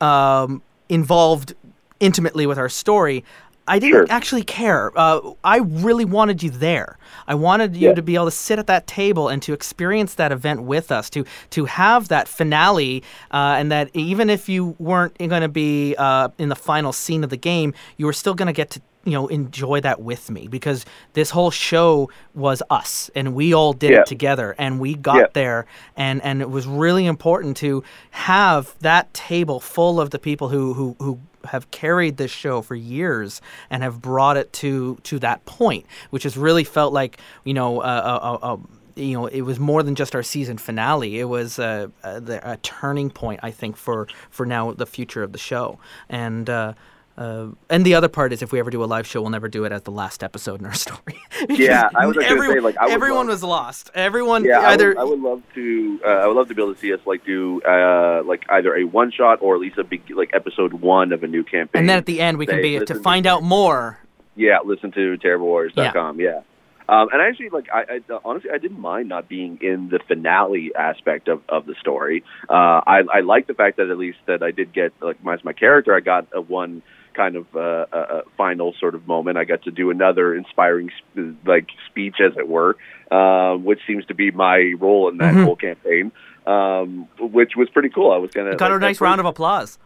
um, 0.00 0.62
involved 0.88 1.54
intimately 2.00 2.46
with 2.46 2.58
our 2.58 2.68
story. 2.68 3.24
I 3.68 3.78
didn't 3.78 3.92
Sure. 3.94 4.06
actually 4.10 4.42
care. 4.44 4.92
Uh, 4.96 5.20
I 5.44 5.58
really 5.58 6.04
wanted 6.04 6.42
you 6.42 6.50
there. 6.50 6.98
I 7.26 7.34
wanted 7.34 7.76
you 7.76 7.88
Yeah. 7.88 7.94
to 7.94 8.02
be 8.02 8.14
able 8.14 8.26
to 8.26 8.30
sit 8.30 8.58
at 8.58 8.66
that 8.68 8.86
table 8.86 9.28
and 9.28 9.42
to 9.42 9.52
experience 9.52 10.14
that 10.14 10.32
event 10.32 10.62
with 10.62 10.92
us, 10.92 11.10
to 11.10 11.24
to 11.50 11.64
have 11.64 12.08
that 12.08 12.28
finale, 12.28 13.02
uh, 13.32 13.56
and 13.58 13.70
that 13.72 13.90
even 13.94 14.30
if 14.30 14.48
you 14.48 14.76
weren't 14.78 15.16
going 15.18 15.42
to 15.42 15.48
be 15.48 15.94
uh, 15.98 16.28
in 16.38 16.48
the 16.48 16.56
final 16.56 16.92
scene 16.92 17.24
of 17.24 17.30
the 17.30 17.36
game, 17.36 17.74
you 17.96 18.06
were 18.06 18.12
still 18.12 18.34
going 18.34 18.46
to 18.46 18.52
get 18.52 18.70
to 18.70 18.80
you 19.04 19.12
know 19.12 19.28
enjoy 19.28 19.80
that 19.80 20.02
with 20.02 20.30
me 20.30 20.48
because 20.48 20.84
this 21.12 21.30
whole 21.30 21.52
show 21.52 22.10
was 22.34 22.60
us 22.70 23.08
and 23.14 23.34
we 23.34 23.54
all 23.54 23.72
did 23.72 23.92
Yeah. 23.92 24.00
it 24.00 24.06
together 24.06 24.56
and 24.58 24.80
we 24.80 24.94
got 24.96 25.16
Yeah. 25.16 25.26
there 25.32 25.66
and 25.96 26.20
and 26.24 26.42
it 26.42 26.50
was 26.50 26.66
really 26.66 27.06
important 27.06 27.56
to 27.58 27.84
have 28.10 28.74
that 28.80 29.14
table 29.14 29.60
full 29.60 30.00
of 30.00 30.10
the 30.10 30.18
people 30.18 30.48
who 30.48 30.74
who 30.74 30.96
who 30.98 31.18
have 31.46 31.70
carried 31.70 32.16
this 32.16 32.30
show 32.30 32.62
for 32.62 32.74
years 32.74 33.40
and 33.70 33.82
have 33.82 34.00
brought 34.00 34.36
it 34.36 34.52
to 34.52 34.96
to 35.02 35.18
that 35.18 35.44
point 35.46 35.86
which 36.10 36.22
has 36.22 36.36
really 36.36 36.64
felt 36.64 36.92
like 36.92 37.18
you 37.44 37.54
know 37.54 37.80
uh, 37.80 38.38
uh, 38.42 38.46
uh, 38.52 38.56
you 38.96 39.12
know, 39.12 39.26
it 39.26 39.42
was 39.42 39.60
more 39.60 39.82
than 39.82 39.94
just 39.94 40.14
our 40.14 40.22
season 40.22 40.56
finale. 40.56 41.20
It 41.20 41.24
was 41.24 41.58
a, 41.58 41.92
a, 42.02 42.40
a 42.42 42.56
turning 42.62 43.10
point, 43.10 43.40
I 43.42 43.50
think, 43.50 43.76
for 43.76 44.08
for 44.30 44.46
now 44.46 44.72
the 44.72 44.86
future 44.86 45.22
of 45.22 45.32
the 45.32 45.38
show. 45.38 45.78
And 46.08 46.48
uh, 46.48 46.72
uh, 47.16 47.48
and 47.70 47.84
the 47.84 47.94
other 47.94 48.08
part 48.08 48.32
is, 48.32 48.42
if 48.42 48.52
we 48.52 48.58
ever 48.58 48.70
do 48.70 48.82
a 48.82 48.86
live 48.86 49.06
show, 49.06 49.20
we'll 49.22 49.30
never 49.30 49.48
do 49.48 49.64
it 49.64 49.72
as 49.72 49.82
the 49.82 49.90
last 49.90 50.22
episode 50.22 50.60
in 50.60 50.66
our 50.66 50.74
story. 50.86 51.20
Yeah, 51.48 51.88
I 51.94 52.06
was 52.06 52.16
say, 52.16 52.26
everyone, 52.26 52.62
like, 52.62 52.76
I 52.78 52.90
everyone 52.90 53.26
love- 53.26 53.34
was 53.34 53.42
lost. 53.42 53.90
Everyone 53.94 54.44
Yeah, 54.44 54.60
I 54.60 54.76
would, 54.76 54.98
I 54.98 55.04
would 55.04 55.20
love 55.20 55.42
to. 55.54 56.00
Uh, 56.04 56.08
I 56.08 56.26
would 56.26 56.36
love 56.36 56.48
to 56.48 56.54
be 56.54 56.62
able 56.62 56.74
to 56.74 56.80
see 56.80 56.92
us 56.92 57.00
like 57.06 57.24
do 57.24 57.62
uh, 57.62 58.22
like 58.24 58.44
either 58.50 58.74
a 58.76 58.84
one 58.84 59.10
shot 59.12 59.38
or 59.40 59.54
at 59.54 59.60
least 59.60 59.78
a 59.78 59.84
big 59.84 60.02
like 60.10 60.30
episode 60.34 60.72
one 60.74 61.12
of 61.12 61.22
a 61.22 61.26
new 61.26 61.42
campaign. 61.44 61.80
and 61.80 61.88
then 61.88 61.98
at 61.98 62.06
the 62.06 62.20
end 62.20 62.38
we 62.38 62.46
can 62.46 62.56
Say, 62.56 62.78
be 62.78 62.84
to 62.84 62.94
find 62.96 63.26
out 63.26 63.42
more. 63.42 63.98
Yeah, 64.34 64.58
listen 64.64 64.92
to 64.92 65.16
terriblewarriors.com. 65.18 66.20
Yeah. 66.20 66.40
Um, 66.88 67.08
and 67.12 67.20
actually, 67.20 67.48
like, 67.48 67.66
I, 67.72 67.80
I 68.08 68.18
honestly, 68.24 68.50
I 68.54 68.58
didn't 68.58 68.78
mind 68.78 69.08
not 69.08 69.28
being 69.28 69.58
in 69.60 69.88
the 69.88 69.98
finale 70.06 70.70
aspect 70.78 71.26
of, 71.26 71.42
of 71.48 71.66
the 71.66 71.74
story. 71.80 72.22
Uh, 72.48 72.52
I, 72.86 73.00
I 73.12 73.20
like 73.20 73.48
the 73.48 73.54
fact 73.54 73.78
that 73.78 73.90
at 73.90 73.98
least 73.98 74.18
that 74.26 74.40
I 74.44 74.52
did 74.52 74.72
get, 74.72 74.92
like, 75.00 75.20
my, 75.24 75.36
my 75.42 75.52
character, 75.52 75.96
I 75.96 75.98
got 76.00 76.28
a 76.32 76.40
one 76.40 76.82
kind 77.16 77.36
of 77.36 77.46
uh, 77.56 77.58
uh, 77.58 77.86
uh, 77.96 78.22
final 78.36 78.74
sort 78.78 78.94
of 78.94 79.06
moment. 79.08 79.38
I 79.38 79.44
got 79.44 79.62
to 79.62 79.70
do 79.70 79.90
another 79.90 80.34
inspiring, 80.34 80.90
sp- 80.92 81.40
like, 81.46 81.68
speech, 81.90 82.16
as 82.24 82.36
it 82.36 82.46
were, 82.48 82.76
um, 83.10 83.64
which 83.64 83.80
seems 83.86 84.04
to 84.06 84.14
be 84.14 84.30
my 84.30 84.74
role 84.78 85.08
in 85.08 85.16
that 85.18 85.34
Mhm. 85.34 85.44
whole 85.44 85.56
campaign, 85.56 86.12
um, 86.46 87.08
which 87.18 87.56
was 87.56 87.68
pretty 87.70 87.88
cool. 87.88 88.12
I 88.12 88.18
was 88.18 88.30
gonna 88.32 88.54
Got 88.56 88.70
like, 88.70 88.76
a 88.76 88.80
nice 88.80 89.00
round 89.00 89.20
of 89.20 89.26
applause. 89.26 89.78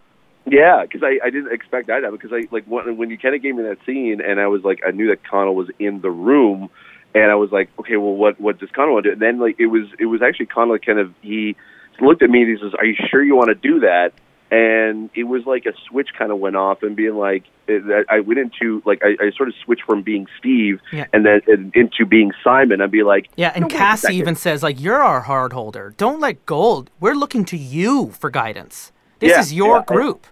yeah, 0.46 0.82
because 0.82 1.02
I, 1.02 1.20
I 1.24 1.30
didn't 1.30 1.52
expect 1.52 1.86
that 1.86 2.02
because 2.10 2.32
I 2.32 2.48
like 2.50 2.64
when, 2.64 2.96
when 2.96 3.10
you 3.10 3.18
kind 3.18 3.34
of 3.34 3.42
gave 3.42 3.54
me 3.54 3.62
that 3.62 3.78
scene 3.86 4.20
and 4.20 4.40
I 4.40 4.48
was 4.48 4.62
like 4.64 4.80
I 4.86 4.90
knew 4.90 5.08
that 5.08 5.22
Connell 5.22 5.54
was 5.54 5.68
in 5.78 6.00
the 6.00 6.10
room 6.10 6.70
and 7.14 7.30
I 7.30 7.34
was 7.36 7.52
like 7.52 7.68
okay 7.80 7.96
well 7.96 8.14
what 8.14 8.40
what 8.40 8.58
does 8.58 8.70
Connell 8.70 8.94
want 8.94 9.04
to 9.04 9.10
do 9.10 9.12
and 9.12 9.22
then 9.22 9.38
like 9.38 9.56
it 9.60 9.66
was 9.66 9.86
it 9.98 10.06
was 10.06 10.22
actually 10.22 10.46
Connell 10.46 10.78
kind 10.78 10.98
of 10.98 11.12
he 11.20 11.56
looked 12.00 12.22
at 12.22 12.30
me 12.30 12.40
and 12.42 12.50
he 12.50 12.62
says 12.62 12.72
are 12.78 12.86
you 12.86 12.96
sure 13.10 13.22
you 13.22 13.36
want 13.36 13.48
to 13.48 13.54
do 13.54 13.80
that 13.80 14.12
and 14.50 15.10
it 15.14 15.24
was 15.24 15.46
like 15.46 15.66
a 15.66 15.72
switch 15.88 16.08
kind 16.18 16.32
of 16.32 16.38
went 16.38 16.56
off 16.56 16.82
and 16.82 16.96
being 16.96 17.14
like 17.16 17.44
eh, 17.68 17.78
I 18.08 18.20
went 18.20 18.38
into 18.40 18.82
like 18.84 19.00
I, 19.04 19.16
I 19.26 19.30
sort 19.36 19.48
of 19.48 19.54
switched 19.64 19.84
from 19.84 20.02
being 20.02 20.26
Steve 20.38 20.80
Yeah. 20.92 21.06
and 21.12 21.24
then 21.24 21.40
and 21.46 21.74
into 21.76 22.04
being 22.06 22.32
Simon 22.42 22.80
I'd 22.80 22.90
be 22.90 23.02
like 23.02 23.28
Yeah, 23.36 23.52
and 23.54 23.62
"No, 23.62 23.68
Cassie 23.68 24.14
even 24.16 24.34
says 24.34 24.62
like, 24.62 24.80
"You're 24.80 25.02
our 25.02 25.20
hard 25.22 25.52
holder. 25.52 25.94
Don't 25.96 26.20
let 26.20 26.44
Gold. 26.46 26.90
We're 27.00 27.14
looking 27.14 27.44
to 27.46 27.56
you 27.56 28.10
for 28.10 28.30
guidance. 28.30 28.92
This 29.20 29.30
Yeah, 29.30 29.40
is 29.40 29.52
your 29.52 29.76
yeah, 29.78 29.84
group." 29.84 30.26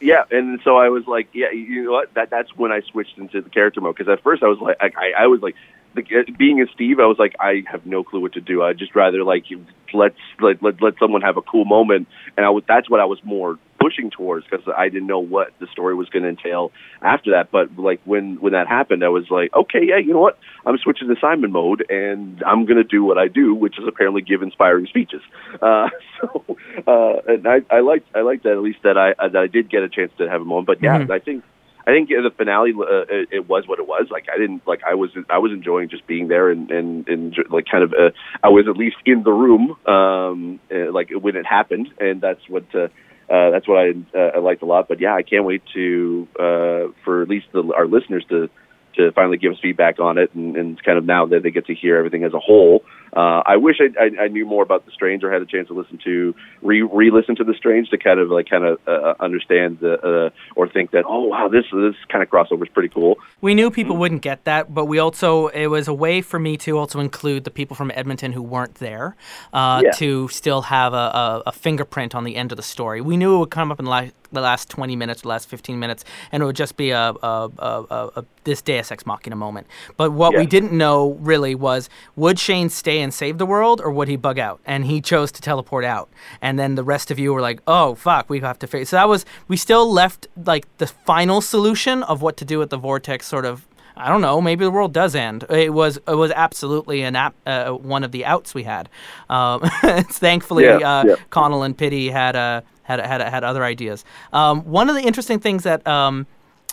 Yeah, 0.00 0.24
and 0.30 0.60
so 0.64 0.76
I 0.76 0.90
was 0.90 1.06
like, 1.06 1.28
yeah, 1.32 1.50
you 1.50 1.84
know 1.84 1.92
what? 1.92 2.12
That 2.12 2.28
that's 2.28 2.54
when 2.56 2.70
I 2.70 2.82
switched 2.82 3.16
into 3.16 3.40
the 3.40 3.48
character 3.48 3.80
mode 3.80 3.96
because 3.96 4.12
at 4.12 4.22
first 4.22 4.42
I 4.42 4.48
was 4.48 4.58
like, 4.58 4.76
I, 4.80 5.12
I 5.18 5.26
was 5.28 5.40
like, 5.40 5.54
the, 5.94 6.02
being 6.36 6.60
a 6.60 6.66
Steve, 6.74 6.98
I 6.98 7.06
was 7.06 7.18
like, 7.18 7.34
I 7.40 7.62
have 7.70 7.86
no 7.86 8.02
clue 8.04 8.20
what 8.20 8.32
to 8.34 8.40
do. 8.40 8.62
I'd 8.62 8.78
just 8.78 8.94
rather 8.94 9.22
like 9.24 9.44
let's 9.92 10.16
let 10.40 10.62
let, 10.62 10.82
let 10.82 10.94
someone 10.98 11.22
have 11.22 11.36
a 11.36 11.42
cool 11.42 11.64
moment, 11.64 12.08
and 12.36 12.44
I 12.44 12.50
was 12.50 12.64
that's 12.66 12.90
what 12.90 13.00
I 13.00 13.04
was 13.04 13.18
more 13.24 13.58
pushing 13.80 14.10
towards 14.10 14.46
because 14.46 14.66
I 14.76 14.88
didn't 14.88 15.08
know 15.08 15.18
what 15.18 15.52
the 15.60 15.66
story 15.66 15.94
was 15.94 16.08
going 16.08 16.22
to 16.22 16.28
entail 16.30 16.72
after 17.02 17.32
that. 17.32 17.50
But 17.50 17.76
like 17.78 18.00
when 18.04 18.36
when 18.40 18.52
that 18.52 18.66
happened, 18.66 19.04
I 19.04 19.08
was 19.08 19.30
like, 19.30 19.52
okay, 19.54 19.80
yeah, 19.82 19.98
you 19.98 20.12
know 20.12 20.20
what? 20.20 20.38
I'm 20.66 20.78
switching 20.78 21.08
to 21.08 21.16
Simon 21.20 21.52
mode, 21.52 21.84
and 21.88 22.42
I'm 22.44 22.64
going 22.64 22.78
to 22.78 22.84
do 22.84 23.04
what 23.04 23.18
I 23.18 23.28
do, 23.28 23.54
which 23.54 23.78
is 23.78 23.84
apparently 23.86 24.22
give 24.22 24.42
inspiring 24.42 24.86
speeches. 24.86 25.22
Uh, 25.60 25.88
so, 26.20 26.44
uh, 26.86 27.32
and 27.32 27.46
I, 27.46 27.60
I 27.70 27.80
liked 27.80 28.08
I 28.14 28.22
liked 28.22 28.44
that 28.44 28.52
at 28.52 28.62
least 28.62 28.78
that 28.82 28.96
I 28.96 29.14
that 29.28 29.36
I 29.36 29.46
did 29.46 29.70
get 29.70 29.82
a 29.82 29.88
chance 29.88 30.12
to 30.18 30.28
have 30.28 30.40
a 30.40 30.44
moment. 30.44 30.66
But 30.66 30.82
yeah, 30.82 30.98
Mhm. 30.98 31.10
I 31.10 31.18
think 31.18 31.44
I 31.86 31.90
think 31.90 32.08
the 32.08 32.30
finale 32.36 32.72
uh, 32.72 33.04
it, 33.08 33.28
it 33.30 33.48
was 33.48 33.66
what 33.66 33.78
it 33.78 33.86
was. 33.86 34.06
Like 34.10 34.26
I 34.32 34.38
didn't 34.38 34.66
like 34.66 34.80
I 34.88 34.94
was 34.94 35.10
I 35.28 35.38
was 35.38 35.52
enjoying 35.52 35.90
just 35.90 36.06
being 36.06 36.28
there 36.28 36.50
and 36.50 36.70
and, 36.70 37.08
and 37.08 37.36
like 37.50 37.66
kind 37.70 37.84
of 37.84 37.92
uh, 37.92 38.10
I 38.42 38.48
was 38.48 38.66
at 38.68 38.76
least 38.76 38.96
in 39.04 39.22
the 39.22 39.32
room 39.32 39.76
um 39.86 40.60
uh, 40.72 40.90
like 40.92 41.10
when 41.10 41.36
it 41.36 41.46
happened, 41.46 41.88
and 41.98 42.20
that's 42.20 42.48
what. 42.48 42.64
Uh, 42.74 42.88
uh, 43.26 43.50
that's 43.52 43.66
what 43.66 43.78
I, 43.78 43.92
uh, 44.14 44.32
I 44.34 44.38
liked 44.40 44.60
a 44.60 44.66
lot, 44.66 44.86
but 44.86 45.00
yeah, 45.00 45.14
I 45.14 45.22
can't 45.22 45.46
wait 45.46 45.62
to 45.72 46.28
uh, 46.38 46.92
for 47.06 47.22
at 47.22 47.28
least 47.30 47.46
the, 47.54 47.72
our 47.74 47.86
listeners 47.86 48.22
to 48.28 48.50
to 48.96 49.12
finally 49.12 49.36
give 49.36 49.52
us 49.52 49.58
feedback 49.60 49.98
on 50.00 50.18
it, 50.18 50.32
and, 50.34 50.56
and 50.56 50.82
kind 50.82 50.98
of 50.98 51.04
now 51.04 51.26
that 51.26 51.42
they 51.42 51.50
get 51.50 51.66
to 51.66 51.74
hear 51.74 51.96
everything 51.96 52.24
as 52.24 52.32
a 52.34 52.38
whole. 52.40 52.84
Uh, 53.16 53.42
I 53.46 53.56
wish 53.58 53.76
I, 53.80 53.84
I, 54.02 54.24
I 54.24 54.28
knew 54.28 54.44
more 54.44 54.64
about 54.64 54.86
the 54.86 54.90
Strange 54.90 55.22
or 55.22 55.32
had 55.32 55.40
a 55.40 55.46
chance 55.46 55.68
to 55.68 55.74
listen 55.74 56.00
to 56.04 56.34
re 56.62 56.82
re-listen 56.82 57.36
to 57.36 57.44
the 57.44 57.54
Strange 57.54 57.88
to 57.90 57.98
kind 57.98 58.18
of 58.18 58.28
like 58.28 58.48
kind 58.50 58.64
of 58.64 58.80
uh, 58.88 59.14
understand 59.20 59.78
the 59.80 59.94
uh, 60.02 60.30
or 60.56 60.68
think 60.68 60.90
that 60.90 61.04
oh 61.06 61.22
wow 61.22 61.46
this 61.48 61.64
this 61.72 61.94
kind 62.08 62.24
of 62.24 62.28
crossover 62.28 62.62
is 62.64 62.68
pretty 62.70 62.88
cool. 62.88 63.16
We 63.40 63.54
knew 63.54 63.70
people 63.70 63.96
wouldn't 63.96 64.22
get 64.22 64.42
that, 64.44 64.74
but 64.74 64.86
we 64.86 64.98
also 64.98 65.46
it 65.48 65.68
was 65.68 65.86
a 65.86 65.94
way 65.94 66.22
for 66.22 66.40
me 66.40 66.56
to 66.58 66.76
also 66.76 66.98
include 66.98 67.44
the 67.44 67.52
people 67.52 67.76
from 67.76 67.92
Edmonton 67.94 68.32
who 68.32 68.42
weren't 68.42 68.76
there 68.76 69.14
uh, 69.52 69.82
Yeah. 69.84 69.92
to 69.92 70.26
still 70.28 70.62
have 70.62 70.92
a, 70.92 70.96
a, 70.96 71.42
a 71.46 71.52
fingerprint 71.52 72.16
on 72.16 72.24
the 72.24 72.34
end 72.34 72.50
of 72.50 72.56
the 72.56 72.62
story. 72.64 73.00
We 73.00 73.16
knew 73.16 73.36
it 73.36 73.38
would 73.38 73.50
come 73.50 73.70
up 73.70 73.78
in 73.78 73.84
the 73.84 73.90
last, 73.92 74.12
the 74.34 74.40
last 74.40 74.68
twenty 74.68 74.96
minutes, 74.96 75.22
the 75.22 75.28
last 75.28 75.48
fifteen 75.48 75.78
minutes, 75.78 76.04
and 76.32 76.42
it 76.42 76.46
would 76.46 76.56
just 76.56 76.76
be 76.76 76.90
a, 76.90 77.10
a, 77.22 77.50
a, 77.58 77.84
a, 77.90 78.10
a 78.16 78.24
this 78.44 78.60
Deus 78.60 78.92
Ex 78.92 79.06
Machina 79.06 79.36
moment. 79.36 79.66
But 79.96 80.12
what 80.12 80.36
we 80.36 80.44
didn't 80.46 80.72
know 80.72 81.12
really 81.20 81.54
was 81.54 81.88
would 82.16 82.38
Shane 82.38 82.68
stay 82.68 83.00
and 83.00 83.12
save 83.14 83.38
the 83.38 83.46
world, 83.46 83.80
or 83.80 83.90
would 83.90 84.08
he 84.08 84.16
bug 84.16 84.38
out? 84.38 84.60
And 84.66 84.84
he 84.84 85.00
chose 85.00 85.32
to 85.32 85.40
teleport 85.40 85.84
out. 85.84 86.10
And 86.42 86.58
then 86.58 86.74
the 86.74 86.84
rest 86.84 87.10
of 87.10 87.18
you 87.18 87.32
were 87.32 87.40
like, 87.40 87.60
"Oh 87.66 87.94
fuck, 87.94 88.28
we 88.28 88.40
have 88.40 88.58
to 88.58 88.66
figure." 88.66 88.84
So 88.84 88.96
that 88.96 89.08
was 89.08 89.24
we 89.48 89.56
still 89.56 89.90
left 89.90 90.26
like 90.44 90.66
the 90.78 90.86
final 90.86 91.40
solution 91.40 92.02
of 92.02 92.20
what 92.20 92.36
to 92.38 92.44
do 92.44 92.58
with 92.58 92.70
the 92.70 92.76
vortex, 92.78 93.26
sort 93.26 93.44
of. 93.46 93.66
I 93.96 94.08
don't 94.08 94.22
know. 94.22 94.40
Maybe 94.40 94.64
the 94.64 94.72
world 94.72 94.92
does 94.92 95.14
end. 95.14 95.44
It 95.48 95.72
was 95.72 95.98
it 96.08 96.16
was 96.16 96.32
absolutely 96.32 97.02
an 97.02 97.14
app, 97.14 97.32
uh, 97.46 97.70
one 97.70 98.02
of 98.02 98.10
the 98.10 98.24
outs 98.24 98.52
we 98.52 98.64
had. 98.64 98.88
Um, 99.30 99.60
thankfully, 100.10 100.64
Yeah, 100.64 100.78
uh, 100.78 101.04
yeah. 101.06 101.14
Connell 101.30 101.62
and 101.62 101.78
Pity 101.78 102.10
had 102.10 102.34
uh, 102.34 102.62
had 102.84 103.00
had 103.00 103.20
had 103.20 103.44
other 103.44 103.64
ideas. 103.64 104.04
Um, 104.32 104.62
one 104.62 104.88
of 104.88 104.96
the 104.96 105.02
interesting 105.02 105.40
things 105.40 105.64
that 105.64 105.86
um, 105.86 106.26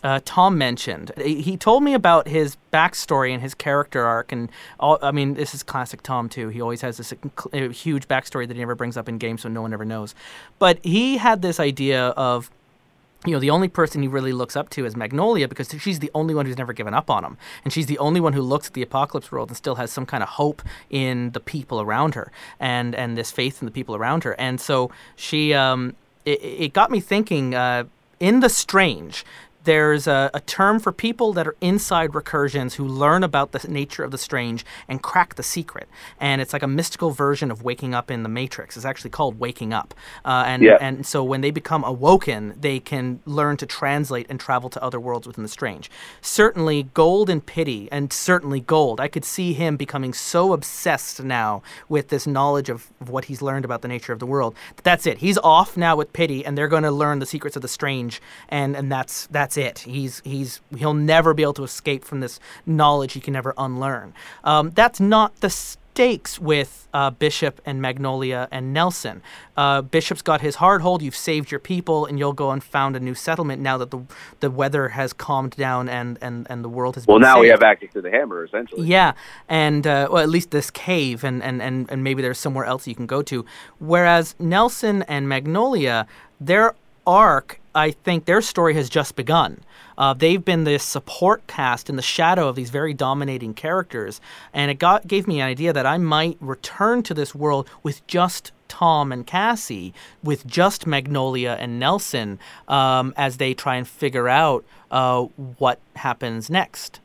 uh, 0.03 0.19
Tom 0.25 0.57
mentioned, 0.57 1.11
he 1.17 1.57
told 1.57 1.83
me 1.83 1.93
about 1.93 2.27
his 2.27 2.57
backstory 2.73 3.31
and 3.33 3.41
his 3.41 3.53
character 3.53 4.03
arc, 4.03 4.31
and 4.31 4.49
all, 4.79 4.97
I 5.01 5.11
mean, 5.11 5.35
this 5.35 5.53
is 5.53 5.61
classic 5.63 6.01
Tom 6.01 6.27
too. 6.27 6.49
He 6.49 6.61
always 6.61 6.81
has 6.81 6.97
this 6.97 7.13
huge 7.53 8.07
backstory 8.07 8.47
that 8.47 8.55
he 8.55 8.59
never 8.59 8.75
brings 8.75 8.97
up 8.97 9.07
in 9.07 9.17
games, 9.17 9.41
so 9.41 9.49
no 9.49 9.61
one 9.61 9.73
ever 9.73 9.85
knows. 9.85 10.15
But 10.59 10.83
he 10.83 11.17
had 11.17 11.41
this 11.41 11.59
idea 11.59 12.07
of 12.09 12.49
you 13.25 13.33
know, 13.33 13.39
the 13.39 13.51
only 13.51 13.67
person 13.67 14.01
he 14.01 14.07
really 14.07 14.33
looks 14.33 14.55
up 14.55 14.69
to 14.69 14.85
is 14.85 14.95
Magnolia 14.95 15.47
because 15.47 15.69
she's 15.79 15.99
the 15.99 16.09
only 16.15 16.33
one 16.33 16.45
who's 16.45 16.57
never 16.57 16.73
given 16.73 16.93
up 16.93 17.09
on 17.09 17.23
him. 17.23 17.37
And 17.63 17.71
she's 17.71 17.85
the 17.85 17.99
only 17.99 18.19
one 18.19 18.33
who 18.33 18.41
looks 18.41 18.67
at 18.67 18.73
the 18.73 18.81
apocalypse 18.81 19.31
world 19.31 19.49
and 19.49 19.57
still 19.57 19.75
has 19.75 19.91
some 19.91 20.05
kind 20.05 20.23
of 20.23 20.29
hope 20.29 20.63
in 20.89 21.31
the 21.31 21.39
people 21.39 21.81
around 21.81 22.15
her 22.15 22.31
and, 22.59 22.95
and 22.95 23.17
this 23.17 23.31
faith 23.31 23.61
in 23.61 23.67
the 23.67 23.71
people 23.71 23.95
around 23.95 24.23
her. 24.23 24.33
And 24.39 24.59
so 24.59 24.89
she, 25.15 25.53
um, 25.53 25.95
it, 26.25 26.41
it 26.43 26.73
got 26.73 26.89
me 26.89 26.99
thinking 26.99 27.53
uh, 27.53 27.83
in 28.19 28.39
The 28.39 28.49
Strange, 28.49 29.23
there's 29.63 30.07
a, 30.07 30.29
a 30.33 30.39
term 30.41 30.79
for 30.79 30.91
people 30.91 31.33
that 31.33 31.47
are 31.47 31.55
inside 31.61 32.11
recursions 32.11 32.73
who 32.73 32.85
learn 32.85 33.23
about 33.23 33.51
the 33.51 33.67
nature 33.67 34.03
of 34.03 34.11
the 34.11 34.17
strange 34.17 34.65
and 34.87 35.01
crack 35.01 35.35
the 35.35 35.43
secret. 35.43 35.87
And 36.19 36.41
it's 36.41 36.53
like 36.53 36.63
a 36.63 36.67
mystical 36.67 37.11
version 37.11 37.51
of 37.51 37.63
waking 37.63 37.93
up 37.93 38.09
in 38.09 38.23
the 38.23 38.29
Matrix. 38.29 38.75
It's 38.75 38.85
actually 38.85 39.11
called 39.11 39.39
waking 39.39 39.73
up. 39.73 39.93
Uh, 40.25 40.43
and, 40.47 40.63
Yeah. 40.63 40.77
and 40.81 41.05
so 41.05 41.23
when 41.23 41.41
they 41.41 41.51
become 41.51 41.83
awoken, 41.83 42.55
they 42.59 42.79
can 42.79 43.19
learn 43.25 43.57
to 43.57 43.65
translate 43.65 44.25
and 44.29 44.39
travel 44.39 44.69
to 44.69 44.83
other 44.83 44.99
worlds 44.99 45.27
within 45.27 45.43
the 45.43 45.49
strange. 45.49 45.89
Certainly, 46.21 46.83
Gold 46.93 47.29
and 47.29 47.45
Pity, 47.45 47.87
and 47.91 48.11
certainly 48.11 48.59
Gold, 48.61 48.99
I 48.99 49.07
could 49.07 49.25
see 49.25 49.53
him 49.53 49.77
becoming 49.77 50.13
so 50.13 50.53
obsessed 50.53 51.23
now 51.23 51.61
with 51.89 52.07
this 52.09 52.25
knowledge 52.25 52.69
of, 52.69 52.87
of 52.99 53.09
what 53.09 53.25
he's 53.25 53.41
learned 53.41 53.65
about 53.65 53.81
the 53.81 53.87
nature 53.87 54.13
of 54.13 54.19
the 54.19 54.25
world. 54.25 54.55
that 54.75 54.83
That's 54.83 55.05
it. 55.05 55.19
He's 55.19 55.37
off 55.37 55.77
now 55.77 55.95
with 55.95 56.13
Pity, 56.13 56.45
and 56.45 56.57
they're 56.57 56.67
going 56.67 56.83
to 56.83 56.91
learn 56.91 57.19
the 57.19 57.25
secrets 57.25 57.55
of 57.55 57.61
the 57.61 57.67
strange, 57.67 58.21
and, 58.49 58.75
and 58.75 58.91
that's 58.91 59.27
that's 59.27 59.50
it. 59.57 59.79
He's 59.79 60.21
he's 60.23 60.61
he'll 60.77 60.93
never 60.93 61.33
be 61.33 61.43
able 61.43 61.53
to 61.53 61.63
escape 61.63 62.03
from 62.03 62.19
this 62.19 62.39
knowledge 62.65 63.13
he 63.13 63.19
can 63.19 63.33
never 63.33 63.53
unlearn. 63.57 64.13
Um, 64.43 64.71
that's 64.71 64.99
not 64.99 65.39
the 65.41 65.49
stakes 65.49 66.39
with 66.39 66.87
uh, 66.93 67.09
Bishop 67.09 67.61
and 67.65 67.81
Magnolia 67.81 68.47
and 68.51 68.73
Nelson. 68.73 69.21
Uh, 69.57 69.81
Bishop's 69.81 70.21
got 70.21 70.41
his 70.41 70.55
hard 70.55 70.81
hold. 70.81 71.01
You've 71.01 71.15
saved 71.15 71.51
your 71.51 71.59
people, 71.59 72.05
and 72.05 72.17
you'll 72.17 72.33
go 72.33 72.51
and 72.51 72.63
found 72.63 72.95
a 72.95 72.99
new 72.99 73.13
settlement 73.13 73.61
now 73.61 73.77
that 73.77 73.91
the 73.91 74.01
the 74.39 74.49
weather 74.49 74.89
has 74.89 75.13
calmed 75.13 75.55
down 75.57 75.89
and 75.89 76.17
and, 76.21 76.47
and 76.49 76.63
the 76.63 76.69
world 76.69 76.95
has. 76.95 77.05
Well, 77.07 77.19
now 77.19 77.39
we 77.39 77.49
have 77.49 77.61
access 77.61 77.91
to 77.93 78.01
the 78.01 78.09
hammer, 78.09 78.43
essentially. 78.43 78.87
Yeah, 78.87 79.13
and 79.49 79.85
uh, 79.85 80.07
well, 80.11 80.23
at 80.23 80.29
least 80.29 80.51
this 80.51 80.71
cave, 80.71 81.23
and, 81.23 81.43
and, 81.43 81.61
and, 81.61 81.91
and 81.91 82.03
maybe 82.03 82.21
there's 82.21 82.39
somewhere 82.39 82.65
else 82.65 82.87
you 82.87 82.95
can 82.95 83.05
go 83.05 83.21
to. 83.23 83.45
Whereas 83.79 84.35
Nelson 84.39 85.03
and 85.03 85.27
Magnolia, 85.27 86.07
their 86.39 86.75
arc, 87.05 87.60
I 87.75 87.91
think 87.91 88.25
their 88.25 88.41
story 88.41 88.73
has 88.75 88.89
just 88.89 89.15
begun. 89.15 89.59
Uh, 89.97 90.13
they've 90.13 90.43
been 90.43 90.63
this 90.63 90.83
support 90.83 91.45
cast 91.47 91.89
in 91.89 91.95
the 91.95 92.01
shadow 92.01 92.47
of 92.47 92.55
these 92.55 92.69
very 92.69 92.93
dominating 92.93 93.53
characters, 93.53 94.19
and 94.53 94.71
it 94.71 94.79
got 94.79 95.07
gave 95.07 95.27
me 95.27 95.41
an 95.41 95.47
idea 95.47 95.73
that 95.73 95.85
I 95.85 95.97
might 95.97 96.37
return 96.39 97.03
to 97.03 97.13
this 97.13 97.35
world 97.35 97.69
with 97.83 98.05
just 98.07 98.51
Tom 98.67 99.11
and 99.11 99.27
Cassie, 99.27 99.93
with 100.23 100.47
just 100.47 100.87
Magnolia 100.87 101.57
and 101.59 101.77
Nelson, 101.77 102.39
um, 102.69 103.13
as 103.17 103.37
they 103.37 103.53
try 103.53 103.75
and 103.75 103.87
figure 103.87 104.29
out 104.29 104.63
uh, 104.89 105.23
what 105.57 105.79
happens 105.95 106.49
next 106.49 107.00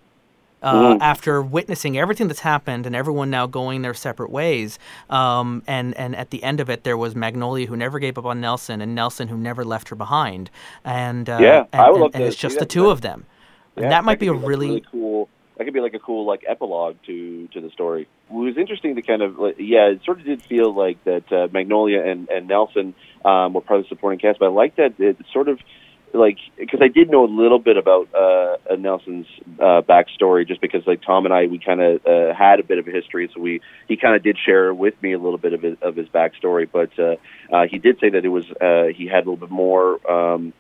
uh, 0.66 0.94
Mhm. 0.94 0.98
after 1.00 1.40
witnessing 1.40 1.96
everything 1.96 2.26
that's 2.28 2.40
happened 2.40 2.86
and 2.86 2.96
everyone 2.96 3.30
now 3.30 3.46
going 3.46 3.82
their 3.82 3.94
separate 3.94 4.30
ways. 4.30 4.78
Um, 5.08 5.62
and, 5.66 5.96
and 5.96 6.16
at 6.16 6.30
the 6.30 6.42
end 6.42 6.60
of 6.60 6.68
it, 6.68 6.82
there 6.84 6.96
was 6.96 7.14
Magnolia 7.14 7.66
who 7.66 7.76
never 7.76 7.98
gave 7.98 8.18
up 8.18 8.26
on 8.26 8.40
Nelson 8.40 8.80
and 8.80 8.94
Nelson 8.94 9.28
who 9.28 9.36
never 9.36 9.64
left 9.64 9.88
her 9.90 9.96
behind. 9.96 10.50
And, 10.84 11.28
uh, 11.30 11.38
Yeah, 11.40 11.64
and, 11.72 11.82
I 11.82 11.86
would 11.90 11.94
and- 11.94 12.02
love 12.02 12.10
and 12.14 12.22
to 12.22 12.26
it's 12.26 12.36
just 12.36 12.56
that. 12.58 12.60
the 12.60 12.66
two 12.66 12.90
of 12.90 13.00
them. 13.00 13.24
Yeah, 13.76 13.84
and 13.84 13.92
that 13.92 14.04
might 14.04 14.18
be 14.18 14.26
a 14.26 14.32
could 14.32 14.40
like, 14.40 14.48
really, 14.48 14.84
cool. 14.90 15.28
That 15.56 15.64
could 15.64 15.72
be 15.74 15.80
like 15.80 15.94
a 15.94 15.98
cool 15.98 16.26
like 16.26 16.44
epilogue 16.46 16.96
to 17.06 17.48
to 17.48 17.60
the 17.62 17.70
story. 17.70 18.02
It 18.30 18.34
was 18.34 18.58
interesting 18.58 18.94
to 18.96 19.02
kind 19.02 19.22
of 19.22 19.38
like, 19.38 19.56
yeah, 19.58 19.86
it 19.88 20.00
sort 20.04 20.18
of 20.18 20.26
did 20.26 20.42
feel 20.42 20.74
like 20.74 21.02
that 21.04 21.30
uh, 21.32 21.48
Magnolia 21.52 22.02
and 22.02 22.28
and 22.28 22.46
Nelson 22.48 22.94
um, 23.24 23.54
were 23.54 23.62
part 23.62 23.80
of 23.80 23.84
the 23.86 23.88
supporting 23.88 24.18
cast, 24.18 24.38
but 24.38 24.46
I 24.46 24.48
like 24.50 24.76
that 24.76 24.94
it 24.98 25.16
sort 25.32 25.48
of 25.48 25.58
like 26.16 26.38
because 26.56 26.80
I 26.82 26.88
did 26.88 27.10
know 27.10 27.24
a 27.24 27.32
little 27.32 27.58
bit 27.58 27.76
about 27.76 28.08
uh, 28.14 28.56
uh, 28.72 28.76
Nelson's 28.76 29.26
uh, 29.58 29.82
backstory, 29.82 30.46
just 30.46 30.60
because 30.60 30.86
like 30.86 31.02
Tom 31.02 31.24
and 31.24 31.34
I 31.34 31.46
we 31.46 31.58
kind 31.58 31.80
of 31.80 32.06
uh, 32.06 32.34
had 32.34 32.60
a 32.60 32.64
bit 32.64 32.78
of 32.78 32.88
a 32.88 32.90
history, 32.90 33.30
so 33.34 33.40
we 33.40 33.60
he 33.88 33.96
kind 33.96 34.16
of 34.16 34.22
did 34.22 34.36
share 34.38 34.72
with 34.74 35.00
me 35.02 35.12
a 35.12 35.18
little 35.18 35.38
bit 35.38 35.52
of 35.52 35.62
his, 35.62 35.76
of 35.82 35.96
his 35.96 36.08
backstory, 36.08 36.68
but 36.70 36.90
uh, 36.98 37.16
uh, 37.54 37.66
he 37.70 37.78
did 37.78 37.98
say 38.00 38.10
that 38.10 38.24
it 38.24 38.28
was 38.28 38.44
uh, 38.60 38.92
he 38.96 39.06
had 39.06 39.26
a 39.26 39.30
little 39.30 39.36
bit 39.36 39.50
more. 39.50 40.10
Um, 40.10 40.52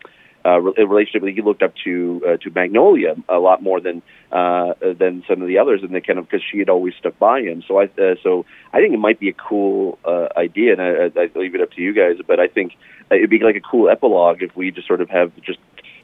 a 0.46 0.86
relationship 0.86 1.22
that 1.22 1.32
he 1.34 1.42
looked 1.42 1.62
up 1.62 1.74
to 1.84 2.22
uh, 2.26 2.36
to 2.38 2.50
Magnolia 2.50 3.16
a 3.28 3.38
lot 3.38 3.62
more 3.62 3.80
than 3.80 4.02
uh, 4.30 4.74
than 4.80 5.24
some 5.28 5.42
of 5.42 5.48
the 5.48 5.58
others, 5.58 5.80
and 5.82 5.94
they 5.94 6.00
kind 6.00 6.18
of 6.18 6.26
because 6.28 6.44
she 6.50 6.58
had 6.58 6.68
always 6.68 6.94
stuck 6.98 7.18
by 7.18 7.40
him. 7.40 7.62
So 7.66 7.80
I 7.80 7.84
uh, 7.84 8.14
so 8.22 8.44
I 8.72 8.80
think 8.80 8.94
it 8.94 8.98
might 8.98 9.18
be 9.18 9.28
a 9.28 9.32
cool 9.32 9.98
uh, 10.04 10.28
idea, 10.36 10.72
and 10.72 10.82
I, 10.82 11.20
I 11.20 11.30
leave 11.34 11.54
it 11.54 11.60
up 11.60 11.72
to 11.72 11.82
you 11.82 11.92
guys. 11.92 12.16
But 12.26 12.40
I 12.40 12.46
think 12.48 12.74
it'd 13.10 13.30
be 13.30 13.40
like 13.40 13.56
a 13.56 13.60
cool 13.60 13.88
epilogue 13.88 14.42
if 14.42 14.56
we 14.56 14.70
just 14.70 14.86
sort 14.86 15.00
of 15.00 15.10
have 15.10 15.32
just 15.42 15.58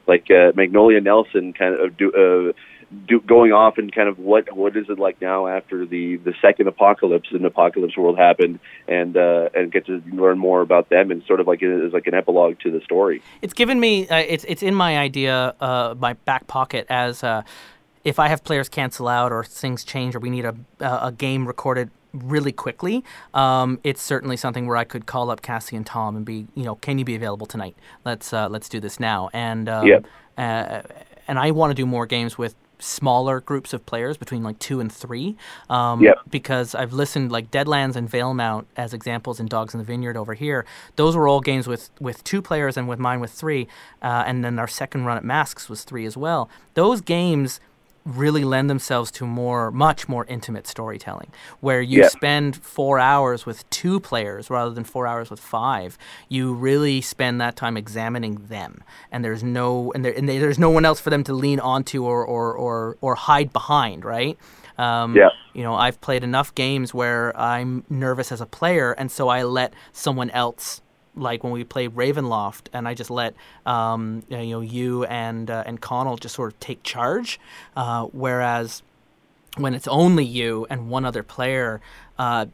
like 0.07 0.29
uh, 0.29 0.51
Magnolia 0.55 1.01
Nelson 1.01 1.53
kind 1.53 1.75
of 1.79 1.97
do. 1.97 2.11
Uh, 2.11 2.53
do, 3.07 3.19
going 3.21 3.51
off 3.51 3.77
and 3.77 3.93
kind 3.93 4.07
of 4.07 4.17
what 4.19 4.55
what 4.55 4.75
is 4.77 4.85
it 4.89 4.99
like 4.99 5.21
now 5.21 5.47
after 5.47 5.85
the 5.85 6.17
the 6.17 6.33
second 6.41 6.67
apocalypse 6.67 7.29
and 7.31 7.45
apocalypse 7.45 7.97
world 7.97 8.17
happened 8.17 8.59
and 8.87 9.15
uh 9.17 9.49
and 9.53 9.71
get 9.71 9.85
to 9.85 10.01
learn 10.11 10.37
more 10.37 10.61
about 10.61 10.89
them 10.89 11.11
and 11.11 11.23
sort 11.25 11.39
of 11.39 11.47
like 11.47 11.61
it 11.61 11.69
is 11.85 11.93
like 11.93 12.07
an 12.07 12.13
epilogue 12.13 12.59
to 12.59 12.71
the 12.71 12.81
story 12.81 13.21
it's 13.41 13.53
given 13.53 13.79
me, 13.79 14.07
uh, 14.07 14.17
it's, 14.17 14.45
it's 14.45 14.63
in 14.63 14.73
my 14.75 14.97
idea, 14.97 15.53
uh, 15.59 15.95
my 15.99 16.13
back 16.13 16.47
pocket 16.47 16.85
as 16.89 17.23
uh, 17.23 17.41
if 18.03 18.19
I 18.19 18.27
have 18.27 18.43
players 18.43 18.69
cancel 18.69 19.07
out 19.07 19.31
or 19.31 19.43
things 19.43 19.83
change 19.83 20.15
or 20.15 20.19
we 20.19 20.29
need 20.29 20.45
a, 20.45 20.55
a 20.79 21.07
a 21.07 21.11
game 21.11 21.45
recorded 21.47 21.89
really 22.13 22.51
quickly, 22.51 23.03
um, 23.33 23.79
it's 23.83 24.01
certainly 24.01 24.37
something 24.37 24.67
where 24.67 24.77
I 24.77 24.83
could 24.83 25.05
call 25.05 25.29
up 25.31 25.41
Cassie 25.41 25.75
and 25.75 25.85
Tom 25.85 26.15
and 26.15 26.25
be, 26.25 26.47
you 26.55 26.63
know, 26.63 26.75
can 26.75 26.99
you 26.99 27.05
be 27.05 27.15
available 27.15 27.47
tonight? 27.47 27.75
Let's 28.05 28.31
uh, 28.33 28.47
let's 28.49 28.69
do 28.69 28.79
this 28.79 28.99
now. 28.99 29.29
And 29.33 29.67
um, 29.67 29.87
Yep. 29.87 30.05
uh, 30.37 30.81
and 31.27 31.39
I 31.39 31.51
want 31.51 31.71
to 31.71 31.75
do 31.75 31.85
more 31.85 32.05
games 32.05 32.37
with 32.37 32.55
smaller 32.83 33.39
groups 33.39 33.73
of 33.73 33.85
players 33.85 34.17
between 34.17 34.43
like 34.43 34.59
two 34.59 34.79
and 34.79 34.91
three 34.91 35.35
um, 35.69 36.01
Yep. 36.01 36.15
because 36.29 36.75
I've 36.75 36.93
listened 36.93 37.31
like 37.31 37.49
Deadlands 37.51 37.95
and 37.95 38.09
Veilmount 38.09 38.65
as 38.75 38.93
examples 38.93 39.39
in 39.39 39.45
Dogs 39.47 39.73
in 39.73 39.77
the 39.77 39.83
Vineyard 39.85 40.17
over 40.17 40.33
here. 40.33 40.65
Those 40.95 41.15
were 41.15 41.27
all 41.27 41.39
games 41.41 41.67
with 41.67 41.89
with 41.99 42.23
two 42.23 42.41
players 42.41 42.77
and 42.77 42.87
with 42.87 42.99
mine 42.99 43.19
with 43.19 43.31
three, 43.31 43.67
uh, 44.01 44.23
and 44.27 44.43
then 44.43 44.59
our 44.59 44.67
second 44.67 45.05
run 45.05 45.17
at 45.17 45.23
Masks 45.23 45.69
was 45.69 45.83
three 45.83 46.05
as 46.05 46.17
well. 46.17 46.49
Those 46.73 47.01
games 47.01 47.59
really 48.05 48.43
lend 48.43 48.69
themselves 48.69 49.09
to 49.11 49.25
more 49.25 49.71
much 49.71 50.09
more 50.09 50.25
intimate 50.25 50.67
storytelling 50.67 51.31
where 51.61 51.81
you 51.81 51.99
Yeah. 52.01 52.09
spend 52.09 52.55
4 52.57 52.99
hours 52.99 53.45
with 53.45 53.67
two 53.69 53.99
players 53.99 54.49
rather 54.49 54.71
than 54.71 54.83
4 54.83 55.07
hours 55.07 55.29
with 55.29 55.39
5 55.39 55.97
you 56.27 56.53
really 56.53 56.99
spend 57.01 57.39
that 57.39 57.55
time 57.55 57.77
examining 57.77 58.35
them 58.47 58.83
and 59.11 59.23
there's 59.23 59.41
no 59.43 59.91
and, 59.95 60.03
there, 60.03 60.13
and 60.13 60.27
there's 60.27 60.59
no 60.59 60.69
one 60.69 60.83
else 60.83 60.99
for 60.99 61.09
them 61.09 61.23
to 61.23 61.33
lean 61.33 61.59
onto 61.61 62.03
or 62.03 62.25
or 62.25 62.53
or, 62.53 62.97
or 63.01 63.15
hide 63.15 63.53
behind 63.53 64.03
right 64.03 64.37
um, 64.77 65.15
Yeah. 65.15 65.29
you 65.53 65.63
know 65.63 65.75
i've 65.75 66.01
played 66.01 66.23
enough 66.23 66.53
games 66.55 66.93
where 66.93 67.35
i'm 67.39 67.83
nervous 67.89 68.31
as 68.31 68.41
a 68.41 68.45
player 68.45 68.91
and 68.93 69.09
so 69.11 69.29
i 69.29 69.43
let 69.43 69.73
someone 69.93 70.29
else 70.31 70.81
like 71.15 71.43
when 71.43 71.53
we 71.53 71.63
played 71.63 71.91
Ravenloft, 71.95 72.67
and 72.73 72.87
I 72.87 72.93
just 72.93 73.09
let 73.09 73.35
um, 73.65 74.23
you 74.29 74.37
know 74.37 74.61
you 74.61 75.05
and 75.05 75.49
uh, 75.49 75.63
and 75.65 75.79
Connell 75.79 76.17
just 76.17 76.35
sort 76.35 76.53
of 76.53 76.59
take 76.59 76.83
charge, 76.83 77.39
uh, 77.75 78.05
whereas 78.05 78.81
when 79.57 79.73
it's 79.73 79.87
only 79.87 80.25
you 80.25 80.65
and 80.69 80.89
one 80.89 81.05
other 81.05 81.21
player, 81.21 81.79
uh, 82.17 82.47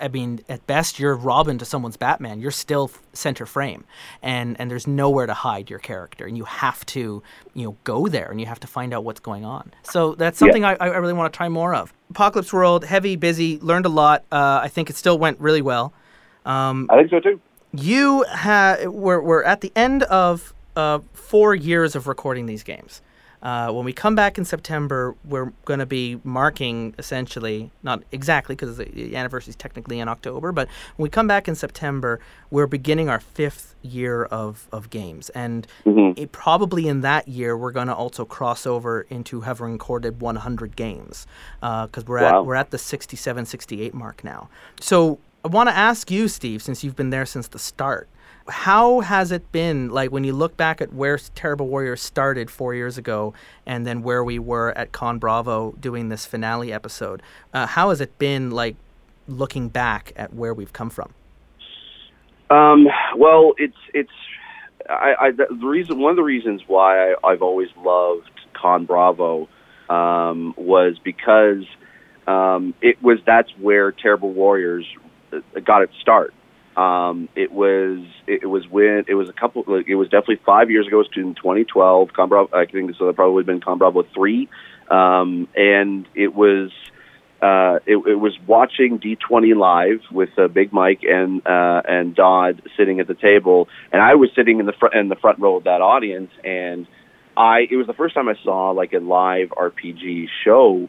I 0.00 0.08
mean, 0.08 0.40
at 0.48 0.64
best 0.66 0.98
you're 1.00 1.16
Robin 1.16 1.58
to 1.58 1.64
someone's 1.64 1.96
Batman. 1.96 2.40
You're 2.40 2.50
still 2.50 2.90
center 3.12 3.46
frame, 3.46 3.84
and 4.22 4.58
and 4.60 4.70
there's 4.70 4.86
nowhere 4.86 5.26
to 5.26 5.34
hide 5.34 5.70
your 5.70 5.78
character, 5.78 6.26
and 6.26 6.36
you 6.36 6.44
have 6.44 6.84
to 6.86 7.22
you 7.54 7.64
know 7.64 7.76
go 7.84 8.06
there, 8.06 8.30
and 8.30 8.40
you 8.40 8.46
have 8.46 8.60
to 8.60 8.66
find 8.66 8.94
out 8.94 9.04
what's 9.04 9.20
going 9.20 9.44
on. 9.44 9.72
So 9.82 10.14
that's 10.14 10.40
Yeah. 10.40 10.46
something 10.46 10.64
I, 10.64 10.76
I 10.80 10.86
really 10.98 11.12
want 11.12 11.32
to 11.32 11.36
try 11.36 11.48
more 11.48 11.74
of. 11.74 11.92
Apocalypse 12.10 12.52
World, 12.52 12.84
heavy, 12.84 13.16
busy, 13.16 13.58
learned 13.58 13.86
a 13.86 13.88
lot. 13.90 14.24
Uh, 14.30 14.60
I 14.62 14.68
think 14.68 14.90
it 14.90 14.96
still 14.96 15.18
went 15.18 15.40
really 15.40 15.62
well. 15.62 15.92
Um, 16.44 16.86
I 16.90 16.96
think 16.96 17.10
so 17.10 17.18
too. 17.18 17.40
You 17.78 18.22
have 18.24 18.92
we're, 18.92 19.20
we're 19.20 19.42
at 19.44 19.60
the 19.60 19.72
end 19.76 20.02
of 20.04 20.52
uh, 20.76 21.00
four 21.12 21.54
years 21.54 21.94
of 21.96 22.06
recording 22.06 22.46
these 22.46 22.62
games. 22.62 23.00
Uh, 23.42 23.70
when 23.70 23.84
we 23.84 23.92
come 23.92 24.14
back 24.16 24.38
in 24.38 24.44
September, 24.44 25.14
we're 25.24 25.52
going 25.66 25.78
to 25.78 25.86
be 25.86 26.18
marking 26.24 26.94
essentially, 26.98 27.70
not 27.82 28.02
exactly 28.10 28.54
because 28.56 28.76
the 28.78 29.14
anniversary 29.14 29.50
is 29.50 29.56
technically 29.56 30.00
in 30.00 30.08
October, 30.08 30.50
but 30.52 30.66
when 30.96 31.04
we 31.04 31.08
come 31.08 31.26
back 31.28 31.46
in 31.46 31.54
September, 31.54 32.18
we're 32.50 32.66
beginning 32.66 33.08
our 33.08 33.20
fifth 33.20 33.74
year 33.82 34.24
of, 34.24 34.66
of 34.72 34.90
games. 34.90 35.28
And 35.30 35.66
Mhm. 35.84 36.18
it, 36.18 36.32
probably 36.32 36.88
in 36.88 37.02
that 37.02 37.28
year, 37.28 37.56
we're 37.56 37.72
going 37.72 37.86
to 37.88 37.94
also 37.94 38.24
cross 38.24 38.66
over 38.66 39.02
into 39.10 39.42
having 39.42 39.72
recorded 39.72 40.20
100 40.20 40.74
games 40.74 41.26
because 41.60 42.04
we're, 42.06 42.20
Wow. 42.22 42.40
at, 42.40 42.46
we're 42.46 42.54
at 42.56 42.70
the 42.70 42.78
67, 42.78 43.44
68 43.44 43.94
mark 43.94 44.24
now. 44.24 44.48
So 44.80 45.18
I 45.46 45.48
want 45.48 45.68
to 45.68 45.76
ask 45.76 46.10
you, 46.10 46.26
Steve, 46.26 46.60
since 46.60 46.82
you've 46.82 46.96
been 46.96 47.10
there 47.10 47.24
since 47.24 47.46
the 47.46 47.60
start. 47.60 48.08
How 48.48 48.98
has 48.98 49.30
it 49.30 49.52
been 49.52 49.90
like 49.90 50.10
when 50.10 50.24
you 50.24 50.32
look 50.32 50.56
back 50.56 50.80
at 50.80 50.92
where 50.92 51.16
Terrible 51.36 51.68
Warriors 51.68 52.02
started 52.02 52.50
four 52.50 52.74
years 52.74 52.98
ago 52.98 53.32
and 53.64 53.86
then 53.86 54.02
where 54.02 54.24
we 54.24 54.40
were 54.40 54.76
at 54.76 54.90
Con 54.90 55.20
Bravo 55.20 55.70
doing 55.78 56.08
this 56.08 56.26
finale 56.26 56.72
episode? 56.72 57.22
Uh, 57.54 57.64
how 57.64 57.90
has 57.90 58.00
it 58.00 58.18
been 58.18 58.50
like 58.50 58.74
looking 59.28 59.68
back 59.68 60.12
at 60.16 60.34
where 60.34 60.52
we've 60.52 60.72
come 60.72 60.90
from? 60.90 61.14
Um, 62.50 62.88
well, 63.16 63.54
it's 63.56 63.78
it's 63.94 64.10
I, 64.90 65.14
I 65.20 65.30
the 65.30 65.46
reason 65.64 66.00
one 66.00 66.10
of 66.10 66.16
the 66.16 66.24
reasons 66.24 66.62
why 66.66 67.12
I, 67.12 67.14
I've 67.22 67.42
always 67.42 67.68
loved 67.76 68.32
Con 68.52 68.84
Bravo 68.84 69.48
um, 69.88 70.54
was 70.56 70.98
because 71.04 71.62
um, 72.26 72.74
it 72.82 73.00
was 73.00 73.20
that's 73.24 73.50
where 73.60 73.92
Terrible 73.92 74.32
Warriors 74.32 74.84
got 75.64 75.82
its 75.82 75.92
start. 76.00 76.34
Um, 76.76 77.30
it 77.34 77.52
was 77.52 78.00
it, 78.26 78.44
was 78.44 78.68
when 78.68 79.04
it 79.08 79.14
was 79.14 79.30
a 79.30 79.32
couple 79.32 79.64
like, 79.66 79.88
it 79.88 79.94
was 79.94 80.08
definitely 80.08 80.40
five 80.44 80.70
years 80.70 80.86
ago. 80.86 81.00
It 81.00 81.08
was 81.08 81.16
in 81.16 81.34
2012. 81.34 82.12
Con 82.12 82.30
I 82.52 82.66
think 82.66 82.94
probably 82.96 83.32
would 83.32 83.42
have 83.42 83.46
been 83.46 83.62
Con 83.62 83.78
Bravo 83.78 84.02
three, 84.14 84.48
um, 84.90 85.48
and 85.56 86.06
it 86.14 86.34
was 86.34 86.70
uh, 87.40 87.78
it, 87.86 87.96
it 87.96 88.16
was 88.16 88.36
watching 88.46 88.98
D20 88.98 89.56
live 89.56 90.00
with 90.10 90.30
uh, 90.38 90.48
Big 90.48 90.72
Mike 90.72 91.00
and 91.02 91.46
uh, 91.46 91.82
and 91.88 92.14
Dodd 92.14 92.62
sitting 92.76 93.00
at 93.00 93.06
the 93.06 93.14
table, 93.14 93.68
and 93.92 94.02
I 94.02 94.14
was 94.14 94.30
sitting 94.36 94.60
in 94.60 94.66
the 94.66 94.72
front 94.72 94.94
in 94.94 95.08
the 95.08 95.16
front 95.16 95.38
row 95.38 95.56
of 95.56 95.64
that 95.64 95.80
audience, 95.80 96.30
and 96.44 96.86
I 97.36 97.66
it 97.70 97.76
was 97.76 97.86
the 97.86 97.94
first 97.94 98.14
time 98.14 98.28
I 98.28 98.34
saw 98.42 98.70
like 98.70 98.92
a 98.92 98.98
live 98.98 99.48
RPG 99.48 100.28
show, 100.44 100.88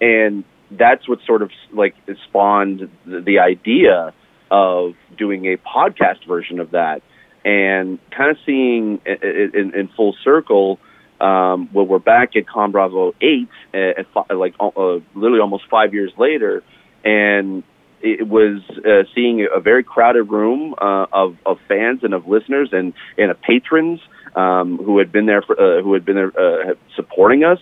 and 0.00 0.44
that's 0.70 1.08
what 1.08 1.18
sort 1.26 1.42
of 1.42 1.50
like 1.72 1.94
spawned 2.28 2.88
the, 3.06 3.38
idea 3.38 4.12
of 4.50 4.94
doing 5.16 5.46
a 5.46 5.56
podcast 5.56 6.26
version 6.26 6.58
of 6.60 6.70
that, 6.72 7.02
and 7.44 7.98
kind 8.10 8.30
of 8.30 8.36
seeing 8.44 9.00
i- 9.06 9.10
i- 9.10 9.50
in, 9.58 9.74
in 9.74 9.88
full 9.96 10.14
circle 10.24 10.78
um, 11.20 11.68
well, 11.72 11.84
we're 11.84 11.98
back 11.98 12.36
at 12.36 12.46
Con 12.46 12.70
Bravo 12.70 13.12
eight, 13.20 13.48
uh, 13.74 14.02
at 14.28 14.36
like 14.36 14.54
uh, 14.60 14.70
literally 15.14 15.40
almost 15.40 15.64
five 15.68 15.92
years 15.92 16.12
later, 16.16 16.62
and 17.04 17.64
it 18.00 18.28
was 18.28 18.62
uh, 18.86 19.02
seeing 19.14 19.46
a 19.52 19.58
very 19.58 19.82
crowded 19.82 20.24
room 20.24 20.74
uh, 20.80 21.06
of 21.12 21.36
of 21.44 21.58
fans 21.66 22.04
and 22.04 22.14
of 22.14 22.28
listeners 22.28 22.68
and 22.72 22.92
and 23.16 23.32
of 23.32 23.40
patrons 23.42 24.00
um, 24.36 24.78
who 24.78 24.98
had 24.98 25.10
been 25.10 25.26
there 25.26 25.42
for, 25.42 25.58
uh, 25.60 25.82
who 25.82 25.92
had 25.94 26.04
been 26.04 26.14
there 26.14 26.32
uh, 26.38 26.74
supporting 26.94 27.42
us. 27.42 27.58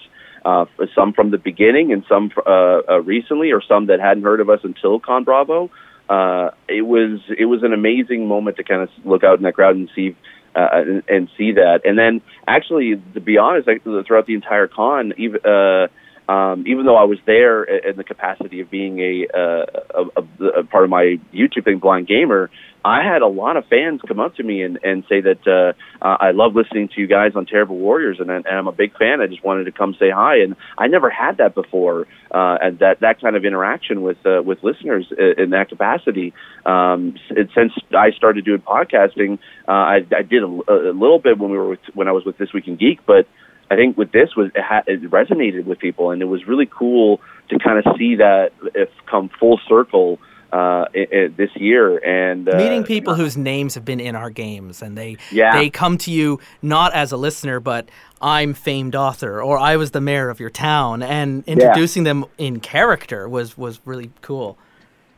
Uh, 0.46 0.66
some 0.94 1.12
from 1.12 1.28
the 1.32 1.38
beginning 1.38 1.92
and 1.92 2.04
some 2.08 2.30
uh, 2.46 2.78
uh, 2.88 3.00
recently, 3.14 3.50
or 3.50 3.60
some 3.60 3.86
that 3.86 3.98
hadn't 3.98 4.22
heard 4.22 4.40
of 4.40 4.48
us 4.48 4.60
until 4.62 5.00
Con 5.00 5.24
Bravo. 5.24 5.70
Uh, 6.08 6.50
it 6.68 6.82
was 6.94 7.18
it 7.36 7.46
was 7.46 7.64
an 7.64 7.72
amazing 7.72 8.28
moment 8.28 8.56
to 8.58 8.62
kind 8.62 8.82
of 8.84 8.88
look 9.04 9.24
out 9.24 9.36
in 9.38 9.42
that 9.42 9.54
crowd 9.54 9.74
and 9.74 9.90
see 9.96 10.14
uh, 10.54 10.68
and, 10.72 11.02
and 11.08 11.28
see 11.36 11.50
that. 11.52 11.80
And 11.84 11.98
then, 11.98 12.22
actually, 12.46 13.02
to 13.14 13.20
be 13.20 13.38
honest, 13.38 13.66
like, 13.66 13.82
throughout 13.82 14.26
the 14.26 14.34
entire 14.34 14.68
con, 14.68 15.12
even 15.18 15.40
uh, 15.44 15.88
um, 16.28 16.64
even 16.66 16.86
though 16.86 16.96
I 16.96 17.04
was 17.04 17.18
there 17.26 17.64
in 17.64 17.96
the 17.96 18.04
capacity 18.04 18.60
of 18.60 18.70
being 18.70 18.98
a, 19.00 19.26
uh, 19.32 19.66
a, 19.94 20.20
a, 20.20 20.48
a 20.60 20.64
part 20.64 20.84
of 20.84 20.90
my 20.90 21.18
YouTube 21.32 21.64
thing, 21.64 21.78
Blind 21.78 22.08
Gamer, 22.08 22.50
I 22.84 23.02
had 23.02 23.22
a 23.22 23.26
lot 23.26 23.56
of 23.56 23.66
fans 23.66 24.00
come 24.06 24.20
up 24.20 24.36
to 24.36 24.44
me 24.44 24.62
and, 24.62 24.78
and 24.84 25.02
say 25.08 25.20
that 25.20 25.46
uh, 25.46 26.06
I 26.06 26.30
love 26.30 26.54
listening 26.54 26.88
to 26.94 27.00
you 27.00 27.08
guys 27.08 27.32
on 27.34 27.44
Terrible 27.44 27.76
Warriors, 27.76 28.18
and, 28.20 28.30
and 28.30 28.46
I'm 28.46 28.68
a 28.68 28.72
big 28.72 28.96
fan. 28.96 29.20
I 29.20 29.26
just 29.26 29.44
wanted 29.44 29.64
to 29.64 29.72
come 29.72 29.96
say 29.98 30.10
hi, 30.10 30.38
and 30.38 30.54
I 30.78 30.86
never 30.86 31.10
had 31.10 31.38
that 31.38 31.54
before, 31.54 32.06
uh, 32.30 32.58
and 32.62 32.78
that 32.78 33.00
that 33.00 33.20
kind 33.20 33.34
of 33.34 33.44
interaction 33.44 34.02
with 34.02 34.18
uh, 34.24 34.40
with 34.40 34.62
listeners 34.62 35.12
in 35.36 35.50
that 35.50 35.68
capacity. 35.68 36.32
Um, 36.64 37.16
since 37.28 37.72
I 37.92 38.12
started 38.12 38.44
doing 38.44 38.60
podcasting, 38.60 39.40
uh, 39.66 39.72
I, 39.72 39.96
I 40.16 40.22
did 40.22 40.44
a, 40.44 40.46
a 40.46 40.94
little 40.94 41.18
bit 41.18 41.38
when 41.38 41.50
we 41.50 41.58
were 41.58 41.70
with, 41.70 41.80
when 41.94 42.06
I 42.06 42.12
was 42.12 42.24
with 42.24 42.38
This 42.38 42.52
Week 42.52 42.68
in 42.68 42.76
Geek, 42.76 43.00
but 43.04 43.26
I 43.70 43.76
think 43.76 43.96
with 43.96 44.12
this 44.12 44.36
was 44.36 44.50
it, 44.54 44.62
ha- 44.62 44.84
it 44.86 45.02
resonated 45.10 45.64
with 45.64 45.78
people, 45.78 46.10
and 46.10 46.22
it 46.22 46.26
was 46.26 46.46
really 46.46 46.66
cool 46.66 47.20
to 47.48 47.58
kind 47.58 47.84
of 47.84 47.96
see 47.98 48.16
that 48.16 48.52
if 48.74 48.88
come 49.10 49.28
full 49.40 49.60
circle 49.68 50.18
uh, 50.52 50.84
it, 50.94 51.12
it, 51.12 51.36
this 51.36 51.50
year. 51.56 51.98
And 51.98 52.48
uh, 52.48 52.56
meeting 52.56 52.84
people 52.84 53.14
whose 53.14 53.36
names 53.36 53.74
have 53.74 53.84
been 53.84 54.00
in 54.00 54.14
our 54.14 54.30
games, 54.30 54.82
and 54.82 54.96
they 54.96 55.16
Yeah. 55.32 55.58
they 55.58 55.70
come 55.70 55.98
to 55.98 56.10
you 56.12 56.40
not 56.62 56.94
as 56.94 57.12
a 57.12 57.16
listener, 57.16 57.60
but 57.60 57.88
I'm 58.22 58.54
famed 58.54 58.94
author, 58.94 59.42
or 59.42 59.58
I 59.58 59.76
was 59.76 59.90
the 59.90 60.00
mayor 60.00 60.28
of 60.28 60.38
your 60.40 60.50
town, 60.50 61.02
and 61.02 61.42
introducing 61.46 62.04
them 62.04 62.24
in 62.38 62.60
character 62.60 63.28
was 63.28 63.58
was 63.58 63.80
really 63.84 64.10
cool. 64.22 64.56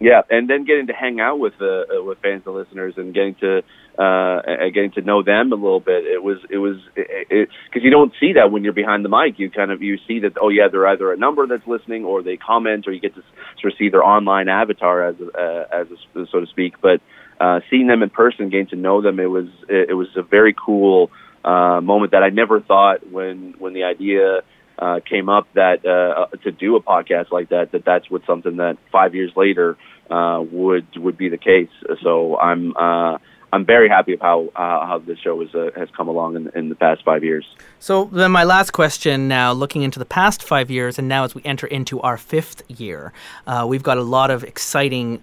Yeah, 0.01 0.23
and 0.31 0.49
then 0.49 0.65
getting 0.65 0.87
to 0.87 0.93
hang 0.93 1.21
out 1.21 1.39
with 1.39 1.55
uh, 1.61 1.85
with 2.03 2.19
fans 2.19 2.45
and 2.47 2.55
listeners, 2.55 2.95
and 2.97 3.13
getting 3.13 3.35
to 3.37 3.63
uh, 3.99 4.41
and 4.47 4.73
getting 4.73 4.93
to 4.93 5.01
know 5.01 5.23
them 5.23 5.51
a 5.53 5.57
little 5.57 5.81
bit. 5.81 6.05
It 6.05 6.23
was 6.23 6.39
it 6.49 6.59
was 6.59 6.77
it, 6.95 7.49
because 7.67 7.83
you 7.83 7.91
don't 7.91 8.13
see 8.21 8.35
that 8.35 8.53
when 8.53 8.63
you're 8.63 8.73
behind 8.73 9.05
the 9.05 9.09
mic. 9.09 9.39
You 9.39 9.51
kind 9.51 9.73
of 9.73 9.83
you 9.83 9.99
see 10.07 10.21
that 10.21 10.35
oh 10.41 10.51
yeah, 10.51 10.69
they're 10.71 10.87
either 10.87 11.13
a 11.13 11.17
number 11.17 11.47
that's 11.47 11.67
listening, 11.67 12.05
or 12.05 12.23
they 12.23 12.37
comment, 12.37 12.87
or 12.87 12.93
you 12.93 13.01
get 13.01 13.15
to 13.17 13.23
sort 13.61 13.73
of 13.73 13.79
see 13.79 13.89
their 13.89 14.05
online 14.05 14.49
avatar 14.49 15.09
as 15.09 15.17
uh, 15.21 15.65
as 15.73 15.89
a, 15.91 16.27
so 16.31 16.41
to 16.41 16.47
speak. 16.47 16.75
But 16.81 17.01
uh, 17.41 17.61
seeing 17.71 17.89
them 17.89 18.03
in 18.03 18.11
person, 18.11 18.51
getting 18.51 18.69
to 18.69 18.77
know 18.77 19.03
them, 19.03 19.19
it 19.19 19.27
was 19.27 19.49
it, 19.69 19.91
it 19.91 19.95
was 19.95 20.09
a 20.17 20.23
very 20.23 20.55
cool 20.55 21.11
uh, 21.45 21.81
moment 21.81 22.13
that 22.13 22.23
I 22.23 22.29
never 22.29 22.61
thought 22.61 23.11
when 23.11 23.55
when 23.59 23.75
the 23.75 23.83
idea 23.83 24.43
uh, 24.79 25.01
came 25.09 25.29
up 25.29 25.49
that 25.55 25.85
uh, 25.85 26.37
to 26.45 26.53
do 26.53 26.77
a 26.77 26.83
podcast 26.83 27.33
like 27.33 27.49
that, 27.49 27.73
that 27.73 27.85
that's 27.85 28.09
what 28.09 28.23
something 28.27 28.59
that 28.59 28.77
five 28.93 29.15
years 29.17 29.33
later 29.35 29.77
uh, 30.09 30.41
would 30.53 30.87
would 30.97 31.19
be 31.19 31.29
the 31.29 31.37
case. 31.37 31.71
So 32.03 32.39
I'm 32.39 32.77
uh, 32.77 33.19
I'm 33.53 33.65
very 33.65 33.89
happy 33.89 34.13
of 34.13 34.21
how 34.21 34.49
uh, 34.57 34.87
how 34.87 35.03
this 35.05 35.19
show 35.19 35.41
uh, 35.43 35.71
has 35.77 35.89
come 35.97 36.09
along 36.09 36.37
in, 36.37 36.51
in 36.55 36.69
the 36.69 36.75
past 36.75 37.03
five 37.05 37.25
years. 37.25 37.47
So 37.79 38.05
then, 38.07 38.31
my 38.31 38.45
last 38.45 38.73
question 38.73 39.29
now, 39.29 39.53
looking 39.53 39.83
into 39.83 39.99
the 39.99 40.05
past 40.05 40.43
five 40.43 40.71
years, 40.71 40.99
and 40.99 41.09
now 41.09 41.25
as 41.25 41.35
we 41.35 41.43
enter 41.45 41.67
into 41.67 42.01
our 42.01 42.17
fifth 42.17 42.63
year, 42.69 43.13
uh, 43.47 43.65
we've 43.69 43.83
got 43.83 43.97
a 43.97 44.03
lot 44.03 44.31
of 44.31 44.45
exciting 44.45 45.23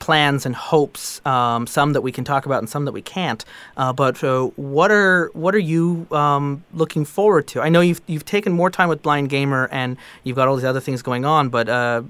plans 0.00 0.44
and 0.44 0.56
hopes. 0.56 1.20
Um, 1.24 1.66
some 1.68 1.92
that 1.92 2.00
we 2.00 2.10
can 2.10 2.24
talk 2.24 2.44
about, 2.46 2.58
and 2.58 2.68
some 2.68 2.84
that 2.86 2.92
we 2.92 3.02
can't. 3.02 3.44
Uh, 3.76 3.92
but 3.92 4.24
uh, 4.24 4.46
what 4.56 4.90
are 4.90 5.30
what 5.34 5.54
are 5.54 5.58
you 5.60 6.06
um, 6.10 6.64
looking 6.74 7.04
forward 7.04 7.46
to? 7.48 7.60
I 7.62 7.68
know 7.68 7.80
you've 7.80 8.00
you've 8.08 8.24
taken 8.24 8.52
more 8.52 8.70
time 8.70 8.88
with 8.88 9.02
Blind 9.02 9.28
Gamer, 9.28 9.68
and 9.70 9.96
you've 10.24 10.36
got 10.36 10.48
all 10.48 10.56
these 10.56 10.64
other 10.64 10.80
things 10.80 11.02
going 11.02 11.24
on. 11.24 11.48
But 11.50 11.68
uh, 11.68 12.02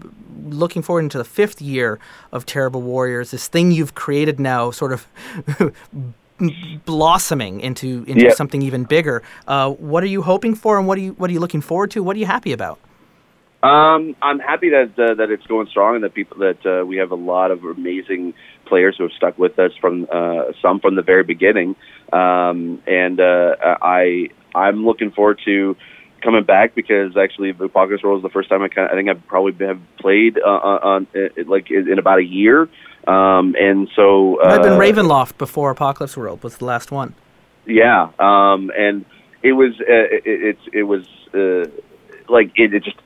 looking 0.48 0.80
forward 0.82 1.02
into 1.02 1.18
the 1.18 1.24
fifth 1.24 1.60
year 1.60 1.98
of 2.32 2.46
Terrible 2.46 2.80
Warriors, 2.80 3.30
this 3.32 3.46
thing 3.48 3.70
you've 3.72 3.94
created 3.94 4.40
now, 4.40 4.70
sort 4.70 4.92
of. 4.92 5.06
blossoming 6.86 7.60
into 7.60 8.02
into 8.06 8.24
Yeah. 8.24 8.30
something 8.32 8.62
even 8.62 8.84
bigger. 8.84 9.22
Uh, 9.46 9.70
what 9.72 10.02
are 10.02 10.06
you 10.06 10.22
hoping 10.22 10.54
for, 10.54 10.78
and 10.78 10.86
what 10.88 10.96
are 10.96 11.02
you 11.02 11.12
what 11.18 11.28
are 11.28 11.32
you 11.34 11.40
looking 11.40 11.60
forward 11.60 11.90
to? 11.90 12.02
What 12.02 12.16
are 12.16 12.18
you 12.18 12.24
happy 12.26 12.52
about? 12.52 12.78
Um, 13.62 14.16
I'm 14.22 14.38
happy 14.38 14.70
that 14.70 14.92
uh, 14.98 15.14
that 15.14 15.30
it's 15.30 15.46
going 15.46 15.66
strong 15.68 15.96
and 15.96 16.04
that 16.04 16.14
people 16.14 16.38
that 16.38 16.64
uh, 16.64 16.86
we 16.86 16.96
have 16.96 17.10
a 17.10 17.16
lot 17.16 17.50
of 17.50 17.62
amazing 17.64 18.32
players 18.64 18.96
who 18.96 19.04
have 19.04 19.12
stuck 19.12 19.38
with 19.38 19.58
us 19.58 19.72
from 19.80 20.06
uh, 20.10 20.52
some 20.62 20.80
from 20.80 20.94
the 20.94 21.02
very 21.02 21.24
beginning. 21.24 21.76
Um, 22.10 22.82
and 22.86 23.20
uh, 23.20 23.56
I 23.82 24.28
I'm 24.54 24.86
looking 24.86 25.10
forward 25.10 25.40
to 25.44 25.76
coming 26.22 26.44
back 26.44 26.74
because 26.74 27.16
actually 27.16 27.50
Apocalypse 27.50 28.02
World 28.02 28.18
is 28.18 28.22
the 28.22 28.32
first 28.32 28.48
time 28.48 28.62
I 28.62 28.68
kind 28.68 28.86
of, 28.86 28.92
I 28.92 28.96
think 28.96 29.08
I've 29.10 29.26
probably 29.26 29.66
have 29.66 29.80
played 29.98 30.38
uh, 30.38 30.48
on 30.48 31.06
uh, 31.14 31.42
like 31.46 31.70
in 31.70 31.98
about 31.98 32.18
a 32.18 32.24
year. 32.24 32.62
Um, 33.06 33.54
and 33.58 33.88
so 33.94 34.40
uh, 34.40 34.48
I've 34.48 34.62
been 34.62 34.78
Ravenloft 34.78 35.38
before 35.38 35.70
Apocalypse 35.70 36.16
World 36.16 36.42
was 36.42 36.58
the 36.58 36.64
last 36.64 36.90
one. 36.90 37.14
yeah, 37.66 38.10
um, 38.18 38.70
and 38.76 39.04
it 39.42 39.52
was 39.52 39.72
uh, 39.80 39.84
it, 39.86 40.22
it's 40.24 40.62
it 40.72 40.82
was 40.84 41.04
uh, 41.34 41.70
like 42.32 42.52
it, 42.56 42.74
it 42.74 42.84
just 42.84 42.96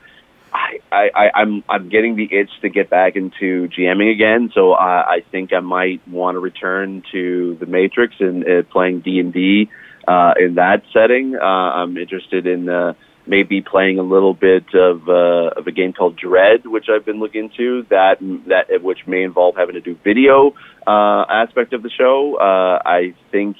I, 0.91 1.09
I 1.15 1.29
I'm 1.33 1.63
I'm 1.69 1.89
getting 1.89 2.15
the 2.15 2.23
itch 2.23 2.49
to 2.61 2.69
get 2.69 2.89
back 2.89 3.15
into 3.15 3.67
GMing 3.69 4.11
again. 4.11 4.51
So 4.53 4.73
I, 4.73 5.15
I 5.15 5.19
think 5.31 5.53
I 5.53 5.59
might 5.59 6.07
want 6.07 6.35
to 6.35 6.39
return 6.39 7.03
to 7.11 7.57
the 7.59 7.65
Matrix 7.65 8.15
and 8.19 8.43
uh, 8.43 8.63
playing 8.71 9.01
D 9.01 9.19
and 9.19 9.33
D 9.33 9.69
uh, 10.07 10.33
in 10.39 10.55
that 10.55 10.83
setting. 10.93 11.35
Uh, 11.35 11.43
I'm 11.45 11.97
interested 11.97 12.47
in 12.47 12.69
uh, 12.69 12.93
maybe 13.27 13.61
playing 13.61 13.99
a 13.99 14.03
little 14.03 14.33
bit 14.33 14.65
of 14.73 15.07
uh, 15.09 15.59
of 15.59 15.67
a 15.67 15.71
game 15.71 15.93
called 15.93 16.17
Dread, 16.17 16.65
which 16.65 16.85
I've 16.89 17.05
been 17.05 17.19
looking 17.19 17.45
into. 17.45 17.85
That 17.89 18.17
that 18.47 18.81
which 18.83 18.99
may 19.07 19.23
involve 19.23 19.55
having 19.55 19.75
to 19.75 19.81
do 19.81 19.97
video 20.03 20.53
uh, 20.87 21.25
aspect 21.29 21.73
of 21.73 21.83
the 21.83 21.89
show. 21.89 22.37
Uh, 22.39 22.81
I 22.85 23.13
think 23.31 23.57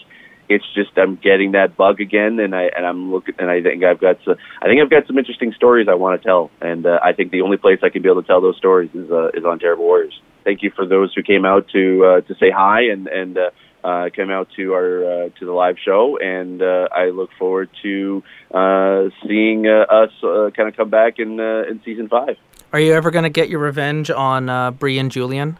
it's 0.49 0.65
just 0.73 0.97
I'm 0.97 1.15
getting 1.15 1.53
that 1.53 1.75
bug 1.75 2.01
again, 2.01 2.39
and 2.39 2.55
I 2.55 2.63
and 2.75 2.85
I'm 2.85 3.11
looking, 3.11 3.35
and 3.39 3.49
I 3.49 3.61
think 3.61 3.83
I've 3.83 3.99
got 3.99 4.17
some, 4.25 4.35
I 4.61 4.65
think 4.65 4.81
I've 4.81 4.89
got 4.89 5.07
some 5.07 5.17
interesting 5.17 5.53
stories 5.53 5.87
I 5.89 5.95
want 5.95 6.21
to 6.21 6.25
tell, 6.25 6.51
and 6.61 6.85
uh, 6.85 6.99
I 7.03 7.13
think 7.13 7.31
the 7.31 7.41
only 7.41 7.57
place 7.57 7.79
I 7.83 7.89
can 7.89 8.01
be 8.01 8.09
able 8.09 8.21
to 8.21 8.27
tell 8.27 8.41
those 8.41 8.57
stories 8.57 8.89
is 8.93 9.09
uh, 9.11 9.29
is 9.33 9.45
on 9.45 9.59
Terrible 9.59 9.85
Warriors. 9.85 10.19
Thank 10.43 10.61
you 10.61 10.71
for 10.75 10.85
those 10.85 11.13
who 11.13 11.23
came 11.23 11.45
out 11.45 11.67
to 11.69 12.05
uh, 12.05 12.21
to 12.21 12.35
say 12.35 12.51
hi 12.51 12.83
and 12.91 13.07
and 13.07 13.37
uh, 13.37 13.49
uh, 13.85 14.09
came 14.09 14.31
out 14.31 14.49
to 14.55 14.73
our 14.73 15.25
uh, 15.25 15.29
to 15.39 15.45
the 15.45 15.51
live 15.51 15.77
show, 15.83 16.17
and 16.19 16.61
uh, 16.61 16.87
I 16.91 17.09
look 17.09 17.29
forward 17.37 17.69
to 17.83 18.23
uh, 18.53 19.09
seeing 19.25 19.67
uh, 19.67 19.85
us 19.91 20.11
uh, 20.23 20.49
kind 20.55 20.69
of 20.69 20.75
come 20.75 20.89
back 20.89 21.19
in 21.19 21.39
uh, 21.39 21.69
in 21.69 21.81
season 21.85 22.09
five. 22.09 22.37
Are 22.73 22.79
you 22.79 22.93
ever 22.93 23.11
going 23.11 23.23
to 23.23 23.29
get 23.29 23.47
your 23.49 23.59
revenge 23.59 24.09
on 24.09 24.49
uh, 24.49 24.71
Bree 24.71 24.97
and 24.97 25.11
Julian? 25.11 25.57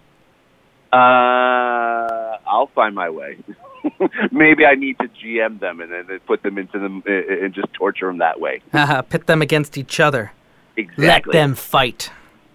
Uh, 0.91 2.37
I'll 2.47 2.69
find 2.73 2.95
my 2.95 3.09
way. 3.09 3.37
Maybe 4.31 4.65
I 4.65 4.75
need 4.75 4.97
to 4.99 5.07
GM 5.07 5.59
them 5.59 5.79
and 5.81 5.91
then 5.91 6.19
put 6.25 6.43
them 6.43 6.57
into 6.57 6.79
them 6.79 7.03
uh, 7.07 7.11
and 7.11 7.53
just 7.53 7.73
torture 7.73 8.07
them 8.07 8.19
that 8.19 8.39
way. 8.39 8.61
Haha, 8.71 9.01
Pit 9.09 9.27
them 9.27 9.41
against 9.41 9.77
each 9.77 9.99
other. 9.99 10.31
Exactly. 10.77 11.05
Let 11.07 11.39
them 11.39 11.55
fight. 11.55 12.11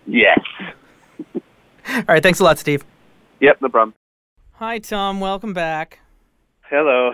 Yes. 0.06 0.40
All 1.88 2.04
right, 2.08 2.22
thanks 2.22 2.40
a 2.40 2.44
lot, 2.44 2.58
Steve. 2.58 2.84
Yep, 3.40 3.62
no 3.62 3.68
problem. 3.68 3.94
Hi, 4.52 4.78
Tom. 4.78 5.20
Welcome 5.20 5.52
back. 5.52 6.00
Hello. 6.62 7.12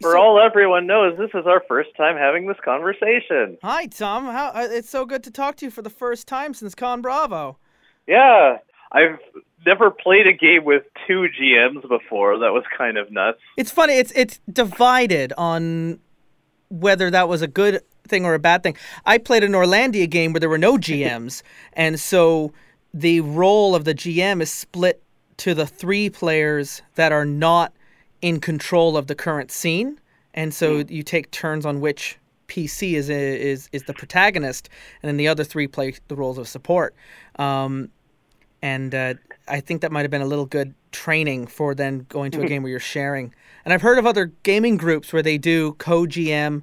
For 0.00 0.16
all 0.16 0.40
everyone 0.40 0.86
knows, 0.86 1.18
this 1.18 1.30
is 1.34 1.46
our 1.46 1.62
first 1.66 1.90
time 1.96 2.16
having 2.16 2.46
this 2.46 2.56
conversation. 2.64 3.58
Hi, 3.62 3.86
Tom. 3.86 4.26
How 4.26 4.50
uh, 4.50 4.68
it's 4.70 4.88
so 4.88 5.04
good 5.04 5.24
to 5.24 5.30
talk 5.30 5.56
to 5.56 5.66
you 5.66 5.70
for 5.70 5.82
the 5.82 5.90
first 5.90 6.28
time 6.28 6.54
since 6.54 6.74
Con 6.74 7.02
Bravo. 7.02 7.58
Yeah, 8.06 8.58
I've 8.92 9.18
never 9.66 9.90
played 9.90 10.26
a 10.26 10.32
game 10.32 10.64
with 10.64 10.84
two 11.06 11.26
GMs 11.40 11.88
before. 11.88 12.38
That 12.38 12.52
was 12.52 12.64
kind 12.76 12.96
of 12.96 13.10
nuts. 13.10 13.38
It's 13.56 13.70
funny. 13.70 13.94
It's 13.94 14.12
it's 14.12 14.40
divided 14.52 15.32
on 15.36 16.00
whether 16.68 17.10
that 17.10 17.28
was 17.28 17.42
a 17.42 17.46
good 17.46 17.80
thing 18.06 18.24
or 18.24 18.34
a 18.34 18.38
bad 18.38 18.62
thing. 18.62 18.76
I 19.06 19.18
played 19.18 19.44
an 19.44 19.52
Orlandia 19.52 20.08
game 20.08 20.32
where 20.32 20.40
there 20.40 20.48
were 20.48 20.58
no 20.58 20.76
GMs, 20.76 21.42
and 21.74 21.98
so 21.98 22.52
the 22.94 23.20
role 23.20 23.74
of 23.74 23.84
the 23.84 23.94
GM 23.94 24.40
is 24.40 24.50
split 24.50 25.02
to 25.38 25.54
the 25.54 25.66
three 25.66 26.10
players 26.10 26.82
that 26.96 27.12
are 27.12 27.24
not 27.24 27.72
in 28.22 28.40
control 28.40 28.96
of 28.96 29.06
the 29.06 29.14
current 29.14 29.50
scene, 29.50 30.00
and 30.34 30.52
so 30.52 30.84
you 30.88 31.02
take 31.02 31.30
turns 31.30 31.64
on 31.64 31.80
which 31.80 32.18
PC 32.48 32.94
is 32.94 33.08
is 33.08 33.68
is 33.72 33.84
the 33.84 33.94
protagonist, 33.94 34.68
and 35.02 35.08
then 35.08 35.16
the 35.16 35.28
other 35.28 35.44
three 35.44 35.66
play 35.66 35.94
the 36.08 36.16
roles 36.16 36.38
of 36.38 36.48
support. 36.48 36.94
Um, 37.38 37.90
and 38.62 38.94
uh, 38.94 39.14
I 39.50 39.60
think 39.60 39.82
that 39.82 39.92
might 39.92 40.02
have 40.02 40.10
been 40.10 40.22
a 40.22 40.26
little 40.26 40.46
good 40.46 40.74
training 40.92 41.46
for 41.46 41.74
then 41.74 42.06
going 42.08 42.30
to 42.32 42.42
a 42.42 42.46
game 42.46 42.62
where 42.62 42.70
you're 42.70 42.80
sharing. 42.80 43.34
And 43.64 43.74
I've 43.74 43.82
heard 43.82 43.98
of 43.98 44.06
other 44.06 44.32
gaming 44.42 44.76
groups 44.76 45.12
where 45.12 45.22
they 45.22 45.38
do 45.38 45.72
co-GM 45.74 46.62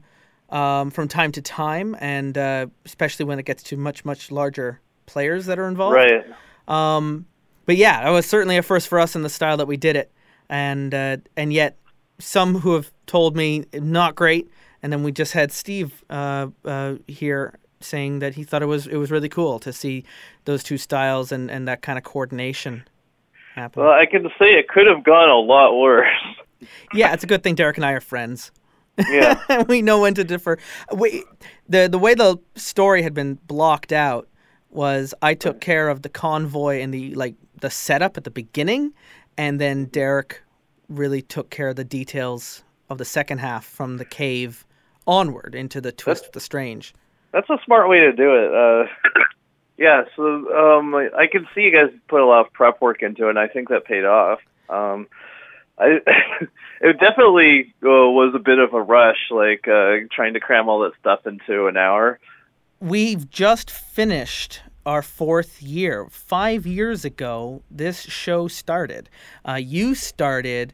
um, 0.49 0.91
from 0.91 1.07
time 1.07 1.31
to 1.33 1.41
time, 1.41 1.95
and 1.99 2.37
uh, 2.37 2.67
especially 2.85 3.25
when 3.25 3.39
it 3.39 3.45
gets 3.45 3.63
to 3.63 3.77
much 3.77 4.05
much 4.05 4.31
larger 4.31 4.81
players 5.05 5.45
that 5.47 5.59
are 5.59 5.67
involved. 5.67 5.95
Right. 5.95 6.25
Um, 6.67 7.25
but 7.65 7.77
yeah, 7.77 8.07
it 8.07 8.11
was 8.11 8.25
certainly 8.25 8.57
a 8.57 8.63
first 8.63 8.87
for 8.87 8.99
us 8.99 9.15
in 9.15 9.23
the 9.23 9.29
style 9.29 9.57
that 9.57 9.67
we 9.67 9.77
did 9.77 9.95
it, 9.95 10.11
and 10.49 10.93
uh, 10.93 11.17
and 11.35 11.51
yet 11.51 11.77
some 12.19 12.59
who 12.59 12.73
have 12.73 12.91
told 13.07 13.35
me 13.35 13.65
not 13.73 14.15
great, 14.15 14.49
and 14.81 14.93
then 14.93 15.03
we 15.03 15.11
just 15.11 15.33
had 15.33 15.51
Steve 15.51 16.03
uh, 16.09 16.47
uh, 16.63 16.95
here 17.07 17.59
saying 17.85 18.19
that 18.19 18.35
he 18.35 18.43
thought 18.43 18.61
it 18.61 18.67
was 18.67 18.87
it 18.87 18.97
was 18.97 19.11
really 19.11 19.29
cool 19.29 19.59
to 19.59 19.71
see 19.71 20.03
those 20.45 20.63
two 20.63 20.77
styles 20.77 21.31
and, 21.31 21.49
and 21.49 21.67
that 21.67 21.81
kind 21.81 21.97
of 21.97 22.03
coordination 22.03 22.83
happen. 23.55 23.83
Well, 23.83 23.91
I 23.91 24.05
can 24.05 24.23
say 24.39 24.53
it 24.53 24.67
could 24.67 24.87
have 24.87 25.03
gone 25.03 25.29
a 25.29 25.37
lot 25.37 25.77
worse. 25.77 26.07
yeah, 26.93 27.13
it's 27.13 27.23
a 27.23 27.27
good 27.27 27.43
thing 27.43 27.55
Derek 27.55 27.77
and 27.77 27.85
I 27.85 27.93
are 27.93 28.01
friends. 28.01 28.51
Yeah. 29.09 29.63
we 29.67 29.81
know 29.81 30.01
when 30.01 30.13
to 30.15 30.23
differ. 30.23 30.57
We, 30.93 31.23
the 31.67 31.87
the 31.87 31.99
way 31.99 32.13
the 32.13 32.37
story 32.55 33.01
had 33.01 33.13
been 33.13 33.35
blocked 33.47 33.91
out 33.91 34.27
was 34.69 35.13
I 35.21 35.33
took 35.33 35.61
care 35.61 35.89
of 35.89 36.01
the 36.01 36.09
convoy 36.09 36.81
and 36.81 36.93
the 36.93 37.13
like 37.15 37.35
the 37.61 37.69
setup 37.69 38.17
at 38.17 38.23
the 38.23 38.31
beginning, 38.31 38.93
and 39.37 39.59
then 39.59 39.85
Derek 39.85 40.41
really 40.89 41.21
took 41.21 41.49
care 41.49 41.69
of 41.69 41.75
the 41.75 41.83
details 41.83 42.63
of 42.89 42.97
the 42.97 43.05
second 43.05 43.39
half 43.39 43.65
from 43.65 43.97
the 43.97 44.05
cave 44.05 44.65
onward 45.07 45.55
into 45.55 45.81
the 45.81 45.91
twist 45.91 46.25
of 46.25 46.31
the 46.33 46.39
strange. 46.39 46.93
That's 47.35 47.49
a 47.49 47.57
smart 47.65 47.89
way 47.89 47.99
to 47.99 48.13
do 48.13 48.33
it. 48.33 48.53
Uh, 48.53 49.19
yeah, 49.77 50.03
so 50.15 50.23
um, 50.23 50.95
I 50.95 51.09
I 51.13 51.27
can 51.27 51.45
see 51.53 51.61
you 51.61 51.71
guys 51.71 51.93
put 52.07 52.21
a 52.21 52.25
lot 52.25 52.45
of 52.45 52.53
prep 52.53 52.79
work 52.79 53.03
into 53.03 53.27
it, 53.27 53.31
and 53.31 53.39
I 53.39 53.49
think 53.49 53.67
that 53.69 53.83
paid 53.83 54.05
off. 54.05 54.39
Um, 54.69 55.07
I, 55.77 55.99
it 56.81 56.97
definitely 56.97 57.73
uh, 57.83 58.07
was 58.07 58.33
a 58.35 58.39
bit 58.39 58.57
of 58.59 58.73
a 58.73 58.81
rush, 58.81 59.31
like 59.31 59.67
uh, 59.67 60.07
trying 60.13 60.35
to 60.35 60.39
cram 60.39 60.69
all 60.69 60.79
that 60.83 60.93
stuff 61.01 61.27
into 61.27 61.67
an 61.67 61.75
hour. 61.75 62.19
We've 62.79 63.29
just 63.29 63.69
finished 63.69 64.61
our 64.85 65.01
fourth 65.01 65.61
year. 65.61 66.07
Five 66.09 66.65
years 66.65 67.03
ago, 67.03 67.63
this 67.69 68.03
show 68.03 68.47
started. 68.47 69.09
Uh, 69.43 69.55
you 69.55 69.93
started, 69.93 70.73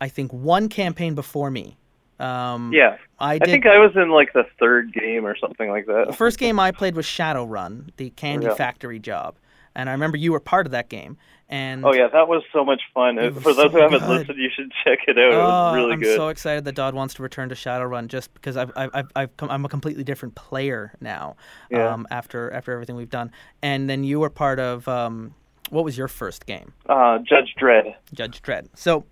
I 0.00 0.08
think, 0.08 0.32
one 0.32 0.70
campaign 0.70 1.14
before 1.14 1.50
me. 1.50 1.76
Um, 2.20 2.72
Yeah, 2.72 2.96
I 3.18 3.34
I 3.34 3.38
think 3.38 3.66
I 3.66 3.78
was 3.78 3.92
in 3.96 4.10
like 4.10 4.32
the 4.32 4.44
third 4.58 4.92
game 4.92 5.24
or 5.26 5.36
something 5.36 5.70
like 5.70 5.86
that. 5.86 6.06
the 6.08 6.12
first 6.12 6.38
game 6.38 6.58
I 6.58 6.72
played 6.72 6.96
was 6.96 7.06
Shadowrun, 7.06 7.90
the 7.96 8.10
Candy 8.10 8.46
Yeah. 8.46 8.54
Factory 8.54 8.98
job, 8.98 9.36
and 9.74 9.88
I 9.88 9.92
remember 9.92 10.16
you 10.16 10.32
were 10.32 10.40
part 10.40 10.66
of 10.66 10.72
that 10.72 10.88
game. 10.88 11.16
And 11.50 11.82
Oh 11.82 11.94
yeah, 11.94 12.08
that 12.08 12.28
was 12.28 12.42
so 12.52 12.62
much 12.62 12.82
fun. 12.92 13.18
It 13.18 13.32
For 13.34 13.54
those 13.54 13.56
so 13.56 13.68
who 13.70 13.78
haven't 13.80 14.00
good. 14.00 14.08
listened, 14.10 14.36
you 14.38 14.50
should 14.54 14.70
check 14.84 14.98
it 15.08 15.16
out. 15.16 15.32
It 15.32 15.34
Oh, 15.34 15.38
was 15.38 15.74
really 15.76 15.86
good. 15.86 15.92
I'm 15.94 16.00
good. 16.00 16.16
so 16.16 16.28
excited 16.28 16.64
that 16.66 16.74
Dodd 16.74 16.92
wants 16.94 17.14
to 17.14 17.22
return 17.22 17.48
to 17.48 17.54
Shadowrun 17.54 18.08
just 18.08 18.34
because 18.34 18.58
I've, 18.58 18.70
I've, 18.76 18.90
I've, 18.92 19.08
I've 19.16 19.36
come, 19.38 19.48
I'm 19.50 19.64
a 19.64 19.68
completely 19.70 20.04
different 20.04 20.34
player 20.34 20.92
now. 21.00 21.36
Yeah. 21.70 21.90
Um, 21.90 22.06
after 22.10 22.50
after 22.52 22.72
everything 22.72 22.96
we've 22.96 23.08
done, 23.08 23.30
and 23.62 23.88
then 23.88 24.04
you 24.04 24.20
were 24.20 24.28
part 24.28 24.60
of 24.60 24.86
um, 24.88 25.34
what 25.70 25.84
was 25.84 25.96
your 25.96 26.08
first 26.08 26.44
game? 26.44 26.74
Uh, 26.86 27.18
Judge 27.20 27.54
Dredd. 27.58 27.94
Judge 28.12 28.42
Dredd. 28.42 28.68
So, 28.74 29.06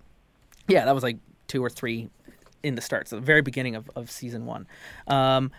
yeah, 0.67 0.85
that 0.85 0.93
was 0.93 1.01
like 1.03 1.17
two 1.47 1.63
or 1.63 1.71
three 1.71 2.07
in 2.67 2.75
the 2.75 2.81
start, 2.81 3.07
so 3.07 3.15
the 3.15 3.21
very 3.21 3.41
beginning 3.41 3.75
of, 3.75 3.89
of 3.95 4.09
season 4.11 4.45
one. 4.45 4.67
Um, 5.07 5.51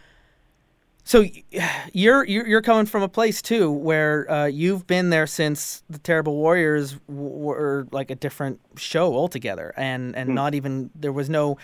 so 1.04 1.24
you're, 1.92 2.24
you're 2.24 2.46
you're 2.46 2.62
coming 2.62 2.86
from 2.86 3.02
a 3.02 3.09
place 3.09 3.40
too 3.42 3.70
where 3.72 4.30
uh, 4.30 4.46
you've 4.46 4.86
been 4.86 5.11
there 5.11 5.26
since 5.26 5.82
the 5.88 5.98
Terrible 5.98 6.36
Warriors 6.36 6.96
were 7.09 7.86
like 7.92 8.11
a 8.11 8.14
different 8.14 8.61
show 8.76 9.14
altogether, 9.14 9.72
and 9.76 10.14
and 10.16 10.28
Hmm. 10.28 10.34
not 10.34 10.54
even 10.54 10.90
there 10.94 11.12
was 11.12 11.28
no 11.30 11.56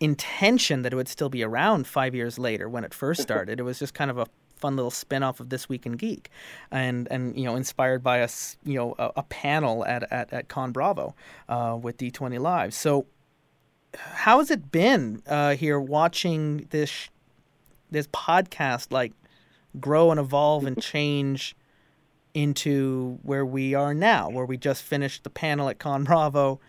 intention 0.00 0.82
that 0.82 0.92
it 0.92 0.96
would 0.96 1.08
still 1.08 1.28
be 1.30 1.42
around 1.42 1.86
five 1.86 2.14
years 2.14 2.38
later 2.38 2.68
when 2.68 2.84
it 2.84 2.92
first 2.92 3.22
started. 3.22 3.58
it 3.58 3.62
was 3.62 3.78
just 3.78 3.94
kind 3.94 4.10
of 4.10 4.18
a 4.18 4.26
fun 4.56 4.76
little 4.76 4.90
spin-off 4.90 5.38
of 5.40 5.50
This 5.50 5.68
Week 5.68 5.84
in 5.86 5.92
Geek, 5.92 6.30
and 6.70 7.06
and 7.10 7.36
you 7.38 7.44
know 7.44 7.56
inspired 7.56 8.02
by 8.02 8.22
us 8.22 8.56
you 8.64 8.74
know 8.74 8.94
a, 8.98 9.12
a 9.16 9.22
panel 9.24 9.84
at, 9.86 10.10
at 10.10 10.32
at 10.32 10.48
Con 10.48 10.72
Bravo 10.72 11.14
uh, 11.48 11.78
with 11.80 11.98
D20 11.98 12.38
Live. 12.40 12.72
So 12.72 13.06
how 13.96 14.38
has 14.38 14.50
it 14.50 14.70
been 14.70 15.22
uh, 15.26 15.54
here 15.54 15.80
watching 15.80 16.66
this 16.70 16.90
sh- 16.90 17.08
this 17.90 18.06
podcast 18.08 18.92
like 18.92 19.12
grow 19.80 20.10
and 20.10 20.18
evolve 20.20 20.64
and 20.64 20.80
change 20.80 21.56
into 22.34 23.18
where 23.22 23.46
we 23.46 23.74
are 23.74 23.94
now, 23.94 24.28
where 24.28 24.44
we 24.44 24.56
just 24.56 24.82
finished 24.82 25.24
the 25.24 25.30
panel 25.30 25.68
at 25.68 25.78
Con 25.78 26.04
Bravo, 26.04 26.60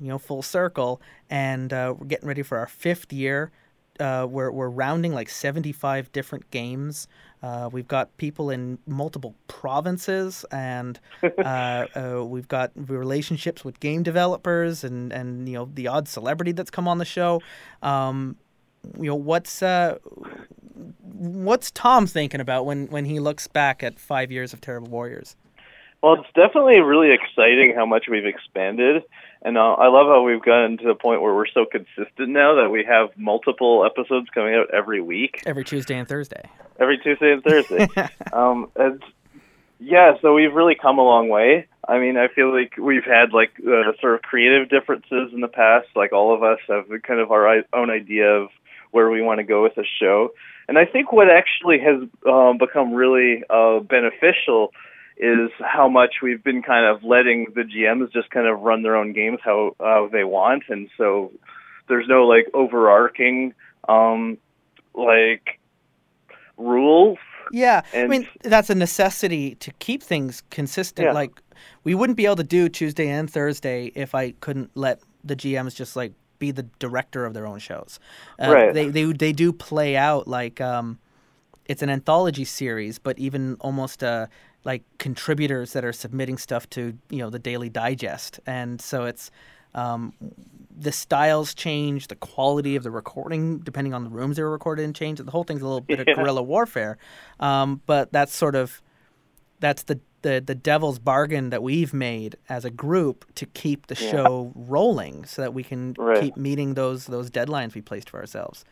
you 0.00 0.08
know, 0.08 0.18
full 0.18 0.42
circle, 0.42 1.00
and 1.28 1.72
uh, 1.72 1.94
we're 1.98 2.06
getting 2.06 2.28
ready 2.28 2.42
for 2.42 2.58
our 2.58 2.66
fifth 2.66 3.12
year. 3.12 3.50
Uh, 3.98 4.26
we're 4.28 4.50
we're 4.50 4.68
rounding 4.68 5.12
like 5.12 5.28
seventy 5.28 5.72
five 5.72 6.10
different 6.12 6.50
games. 6.50 7.08
Uh, 7.42 7.70
we've 7.72 7.88
got 7.88 8.14
people 8.18 8.50
in 8.50 8.78
multiple 8.86 9.34
provinces, 9.48 10.44
and 10.50 11.00
uh, 11.22 11.86
uh, 11.94 12.24
we've 12.24 12.48
got 12.48 12.70
relationships 12.74 13.64
with 13.64 13.80
game 13.80 14.02
developers, 14.02 14.84
and 14.84 15.12
and 15.12 15.48
you 15.48 15.54
know 15.54 15.70
the 15.74 15.88
odd 15.88 16.06
celebrity 16.08 16.52
that's 16.52 16.70
come 16.70 16.86
on 16.86 16.98
the 16.98 17.04
show. 17.04 17.40
Um, 17.82 18.36
you 18.98 19.08
know 19.08 19.14
what's 19.14 19.62
uh, 19.62 19.98
what's 21.02 21.70
Tom 21.70 22.06
thinking 22.06 22.40
about 22.40 22.66
when 22.66 22.86
when 22.88 23.04
he 23.04 23.20
looks 23.20 23.46
back 23.46 23.82
at 23.82 23.98
five 23.98 24.30
years 24.30 24.52
of 24.52 24.60
Terrible 24.60 24.88
Warriors? 24.88 25.36
Well, 26.02 26.14
it's 26.14 26.32
definitely 26.34 26.80
really 26.80 27.10
exciting 27.12 27.74
how 27.76 27.84
much 27.84 28.06
we've 28.10 28.24
expanded, 28.24 29.02
and 29.42 29.58
uh, 29.58 29.72
I 29.74 29.88
love 29.88 30.06
how 30.06 30.22
we've 30.22 30.42
gotten 30.42 30.78
to 30.78 30.84
the 30.84 30.94
point 30.94 31.20
where 31.20 31.34
we're 31.34 31.46
so 31.46 31.66
consistent 31.70 32.30
now 32.30 32.54
that 32.54 32.70
we 32.70 32.84
have 32.88 33.10
multiple 33.16 33.84
episodes 33.84 34.28
coming 34.32 34.54
out 34.54 34.72
every 34.72 35.02
week, 35.02 35.42
Every 35.44 35.64
Tuesday 35.64 35.98
and 35.98 36.08
Thursday. 36.08 36.48
Every 36.80 36.98
Tuesday 36.98 37.32
and 37.32 37.42
Thursday. 37.42 37.88
um, 38.32 38.70
and 38.74 39.02
yeah, 39.78 40.12
so 40.20 40.34
we've 40.34 40.52
really 40.52 40.74
come 40.74 40.98
a 40.98 41.02
long 41.02 41.28
way. 41.28 41.66
I 41.86 41.98
mean, 41.98 42.16
I 42.16 42.28
feel 42.28 42.54
like 42.54 42.76
we've 42.76 43.04
had 43.04 43.32
like 43.32 43.52
uh, 43.60 43.92
sort 44.00 44.14
of 44.14 44.22
creative 44.22 44.68
differences 44.68 45.32
in 45.32 45.40
the 45.40 45.48
past. 45.48 45.88
Like 45.94 46.12
all 46.12 46.34
of 46.34 46.42
us 46.42 46.58
have 46.68 46.86
kind 47.02 47.20
of 47.20 47.30
our 47.30 47.62
own 47.72 47.90
idea 47.90 48.28
of 48.28 48.48
where 48.90 49.10
we 49.10 49.22
want 49.22 49.38
to 49.38 49.44
go 49.44 49.62
with 49.62 49.74
the 49.76 49.84
show. 50.00 50.30
And 50.68 50.78
I 50.78 50.84
think 50.84 51.12
what 51.12 51.28
actually 51.28 51.78
has 51.80 52.08
um, 52.26 52.58
become 52.58 52.92
really 52.92 53.42
uh, 53.50 53.80
beneficial 53.80 54.72
is 55.16 55.50
how 55.58 55.88
much 55.88 56.16
we've 56.22 56.42
been 56.42 56.62
kind 56.62 56.86
of 56.86 57.04
letting 57.04 57.46
the 57.54 57.62
GMs 57.62 58.12
just 58.12 58.30
kind 58.30 58.46
of 58.46 58.60
run 58.60 58.82
their 58.82 58.96
own 58.96 59.12
games 59.12 59.38
how 59.44 59.76
uh, 59.78 60.08
they 60.10 60.24
want, 60.24 60.64
and 60.68 60.88
so 60.96 61.32
there's 61.88 62.08
no 62.08 62.26
like 62.26 62.46
overarching 62.54 63.52
um, 63.88 64.38
like 64.94 65.59
rules. 66.60 67.18
Yeah, 67.52 67.82
I 67.92 68.06
mean 68.06 68.28
that's 68.42 68.70
a 68.70 68.74
necessity 68.74 69.56
to 69.56 69.72
keep 69.80 70.02
things 70.02 70.42
consistent. 70.50 71.06
Yeah. 71.06 71.12
Like 71.12 71.42
we 71.82 71.94
wouldn't 71.94 72.16
be 72.16 72.24
able 72.26 72.36
to 72.36 72.44
do 72.44 72.68
Tuesday 72.68 73.08
and 73.08 73.28
Thursday 73.28 73.90
if 73.94 74.14
I 74.14 74.32
couldn't 74.40 74.70
let 74.74 75.00
the 75.24 75.34
GMs 75.34 75.74
just 75.74 75.96
like 75.96 76.12
be 76.38 76.52
the 76.52 76.62
director 76.78 77.24
of 77.26 77.34
their 77.34 77.46
own 77.46 77.58
shows. 77.58 77.98
Uh, 78.40 78.52
Right. 78.52 78.72
They 78.74 78.88
they 78.88 79.12
they 79.12 79.32
do 79.32 79.52
play 79.52 79.96
out 79.96 80.28
like 80.28 80.60
um, 80.60 80.98
it's 81.66 81.82
an 81.82 81.90
anthology 81.90 82.44
series, 82.44 82.98
but 82.98 83.18
even 83.18 83.56
almost 83.60 84.04
uh 84.04 84.26
like 84.64 84.82
contributors 84.98 85.72
that 85.72 85.84
are 85.84 85.92
submitting 85.92 86.38
stuff 86.38 86.68
to 86.70 86.96
you 87.08 87.18
know 87.18 87.30
the 87.30 87.38
Daily 87.40 87.68
Digest, 87.68 88.40
and 88.46 88.80
so 88.80 89.04
it's. 89.06 89.30
Um, 89.74 90.12
the 90.76 90.92
styles 90.92 91.54
change, 91.54 92.08
the 92.08 92.16
quality 92.16 92.74
of 92.74 92.82
the 92.82 92.90
recording, 92.90 93.58
depending 93.58 93.92
on 93.94 94.04
the 94.04 94.10
rooms 94.10 94.36
they 94.36 94.42
were 94.42 94.50
recorded 94.50 94.82
in, 94.82 94.92
change. 94.94 95.18
The 95.18 95.30
whole 95.30 95.44
thing's 95.44 95.60
a 95.60 95.64
little 95.64 95.82
bit 95.82 95.98
Yeah. 96.06 96.12
of 96.12 96.16
guerrilla 96.18 96.42
warfare, 96.42 96.96
um, 97.38 97.82
but 97.86 98.12
that's 98.12 98.34
sort 98.34 98.54
of 98.54 98.80
that's 99.60 99.82
the, 99.84 100.00
the 100.22 100.42
the 100.44 100.54
devil's 100.54 100.98
bargain 100.98 101.50
that 101.50 101.62
we've 101.62 101.92
made 101.92 102.36
as 102.48 102.64
a 102.64 102.70
group 102.70 103.26
to 103.34 103.44
keep 103.46 103.88
the 103.88 103.94
Yeah. 103.94 104.10
show 104.10 104.52
rolling, 104.54 105.24
so 105.26 105.42
that 105.42 105.52
we 105.54 105.62
can 105.62 105.94
Right. 105.98 106.20
keep 106.20 106.36
meeting 106.36 106.74
those 106.74 107.06
those 107.06 107.30
deadlines 107.30 107.74
we 107.74 107.82
placed 107.82 108.08
for 108.10 108.18
ourselves. 108.20 108.64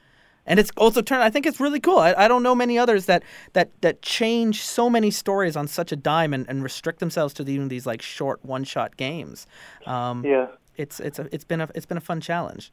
And 0.46 0.58
it's 0.58 0.70
also 0.78 1.02
turned. 1.02 1.22
I 1.22 1.28
think 1.28 1.44
it's 1.44 1.60
really 1.60 1.78
cool. 1.80 1.98
I, 1.98 2.14
I 2.16 2.26
don't 2.26 2.42
know 2.42 2.54
many 2.54 2.78
others 2.78 3.04
that 3.04 3.22
that 3.52 3.70
that 3.82 4.00
change 4.00 4.62
so 4.62 4.88
many 4.88 5.10
stories 5.10 5.56
on 5.56 5.68
such 5.68 5.92
a 5.92 5.96
dime 5.96 6.32
and, 6.32 6.48
and 6.48 6.62
restrict 6.62 7.00
themselves 7.00 7.34
to 7.34 7.42
even 7.42 7.68
these 7.68 7.84
like 7.84 8.00
short 8.00 8.42
one 8.42 8.64
shot 8.64 8.96
games. 8.96 9.46
Um, 9.86 10.24
Yeah. 10.24 10.46
It's 10.78 11.00
it's 11.00 11.18
a, 11.18 11.28
it's 11.32 11.44
been 11.44 11.60
a 11.60 11.68
it's 11.74 11.86
been 11.86 11.98
a 11.98 12.00
fun 12.02 12.20
challenge. 12.20 12.72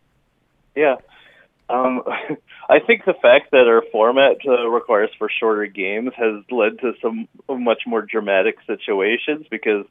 Yeah. 0.75 0.95
Um, 1.67 2.03
I 2.69 2.79
think 2.79 3.05
the 3.05 3.13
fact 3.21 3.51
that 3.51 3.67
our 3.67 3.83
format 3.91 4.37
uh, 4.47 4.67
requires 4.67 5.09
for 5.17 5.29
shorter 5.29 5.65
games 5.65 6.11
has 6.15 6.43
led 6.51 6.79
to 6.79 6.93
some 7.01 7.27
much 7.49 7.83
more 7.87 8.01
dramatic 8.03 8.57
situations 8.67 9.45
because 9.49 9.85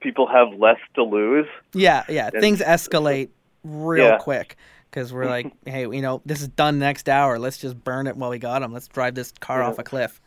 people 0.00 0.26
have 0.26 0.58
less 0.58 0.78
to 0.94 1.02
lose. 1.04 1.46
Yeah, 1.74 2.04
yeah. 2.08 2.30
And- 2.32 2.40
Things 2.40 2.60
escalate 2.60 3.28
real 3.64 4.06
Yeah. 4.08 4.18
quick 4.18 4.56
because 4.90 5.12
we're 5.12 5.26
like, 5.36 5.52
hey, 5.66 5.82
you 5.82 6.02
know, 6.02 6.22
this 6.26 6.40
is 6.40 6.48
done 6.48 6.78
next 6.78 7.08
hour. 7.08 7.38
Let's 7.38 7.58
just 7.58 7.82
burn 7.82 8.06
it 8.06 8.16
while 8.16 8.30
we 8.30 8.38
got 8.38 8.60
them. 8.60 8.72
Let's 8.72 8.88
drive 8.88 9.14
this 9.14 9.32
car 9.32 9.60
Yeah. 9.60 9.68
off 9.68 9.78
a 9.78 9.82
cliff. 9.84 10.20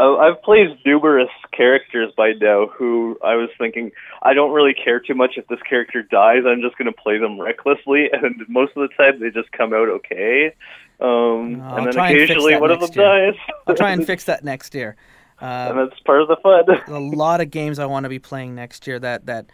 Uh, 0.00 0.16
I've 0.16 0.42
played 0.42 0.68
numerous 0.86 1.28
characters 1.52 2.10
by 2.16 2.32
now 2.40 2.68
who 2.68 3.18
I 3.22 3.34
was 3.36 3.50
thinking 3.58 3.92
I 4.22 4.32
don't 4.32 4.52
really 4.52 4.72
care 4.74 4.98
too 4.98 5.14
much 5.14 5.32
if 5.36 5.46
this 5.48 5.60
character 5.68 6.02
dies. 6.02 6.44
I'm 6.46 6.62
just 6.62 6.78
going 6.78 6.86
to 6.86 6.98
play 6.98 7.18
them 7.18 7.38
recklessly, 7.40 8.08
and 8.12 8.36
most 8.48 8.72
of 8.76 8.88
the 8.88 8.94
time 8.96 9.20
they 9.20 9.30
just 9.30 9.52
come 9.52 9.74
out 9.74 9.88
okay. 9.88 10.54
Um, 11.00 11.62
I'll 11.62 11.78
and 11.78 11.86
then 11.86 11.92
try 11.92 12.08
and 12.10 12.16
occasionally 12.16 12.52
that 12.54 12.60
one 12.62 12.70
of 12.70 12.80
them 12.80 12.90
year. 12.94 13.04
dies. 13.04 13.34
I'll 13.66 13.74
try 13.74 13.90
and 13.92 14.04
fix 14.06 14.24
that 14.24 14.42
next 14.42 14.74
year. 14.74 14.96
Uh, 15.40 15.44
and 15.70 15.78
that's 15.78 16.00
part 16.00 16.22
of 16.22 16.28
the 16.28 16.36
fun. 16.42 16.64
a 16.94 17.00
lot 17.00 17.40
of 17.40 17.50
games 17.50 17.78
I 17.78 17.86
want 17.86 18.04
to 18.04 18.10
be 18.10 18.18
playing 18.18 18.54
next 18.54 18.86
year 18.86 18.98
that 18.98 19.26
that 19.26 19.46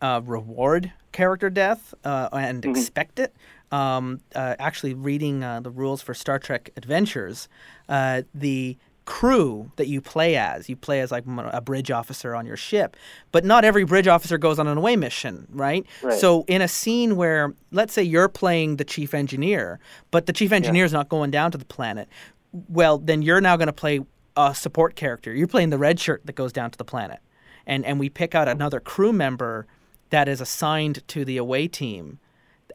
uh, 0.00 0.20
reward 0.24 0.92
character 1.12 1.50
death 1.50 1.94
uh, 2.04 2.28
and 2.32 2.64
Mm-hmm. 2.64 2.76
expect 2.76 3.18
it. 3.18 3.34
Um, 3.72 4.20
uh, 4.34 4.54
actually, 4.58 4.94
reading 4.94 5.42
uh, 5.42 5.60
the 5.60 5.70
rules 5.70 6.02
for 6.02 6.14
Star 6.14 6.38
Trek 6.38 6.70
Adventures, 6.76 7.48
uh, 7.88 8.22
the 8.34 8.76
crew 9.04 9.70
that 9.76 9.86
you 9.86 10.00
play 10.00 10.36
as, 10.36 10.68
you 10.68 10.76
play 10.76 11.00
as 11.00 11.12
like 11.12 11.24
a 11.26 11.60
bridge 11.60 11.90
officer 11.90 12.34
on 12.34 12.46
your 12.46 12.56
ship, 12.56 12.96
but 13.32 13.44
not 13.44 13.64
every 13.64 13.84
bridge 13.84 14.08
officer 14.08 14.38
goes 14.38 14.58
on 14.58 14.66
an 14.66 14.78
away 14.78 14.96
mission, 14.96 15.46
right? 15.50 15.86
Right. 16.02 16.18
So 16.18 16.44
in 16.48 16.62
a 16.62 16.68
scene 16.68 17.16
where, 17.16 17.54
let's 17.70 17.92
say, 17.92 18.02
you're 18.02 18.28
playing 18.28 18.76
the 18.76 18.84
chief 18.84 19.14
engineer, 19.14 19.78
but 20.10 20.26
the 20.26 20.32
chief 20.32 20.52
engineer 20.52 20.84
is 20.84 20.92
not 20.92 21.08
going 21.08 21.30
down 21.30 21.50
to 21.52 21.58
the 21.58 21.64
planet, 21.64 22.08
well, 22.68 22.98
then 22.98 23.22
you're 23.22 23.40
now 23.40 23.56
going 23.56 23.66
to 23.66 23.72
play 23.72 24.00
a 24.36 24.54
support 24.54 24.96
character. 24.96 25.34
You're 25.34 25.48
playing 25.48 25.70
the 25.70 25.78
red 25.78 26.00
shirt 26.00 26.24
that 26.26 26.34
goes 26.34 26.52
down 26.52 26.70
to 26.70 26.78
the 26.78 26.84
planet, 26.84 27.20
and 27.66 27.84
and 27.84 28.00
we 28.00 28.08
pick 28.08 28.34
out 28.34 28.48
another 28.48 28.80
crew 28.80 29.12
member 29.12 29.66
that 30.10 30.28
is 30.28 30.40
assigned 30.40 31.06
to 31.08 31.24
the 31.24 31.36
away 31.36 31.68
team, 31.68 32.18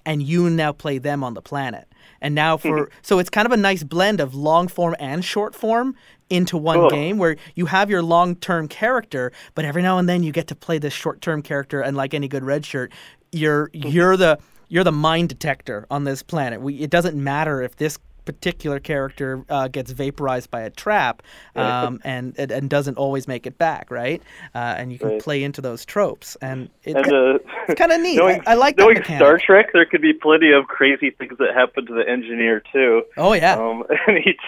and 0.05 0.23
you 0.23 0.49
now 0.49 0.71
play 0.71 0.97
them 0.97 1.23
on 1.23 1.33
the 1.33 1.41
planet. 1.41 1.87
And 2.21 2.35
now 2.35 2.57
for 2.57 2.85
mm-hmm. 2.87 2.93
so 3.01 3.19
it's 3.19 3.29
kind 3.29 3.45
of 3.45 3.51
a 3.51 3.57
nice 3.57 3.83
blend 3.83 4.19
of 4.19 4.35
long 4.35 4.67
form 4.67 4.95
and 4.99 5.23
short 5.23 5.55
form 5.55 5.95
into 6.29 6.57
one 6.57 6.79
Cool. 6.79 6.89
game 6.89 7.17
where 7.17 7.37
you 7.55 7.65
have 7.67 7.89
your 7.89 8.01
long 8.01 8.35
term 8.35 8.67
character, 8.67 9.31
but 9.55 9.65
every 9.65 9.81
now 9.81 9.97
and 9.97 10.07
then 10.07 10.23
you 10.23 10.31
get 10.31 10.47
to 10.47 10.55
play 10.55 10.77
this 10.77 10.93
short 10.93 11.21
term 11.21 11.41
character, 11.41 11.81
and 11.81 11.95
like 11.95 12.13
any 12.13 12.27
good 12.27 12.43
red 12.43 12.65
shirt, 12.65 12.91
you're 13.31 13.69
mm-hmm. 13.69 13.89
you're 13.89 14.17
the 14.17 14.39
you're 14.67 14.83
the 14.83 14.91
mind 14.91 15.29
detector 15.29 15.87
on 15.89 16.03
this 16.03 16.21
planet. 16.21 16.61
We, 16.61 16.75
it 16.75 16.91
doesn't 16.91 17.21
matter 17.21 17.61
if 17.61 17.75
this 17.77 17.97
particular 18.25 18.79
character 18.79 19.43
uh, 19.49 19.67
gets 19.67 19.91
vaporized 19.91 20.49
by 20.51 20.61
a 20.61 20.69
trap 20.69 21.23
um, 21.55 21.99
and, 22.03 22.35
and 22.37 22.51
and 22.51 22.69
doesn't 22.69 22.97
always 22.97 23.27
make 23.27 23.45
it 23.47 23.57
back, 23.57 23.89
right? 23.91 24.21
Uh, 24.55 24.75
and 24.77 24.91
you 24.91 24.99
can 24.99 25.09
Right. 25.09 25.21
play 25.21 25.43
into 25.43 25.61
those 25.61 25.85
tropes, 25.85 26.37
and 26.41 26.69
it, 26.83 26.95
and 26.95 27.11
uh, 27.11 27.39
it's 27.67 27.79
kind 27.79 27.91
of 27.91 28.01
neat. 28.05 28.17
knowing, 28.17 28.41
I, 28.45 28.51
I 28.51 28.53
like 28.55 28.75
that 28.77 28.83
knowing. 28.83 29.03
Star 29.03 29.39
Trek. 29.43 29.67
There 29.73 29.85
could 29.85 30.01
be 30.01 30.13
plenty 30.13 30.51
of 30.51 30.67
crazy 30.67 31.09
things 31.11 31.37
that 31.39 31.53
happen 31.55 31.85
to 31.87 31.93
the 31.93 32.07
engineer 32.07 32.61
too. 32.71 33.03
Oh 33.17 33.33
yeah. 33.33 33.55
Um, 33.55 33.83
and 34.07 34.17
each 34.19 34.41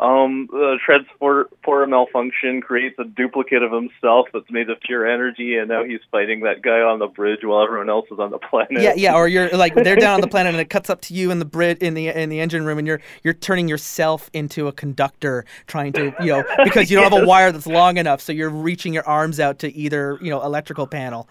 um, 0.00 0.48
the 0.50 0.78
transporter 0.84 1.86
malfunction 1.86 2.60
creates 2.60 2.98
a 2.98 3.04
duplicate 3.04 3.62
of 3.62 3.70
himself 3.70 4.26
that's 4.32 4.50
made 4.50 4.68
of 4.70 4.80
pure 4.80 5.06
energy, 5.06 5.56
and 5.56 5.68
now 5.68 5.84
he's 5.84 6.00
fighting 6.10 6.40
that 6.40 6.62
guy 6.62 6.80
on 6.80 6.98
the 6.98 7.06
bridge 7.06 7.40
while 7.42 7.62
everyone 7.62 7.88
else 7.88 8.06
is 8.10 8.18
on 8.18 8.30
the 8.30 8.38
planet. 8.38 8.82
Yeah, 8.82 8.94
yeah, 8.96 9.14
or 9.14 9.28
you're 9.28 9.50
like 9.50 9.74
they're 9.74 9.96
down 9.96 10.14
on 10.14 10.20
the 10.20 10.26
planet 10.28 10.54
and 10.54 10.60
it 10.60 10.70
cuts 10.70 10.90
up 10.90 11.00
to 11.02 11.14
you 11.14 11.30
in 11.30 11.38
the 11.38 11.44
brit 11.44 11.78
in 11.82 11.94
the 11.94 12.08
in 12.08 12.30
the 12.30 12.40
engine 12.40 12.64
room 12.64 12.78
and 12.78 12.86
you're 12.86 13.00
you're 13.22 13.34
turning 13.34 13.68
yourself 13.68 14.30
into 14.32 14.66
a 14.66 14.72
conductor 14.72 15.44
trying 15.66 15.92
to, 15.92 16.14
you 16.20 16.32
know, 16.32 16.44
because 16.64 16.90
you 16.90 16.96
don't 16.96 17.10
have 17.10 17.22
a 17.22 17.26
wire 17.26 17.52
that's 17.52 17.66
long 17.66 17.96
enough, 17.96 18.20
so 18.20 18.32
you're 18.32 18.50
reaching 18.50 18.92
your 18.92 19.06
arms 19.06 19.38
out 19.38 19.58
to 19.60 19.72
either, 19.74 20.18
you 20.20 20.30
know, 20.30 20.42
electrical 20.42 20.86
panel. 20.86 21.28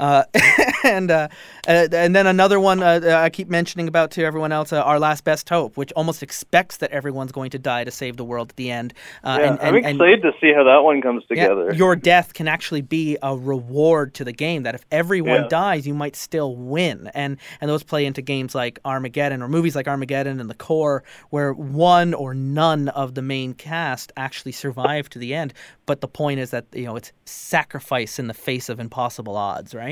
Uh, 0.00 0.24
and 0.84 1.10
uh, 1.10 1.28
uh, 1.68 1.86
and 1.92 2.16
then 2.16 2.26
another 2.26 2.58
one 2.58 2.82
uh, 2.82 3.00
I 3.22 3.28
keep 3.30 3.48
mentioning 3.48 3.86
about 3.86 4.10
to 4.12 4.24
everyone 4.24 4.50
else, 4.50 4.72
uh, 4.72 4.80
our 4.80 4.98
last 4.98 5.24
best 5.24 5.48
hope, 5.48 5.76
which 5.76 5.92
almost 5.92 6.22
expects 6.22 6.78
that 6.78 6.90
everyone's 6.90 7.32
going 7.32 7.50
to 7.50 7.58
die 7.58 7.84
to 7.84 7.90
save 7.90 8.16
the 8.16 8.24
world 8.24 8.50
at 8.50 8.56
the 8.56 8.70
end. 8.70 8.94
Uh, 9.22 9.36
Yeah, 9.40 9.46
and, 9.52 9.60
I'm 9.60 9.66
and, 9.76 9.86
and- 9.86 9.96
excited 10.00 10.22
to 10.22 10.32
see 10.40 10.52
how 10.54 10.64
that 10.64 10.82
one 10.82 11.02
comes 11.02 11.24
yeah, 11.30 11.48
together. 11.48 11.74
your 11.74 11.94
death 11.96 12.32
can 12.34 12.48
actually 12.48 12.80
be 12.82 13.18
a 13.22 13.36
reward 13.36 14.14
to 14.14 14.24
the 14.24 14.32
game. 14.32 14.62
That 14.62 14.74
if 14.74 14.84
everyone 14.90 15.42
Yeah. 15.42 15.48
dies, 15.48 15.86
you 15.86 15.94
might 15.94 16.16
still 16.16 16.56
win. 16.56 17.10
And 17.14 17.36
and 17.60 17.68
those 17.70 17.82
play 17.82 18.06
into 18.06 18.22
games 18.22 18.54
like 18.54 18.78
Armageddon 18.84 19.42
or 19.42 19.48
movies 19.48 19.76
like 19.76 19.86
Armageddon 19.86 20.40
and 20.40 20.48
The 20.48 20.54
Core, 20.54 21.02
where 21.28 21.52
one 21.52 22.14
or 22.14 22.32
none 22.34 22.88
of 22.88 23.14
the 23.14 23.22
main 23.22 23.52
cast 23.54 24.12
actually 24.16 24.52
survive 24.52 25.08
to 25.10 25.18
the 25.18 25.34
end. 25.34 25.52
But 25.86 26.00
the 26.00 26.08
point 26.08 26.40
is 26.40 26.50
that 26.50 26.64
you 26.72 26.84
know 26.86 26.96
it's 26.96 27.12
sacrifice 27.24 28.18
in 28.18 28.28
the 28.28 28.34
face 28.34 28.68
of 28.68 28.78
impossible 28.80 29.36
odds, 29.36 29.74
right? 29.74 29.89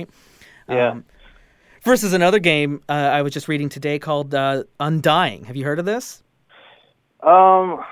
Yeah. 0.68 0.90
Um, 0.90 1.04
versus 1.82 2.12
another 2.12 2.38
game 2.38 2.82
uh, 2.88 2.92
I 2.92 3.22
was 3.22 3.32
just 3.32 3.48
reading 3.48 3.68
today 3.68 3.98
called 3.98 4.34
uh, 4.34 4.64
Undying. 4.80 5.44
Have 5.44 5.56
you 5.56 5.64
heard 5.64 5.78
of 5.78 5.84
this? 5.84 6.22
Um, 7.22 7.82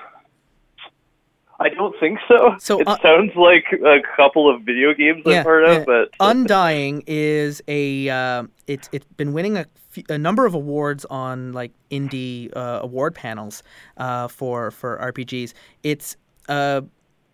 I 1.59 1.69
don't 1.69 1.95
think 1.99 2.19
so. 2.27 2.55
So, 2.59 2.79
it 2.79 2.87
uh, 2.87 2.97
sounds 3.01 3.35
like 3.35 3.65
a 3.83 3.97
couple 4.15 4.53
of 4.53 4.61
video 4.61 4.93
games 4.93 5.23
I've 5.25 5.45
heard 5.45 5.63
of, 5.63 5.77
yeah. 5.79 5.83
but 5.85 6.09
Undying 6.19 7.03
is 7.07 7.61
a 7.67 8.09
uh, 8.09 8.43
it's 8.67 8.89
it's 8.91 9.05
been 9.17 9.33
winning 9.33 9.57
a, 9.57 9.65
f- 9.97 10.03
a 10.09 10.17
number 10.17 10.45
of 10.45 10.53
awards 10.53 11.03
on 11.05 11.53
like 11.53 11.71
indie 11.89 12.55
uh, 12.55 12.79
award 12.83 13.15
panels 13.15 13.63
uh, 13.97 14.27
for 14.27 14.69
for 14.69 14.97
RPGs. 14.97 15.53
It's 15.81 16.15
uh, 16.47 16.81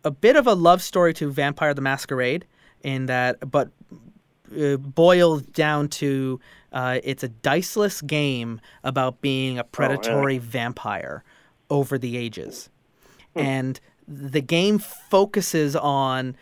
a 0.06 0.12
bit 0.12 0.38
of 0.38 0.48
a 0.48 0.54
love 0.54 0.82
story 0.82 1.14
to 1.16 1.30
Vampire 1.30 1.74
the 1.74 1.82
Masquerade 1.82 2.46
in 2.82 3.08
that, 3.08 3.52
but 3.52 3.72
uh, 4.52 4.78
boils 4.78 5.42
down 5.44 5.88
to 5.90 6.40
uh, 6.72 7.00
it's 7.04 7.24
a 7.24 7.30
diceless 7.30 8.02
game 8.02 8.60
about 8.84 9.22
being 9.22 9.58
a 9.60 9.64
predatory 9.64 10.38
vampire 10.38 11.24
over 11.70 11.98
the 11.98 12.18
ages. 12.18 12.70
And 13.36 13.80
the 14.08 14.42
game 14.42 14.80
focuses 14.80 15.76
on 15.76 16.36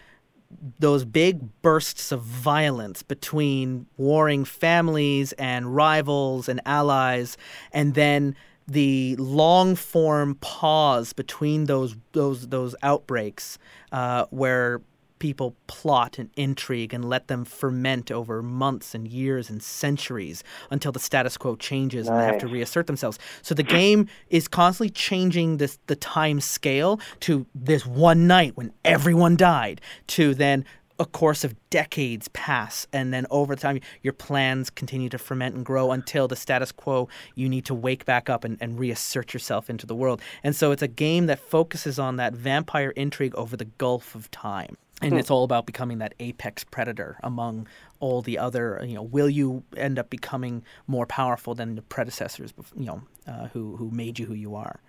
those 0.80 1.06
big 1.06 1.62
bursts 1.62 2.12
of 2.12 2.22
violence 2.22 3.04
between 3.04 3.86
warring 3.98 4.46
families 4.46 5.32
and 5.34 5.76
rivals 5.76 6.50
and 6.50 6.62
allies, 6.66 7.38
and 7.72 7.94
then 7.94 8.36
the 8.68 9.16
long 9.18 9.76
form 9.76 10.36
pause 10.36 11.14
between 11.14 11.66
those 11.66 11.96
those 12.12 12.48
those 12.50 12.76
outbreaks, 12.84 13.58
uh, 13.92 14.26
where 14.30 14.82
people 15.22 15.56
plot 15.68 16.18
and 16.18 16.32
intrigue 16.36 16.96
and 16.96 17.06
let 17.06 17.28
them 17.28 17.46
ferment 17.46 18.10
over 18.12 18.42
months 18.42 18.96
and 18.96 19.08
years 19.08 19.52
and 19.52 19.62
centuries 19.62 20.44
until 20.72 20.92
the 20.92 21.00
status 21.00 21.38
quo 21.38 21.56
changes 21.56 22.08
and 22.08 22.20
they 22.20 22.26
have 22.26 22.40
to 22.40 22.48
reassert 22.48 22.88
themselves. 22.88 23.20
So 23.44 23.54
the 23.54 23.62
game 23.62 24.10
is 24.32 24.48
constantly 24.48 24.90
changing 24.90 25.58
this 25.58 25.78
the 25.86 25.96
time 25.96 26.42
scale 26.42 27.00
to 27.22 27.46
this 27.54 27.86
one 27.86 28.26
night 28.26 28.58
when 28.58 28.74
everyone 28.84 29.36
died 29.38 29.80
to 30.08 30.34
then 30.34 30.66
a 30.98 31.06
course 31.06 31.44
of 31.44 31.56
decades 31.70 32.28
pass. 32.30 32.88
And 32.92 33.14
then 33.14 33.28
over 33.30 33.56
time 33.56 33.80
your 34.02 34.14
plans 34.14 34.72
continue 34.72 35.10
to 35.10 35.20
ferment 35.20 35.56
and 35.56 35.64
grow 35.64 35.92
until 35.92 36.28
the 36.28 36.36
status 36.36 36.72
quo 36.72 37.10
you 37.36 37.48
need 37.48 37.66
to 37.66 37.76
wake 37.76 38.06
back 38.06 38.28
up 38.28 38.44
and, 38.44 38.58
and 38.60 38.80
reassert 38.80 39.36
yourself 39.36 39.70
into 39.70 39.86
the 39.86 39.96
world. 39.96 40.20
And 40.44 40.56
so 40.56 40.72
it's 40.72 40.82
a 40.82 40.88
game 40.88 41.28
that 41.28 41.38
focuses 41.38 42.00
on 42.00 42.16
that 42.16 42.34
vampire 42.34 42.90
intrigue 42.92 43.36
over 43.36 43.56
the 43.56 43.66
gulf 43.66 44.16
of 44.16 44.32
time 44.32 44.78
and 45.02 45.14
Hmm. 45.14 45.18
it's 45.20 45.32
all 45.32 45.44
about 45.44 45.66
becoming 45.66 45.98
that 46.00 46.14
apex 46.20 46.64
predator 46.64 47.18
among 47.24 47.68
all 48.00 48.22
the 48.22 48.38
other 48.38 48.82
you 48.88 48.94
know 48.96 49.02
will 49.04 49.30
you 49.30 49.64
end 49.78 49.98
up 50.00 50.10
becoming 50.10 50.64
more 50.88 51.06
powerful 51.06 51.56
than 51.56 51.76
the 51.76 51.82
predecessors 51.82 52.54
you 52.78 52.86
know 52.86 53.02
uh, 53.28 53.48
who 53.54 53.76
who 53.78 53.90
made 53.92 54.20
you 54.20 54.26
who 54.26 54.34
you 54.36 54.56
are? 54.56 54.80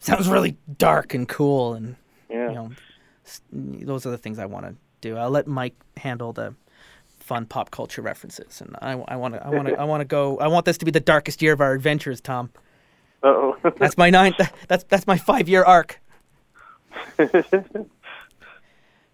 Sounds 0.00 0.28
really 0.28 0.56
dark 0.78 1.14
and 1.14 1.28
cool 1.28 1.74
and 1.74 1.96
Yeah. 2.30 2.48
you 2.50 2.54
know 2.54 2.70
those 3.52 4.06
are 4.06 4.10
the 4.10 4.18
things 4.18 4.38
i 4.38 4.46
want 4.46 4.64
to 4.66 4.74
do. 5.00 5.16
I'll 5.16 5.30
let 5.30 5.46
mike 5.46 5.74
handle 5.96 6.32
the 6.32 6.54
fun 7.18 7.44
pop 7.46 7.70
culture 7.70 8.00
references 8.00 8.60
and 8.62 8.74
i 8.80 8.94
want 8.94 9.34
to 9.34 9.44
i 9.46 9.50
want 9.50 9.68
to 9.68 9.74
i 9.78 9.84
want 9.84 10.00
to 10.00 10.04
go 10.06 10.38
i 10.38 10.46
want 10.48 10.64
this 10.64 10.78
to 10.78 10.84
be 10.86 10.90
the 10.90 11.00
darkest 11.00 11.42
year 11.42 11.52
of 11.52 11.60
our 11.60 11.72
adventures 11.74 12.20
tom. 12.20 12.50
Uh 13.22 13.26
oh, 13.28 13.56
that's 13.76 13.98
my 13.98 14.08
ninth 14.10 14.36
that's 14.68 14.84
that's 14.84 15.06
my 15.06 15.18
five 15.18 15.46
year 15.48 15.62
arc 15.64 16.00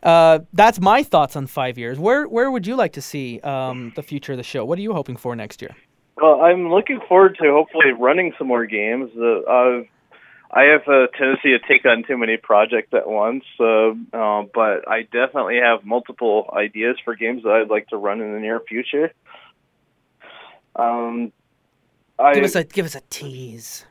uh, 0.04 0.40
that's 0.52 0.80
my 0.80 1.02
thoughts 1.02 1.34
on 1.34 1.46
five 1.46 1.78
years. 1.78 1.98
Where 1.98 2.28
where 2.28 2.50
would 2.50 2.66
you 2.66 2.76
like 2.76 2.92
to 2.92 3.02
see 3.02 3.40
um, 3.40 3.92
the 3.96 4.02
future 4.02 4.32
of 4.32 4.38
the 4.38 4.44
show? 4.44 4.64
What 4.64 4.78
are 4.78 4.82
you 4.82 4.92
hoping 4.92 5.16
for 5.16 5.34
next 5.34 5.62
year? 5.62 5.74
Well, 6.20 6.42
I'm 6.42 6.70
looking 6.70 7.00
forward 7.08 7.36
to 7.42 7.50
hopefully 7.50 7.92
running 7.98 8.32
some 8.38 8.46
more 8.46 8.66
games. 8.66 9.10
Uh, 9.16 9.40
uh, 9.40 9.82
I 10.52 10.64
have 10.64 10.86
a 10.86 11.08
tendency 11.18 11.50
to 11.50 11.58
take 11.66 11.84
on 11.84 12.04
too 12.06 12.16
many 12.16 12.36
projects 12.36 12.92
at 12.92 13.08
once, 13.08 13.44
uh, 13.58 13.90
uh, 14.12 14.44
but 14.54 14.86
I 14.88 15.02
definitely 15.10 15.56
have 15.56 15.84
multiple 15.84 16.48
ideas 16.56 16.96
for 17.04 17.16
games 17.16 17.42
that 17.42 17.50
I'd 17.50 17.70
like 17.70 17.88
to 17.88 17.96
run 17.96 18.20
in 18.20 18.32
the 18.32 18.38
near 18.38 18.60
future. 18.60 19.12
Um, 20.76 21.32
I, 22.18 22.34
give 22.34 22.44
us 22.44 22.54
a 22.54 22.64
give 22.64 22.86
us 22.86 22.94
a 22.94 23.00
tease. 23.10 23.84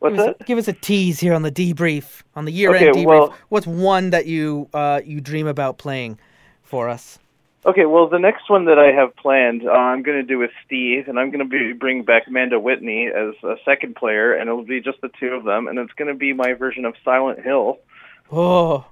What's 0.00 0.14
give 0.16 0.20
us 0.20 0.26
that? 0.26 0.40
A, 0.40 0.44
give 0.44 0.58
us 0.58 0.68
a 0.68 0.72
tease 0.72 1.18
here 1.20 1.34
on 1.34 1.42
the 1.42 1.50
debrief 1.52 2.22
on 2.36 2.44
the 2.44 2.52
year 2.52 2.74
end 2.74 2.90
Okay, 2.90 3.00
debrief. 3.04 3.06
well- 3.06 3.34
What's 3.48 3.66
one 3.66 4.10
that 4.10 4.26
you 4.26 4.68
uh, 4.72 5.00
you 5.04 5.20
dream 5.20 5.46
about 5.46 5.78
playing 5.78 6.18
for 6.62 6.88
us? 6.88 7.18
Okay, 7.66 7.84
well, 7.86 8.06
the 8.08 8.20
next 8.20 8.48
one 8.48 8.66
that 8.66 8.78
I 8.78 8.92
have 8.92 9.14
planned, 9.16 9.66
uh, 9.66 9.72
I'm 9.72 10.02
going 10.02 10.16
to 10.16 10.22
do 10.22 10.38
with 10.38 10.52
Steve, 10.64 11.08
and 11.08 11.18
I'm 11.18 11.30
going 11.30 11.40
to 11.40 11.44
be 11.44 11.72
bring 11.72 12.02
back 12.04 12.22
Amanda 12.28 12.58
Whitney 12.58 13.08
as 13.08 13.34
a 13.42 13.56
second 13.64 13.96
player, 13.96 14.32
and 14.32 14.48
it'll 14.48 14.62
be 14.64 14.80
just 14.80 15.00
the 15.00 15.10
two 15.20 15.28
of 15.34 15.44
them, 15.44 15.66
and 15.66 15.76
it's 15.78 15.92
going 15.94 16.08
to 16.08 16.14
be 16.14 16.32
my 16.32 16.52
version 16.54 16.84
of 16.84 16.94
Silent 17.04 17.40
Hill. 17.42 17.78
Oh, 18.30 18.86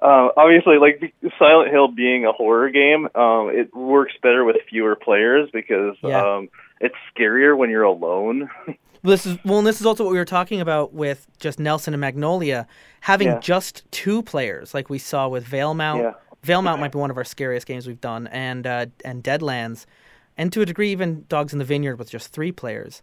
Uh, 0.00 0.28
obviously, 0.36 0.76
like 0.78 1.12
Silent 1.40 1.70
Hill 1.72 1.88
being 1.88 2.24
a 2.24 2.30
horror 2.32 2.70
game, 2.70 3.08
um, 3.16 3.50
it 3.50 3.74
works 3.74 4.12
better 4.22 4.44
with 4.44 4.56
fewer 4.70 4.94
players 4.94 5.48
because 5.52 5.96
Yeah. 6.02 6.22
um, 6.36 6.48
it's 6.80 6.94
scarier 7.16 7.56
when 7.56 7.70
you're 7.70 7.82
alone. 7.84 8.48
This 9.04 9.26
is 9.26 9.38
well, 9.44 9.58
and 9.58 9.66
this 9.66 9.80
is 9.80 9.86
also 9.86 10.02
what 10.02 10.10
we 10.10 10.18
were 10.18 10.24
talking 10.24 10.60
about 10.60 10.92
with 10.92 11.28
just 11.38 11.60
Nelson 11.60 11.94
and 11.94 12.00
Magnolia 12.00 12.66
having 13.02 13.28
Yeah. 13.28 13.38
just 13.38 13.84
two 13.92 14.24
players, 14.24 14.74
like 14.74 14.90
we 14.90 14.98
saw 14.98 15.28
with 15.28 15.46
Veilmount. 15.46 16.02
Yeah. 16.02 16.12
Veilmount 16.44 16.80
might 16.80 16.90
be 16.90 16.98
one 16.98 17.08
of 17.08 17.16
our 17.16 17.22
scariest 17.22 17.64
games 17.68 17.86
we've 17.86 18.00
done, 18.00 18.26
and 18.26 18.66
uh, 18.66 18.86
and 19.04 19.22
Deadlands, 19.22 19.86
and 20.36 20.52
to 20.52 20.62
a 20.62 20.66
degree 20.66 20.90
even 20.90 21.24
Dogs 21.28 21.52
in 21.52 21.60
the 21.60 21.64
Vineyard 21.64 21.94
with 21.96 22.10
just 22.10 22.32
three 22.32 22.50
players. 22.50 23.00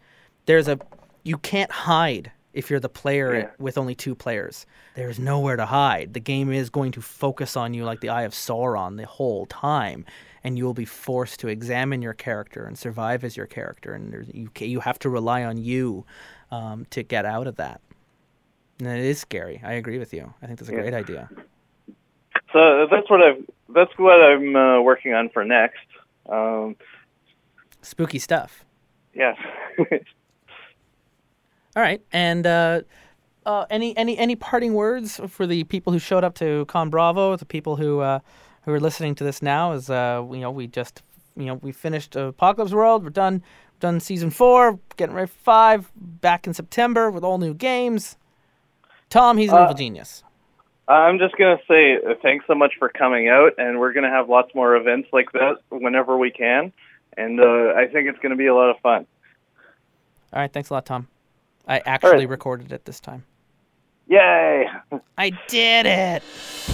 There's 0.47 0.67
a 0.67 0.77
you 1.23 1.37
can't 1.37 1.71
hide 1.71 2.29
if 2.55 2.69
you're 2.69 2.79
the 2.79 2.89
player 2.89 3.35
Yeah. 3.35 3.49
with 3.59 3.77
only 3.77 3.93
two 3.95 4.15
players. 4.15 4.65
There's 4.95 5.19
nowhere 5.19 5.55
to 5.57 5.65
hide. 5.65 6.13
The 6.13 6.19
game 6.19 6.51
is 6.51 6.69
going 6.69 6.91
to 6.93 7.01
focus 7.01 7.55
on 7.55 7.73
you 7.73 7.83
like 7.85 7.99
the 7.99 8.09
Eye 8.09 8.23
of 8.23 8.31
Sauron 8.33 8.97
the 8.97 9.05
whole 9.05 9.45
time, 9.45 10.05
and 10.43 10.57
you 10.57 10.63
will 10.65 10.73
be 10.73 10.85
forced 10.85 11.39
to 11.41 11.47
examine 11.49 12.01
your 12.01 12.13
character 12.13 12.65
and 12.65 12.77
survive 12.77 13.23
as 13.23 13.35
your 13.37 13.45
character, 13.45 13.93
and 13.93 14.11
there's, 14.11 14.29
you 14.33 14.49
you 14.59 14.79
have 14.79 14.97
to 14.99 15.09
rely 15.09 15.43
on 15.43 15.57
you 15.57 16.05
um, 16.51 16.85
to 16.91 17.03
get 17.03 17.25
out 17.25 17.45
of 17.47 17.57
that. 17.57 17.81
And 18.79 18.87
it 18.87 19.05
is 19.05 19.19
scary. 19.19 19.61
I 19.63 19.73
agree 19.73 19.99
with 19.99 20.13
you. 20.13 20.33
I 20.41 20.47
think 20.47 20.59
that's 20.59 20.69
a 20.69 20.73
Yeah. 20.73 20.81
great 20.81 20.93
idea. 20.93 21.29
So 22.53 22.87
that's 22.89 23.09
what 23.09 23.21
I've 23.21 23.43
that's 23.69 23.91
what 23.97 24.21
I'm 24.21 24.55
uh, 24.55 24.81
working 24.81 25.13
on 25.13 25.29
for 25.29 25.43
next. 25.43 25.85
Um, 26.29 26.75
Spooky 27.81 28.19
stuff. 28.19 28.63
yeah. 29.13 29.33
All 31.75 31.83
right, 31.83 32.01
and 32.13 32.47
uh, 32.47 32.81
uh, 33.45 33.65
any 33.69 33.95
any 33.97 34.17
any 34.17 34.35
parting 34.35 34.73
words 34.73 35.19
for 35.27 35.45
the 35.45 35.65
people 35.65 35.91
who 35.91 35.99
showed 35.99 36.23
up 36.23 36.35
to 36.35 36.65
Con 36.65 36.89
Bravo, 36.89 37.35
the 37.35 37.45
people 37.45 37.75
who 37.75 37.99
uh, 37.99 38.19
who 38.63 38.71
are 38.71 38.79
listening 38.79 39.13
to 39.15 39.23
this 39.25 39.41
now? 39.41 39.73
Is 39.73 39.89
uh, 39.89 40.25
you 40.31 40.39
know 40.39 40.51
we 40.51 40.67
just 40.67 41.01
you 41.35 41.45
know 41.45 41.55
we 41.55 41.73
finished 41.73 42.15
Apocalypse 42.15 42.71
World. 42.71 43.03
We're 43.03 43.09
done 43.09 43.43
We're 43.73 43.79
done 43.81 43.99
season 43.99 44.29
four, 44.29 44.79
getting 44.95 45.15
ready 45.15 45.27
for 45.27 45.39
five. 45.43 45.91
Back 45.95 46.47
in 46.47 46.53
September 46.53 47.11
with 47.11 47.25
all 47.25 47.37
new 47.39 47.53
games. 47.53 48.15
Tom, 49.09 49.37
he's 49.37 49.51
an 49.51 49.57
Uh, 49.57 49.63
evil 49.63 49.75
genius. 49.75 50.23
I'm 50.87 51.19
just 51.19 51.35
gonna 51.35 51.59
say 51.67 51.95
uh, 51.97 52.13
thanks 52.21 52.45
so 52.47 52.55
much 52.55 52.73
for 52.79 52.87
coming 52.87 53.27
out, 53.27 53.51
and 53.57 53.79
we're 53.79 53.91
gonna 53.91 54.09
have 54.09 54.29
lots 54.29 54.55
more 54.55 54.77
events 54.77 55.09
like 55.11 55.31
that 55.33 55.57
whenever 55.69 56.17
we 56.17 56.31
can, 56.31 56.71
and 57.17 57.41
uh, 57.41 57.73
I 57.75 57.87
think 57.91 58.07
it's 58.07 58.19
gonna 58.19 58.35
be 58.37 58.47
a 58.47 58.55
lot 58.55 58.69
of 58.69 58.79
fun. 58.79 59.05
All 60.31 60.39
right, 60.39 60.53
thanks 60.53 60.69
a 60.69 60.73
lot, 60.73 60.85
Tom. 60.85 61.07
I 61.67 61.81
actually 61.85 62.25
recorded 62.25 62.71
it 62.71 62.85
this 62.85 62.99
time. 62.99 63.25
Yay! 64.07 64.67
I 65.17 65.31
did 65.47 65.87
it! 65.87 66.21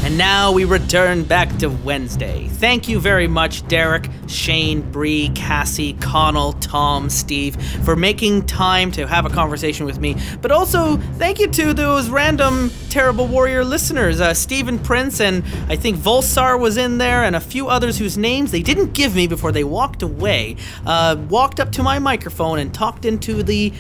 And 0.03 0.17
now 0.17 0.51
we 0.51 0.65
return 0.65 1.23
back 1.23 1.55
to 1.59 1.69
Wednesday. 1.69 2.47
Thank 2.49 2.89
you 2.89 2.99
very 2.99 3.27
much, 3.27 3.65
Derek, 3.69 4.09
Shane, 4.27 4.81
Bree, 4.91 5.31
Cassie, 5.33 5.93
Connell, 5.93 6.53
Tom, 6.53 7.09
Steve, 7.09 7.55
for 7.85 7.95
making 7.95 8.47
time 8.47 8.91
to 8.93 9.07
have 9.07 9.25
a 9.25 9.29
conversation 9.29 9.85
with 9.85 9.99
me. 9.99 10.17
But 10.41 10.51
also, 10.51 10.97
thank 10.97 11.39
you 11.39 11.47
to 11.51 11.73
those 11.73 12.09
random 12.09 12.69
Terrible 12.89 13.27
Warrior 13.27 13.63
listeners. 13.63 14.19
Uh, 14.19 14.33
Stephen 14.33 14.77
Prince 14.77 15.21
and 15.21 15.43
I 15.69 15.77
think 15.77 15.97
Volsar 15.97 16.59
was 16.59 16.75
in 16.75 16.97
there, 16.97 17.23
and 17.23 17.35
a 17.35 17.41
few 17.41 17.69
others 17.69 17.97
whose 17.97 18.17
names 18.17 18.51
they 18.51 18.63
didn't 18.63 18.93
give 18.93 19.15
me 19.15 19.27
before 19.27 19.53
they 19.53 19.63
walked 19.63 20.01
away. 20.01 20.57
Uh, 20.85 21.15
walked 21.29 21.61
up 21.61 21.71
to 21.73 21.83
my 21.83 21.99
microphone 21.99 22.59
and 22.59 22.73
talked 22.73 23.05
into 23.05 23.41
the 23.41 23.71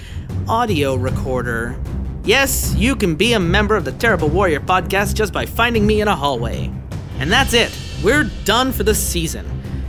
audio 0.47 0.95
recorder. 0.95 1.77
Yes, 2.23 2.75
you 2.75 2.95
can 2.95 3.15
be 3.15 3.33
a 3.33 3.39
member 3.39 3.75
of 3.75 3.83
the 3.83 3.93
Terrible 3.93 4.29
Warrior 4.29 4.59
podcast 4.59 5.15
just 5.15 5.33
by 5.33 5.47
finding 5.47 5.87
me 5.87 6.01
in 6.01 6.07
a 6.07 6.15
hallway. 6.15 6.71
And 7.17 7.31
that's 7.31 7.55
it. 7.55 7.75
We're 8.03 8.25
done 8.45 8.71
for 8.71 8.83
the 8.83 8.93
season. 8.93 9.43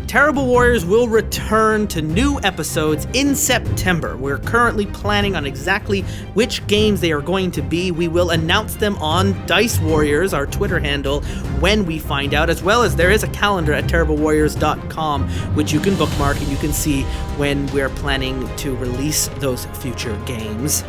Terrible 0.07 0.47
Warriors 0.47 0.87
will 0.87 1.09
return 1.09 1.87
to 1.89 2.01
new 2.01 2.41
episodes 2.43 3.07
in 3.13 3.35
September. 3.35 4.17
We're 4.17 4.39
currently 4.39 4.87
planning 4.87 5.37
on 5.37 5.45
exactly 5.45 6.03
which 6.33 6.67
games 6.67 7.03
they 7.03 7.13
are 7.13 7.21
going 7.21 7.51
to 7.51 7.61
be. 7.61 7.91
We 7.91 8.09
will 8.09 8.31
announce 8.31 8.77
them 8.77 8.97
on 8.97 9.35
Dice 9.47 9.79
Warriors, 9.81 10.33
our 10.33 10.47
Twitter 10.47 10.79
handle, 10.81 11.21
when 11.61 11.85
we 11.85 11.99
find 11.99 12.33
out, 12.33 12.49
as 12.49 12.63
well 12.63 12.83
as 12.83 12.97
there 12.97 13.11
is 13.11 13.25
a 13.25 13.29
calendar 13.29 13.75
at 13.75 13.85
terriblewarriors.com, 13.85 15.29
which 15.55 15.71
you 15.71 15.81
can 15.81 15.97
bookmark 15.97 16.39
and 16.39 16.49
you 16.49 16.57
can 16.57 16.73
see 16.73 17.03
when 17.37 17.67
we're 17.75 17.91
planning 17.91 18.49
to 18.57 18.75
release 18.77 19.29
those 19.39 19.67
future 19.67 20.19
games. 20.25 20.83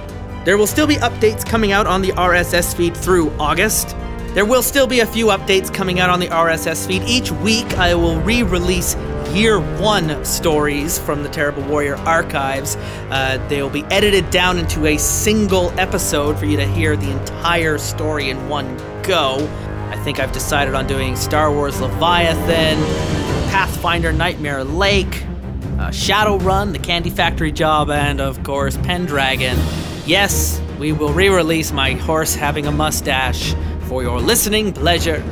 There 0.45 0.57
will 0.57 0.67
still 0.67 0.87
be 0.87 0.95
updates 0.97 1.45
coming 1.45 1.71
out 1.71 1.87
on 1.87 2.01
the 2.01 2.11
RSS 2.11 2.75
feed 2.75 2.97
through 2.97 3.31
August. 3.39 3.95
There 4.33 4.43
will 4.43 4.61
still 4.61 4.87
be 4.87 4.99
a 4.99 5.05
few 5.05 5.27
updates 5.27 5.73
coming 5.73 6.01
out 6.01 6.09
on 6.09 6.19
the 6.19 6.27
RSS 6.27 6.85
feed. 6.85 7.03
Each 7.03 7.31
week, 7.31 7.77
I 7.77 7.95
will 7.95 8.19
re 8.19 8.43
release 8.43 8.95
year 9.31 9.59
one 9.79 10.23
stories 10.25 10.99
from 10.99 11.23
the 11.23 11.29
Terrible 11.29 11.63
Warrior 11.63 11.95
archives. 11.97 12.75
Uh, 13.09 13.43
they 13.47 13.61
will 13.61 13.69
be 13.69 13.83
edited 13.85 14.29
down 14.31 14.59
into 14.59 14.85
a 14.85 14.97
single 14.97 15.69
episode 15.79 16.37
for 16.37 16.45
you 16.45 16.57
to 16.57 16.67
hear 16.67 16.97
the 16.97 17.09
entire 17.09 17.77
story 17.77 18.29
in 18.29 18.49
one 18.49 18.75
go. 19.03 19.37
I 19.91 19.97
think 20.03 20.19
I've 20.19 20.33
decided 20.33 20.73
on 20.73 20.87
doing 20.87 21.15
Star 21.15 21.53
Wars 21.53 21.79
Leviathan, 21.79 22.77
Pathfinder 23.49 24.11
Nightmare 24.11 24.65
Lake, 24.65 25.23
uh, 25.79 25.89
Shadowrun, 25.89 26.73
The 26.73 26.79
Candy 26.79 27.11
Factory 27.11 27.53
Job, 27.53 27.89
and 27.89 28.19
of 28.19 28.43
course 28.43 28.75
Pendragon. 28.77 29.57
Yes, 30.05 30.61
we 30.79 30.91
will 30.91 31.13
re 31.13 31.29
release 31.29 31.71
my 31.71 31.93
horse 31.93 32.35
having 32.35 32.65
a 32.65 32.71
mustache 32.71 33.55
for 33.87 34.03
your 34.03 34.19
listening 34.19 34.73
pleasure. 34.73 35.23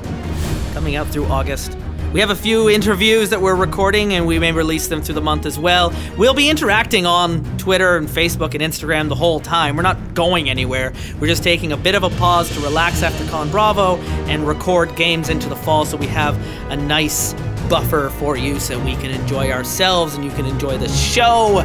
Coming 0.73 0.95
out 0.95 1.07
through 1.07 1.25
August. 1.25 1.77
We 2.13 2.21
have 2.21 2.29
a 2.29 2.35
few 2.35 2.69
interviews 2.69 3.29
that 3.31 3.41
we're 3.41 3.55
recording 3.55 4.13
and 4.13 4.25
we 4.25 4.39
may 4.39 4.53
release 4.53 4.87
them 4.87 5.01
through 5.01 5.15
the 5.15 5.21
month 5.21 5.45
as 5.45 5.59
well. 5.59 5.93
We'll 6.17 6.33
be 6.33 6.49
interacting 6.49 7.05
on 7.05 7.43
Twitter 7.57 7.97
and 7.97 8.07
Facebook 8.07 8.53
and 8.53 8.61
Instagram 8.61 9.09
the 9.09 9.15
whole 9.15 9.41
time. 9.41 9.75
We're 9.75 9.83
not 9.83 10.13
going 10.13 10.49
anywhere. 10.49 10.93
We're 11.19 11.27
just 11.27 11.43
taking 11.43 11.73
a 11.73 11.77
bit 11.77 11.95
of 11.95 12.03
a 12.03 12.09
pause 12.11 12.49
to 12.53 12.59
relax 12.61 13.03
after 13.03 13.25
Con 13.29 13.51
Bravo 13.51 13.97
and 14.27 14.47
record 14.47 14.95
games 14.95 15.27
into 15.27 15.49
the 15.49 15.55
fall 15.55 15.85
so 15.85 15.97
we 15.97 16.07
have 16.07 16.37
a 16.69 16.77
nice 16.77 17.33
buffer 17.69 18.09
for 18.09 18.37
you 18.37 18.59
so 18.59 18.79
we 18.83 18.95
can 18.95 19.11
enjoy 19.11 19.51
ourselves 19.51 20.15
and 20.15 20.23
you 20.23 20.31
can 20.31 20.45
enjoy 20.45 20.77
the 20.77 20.89
show. 20.89 21.63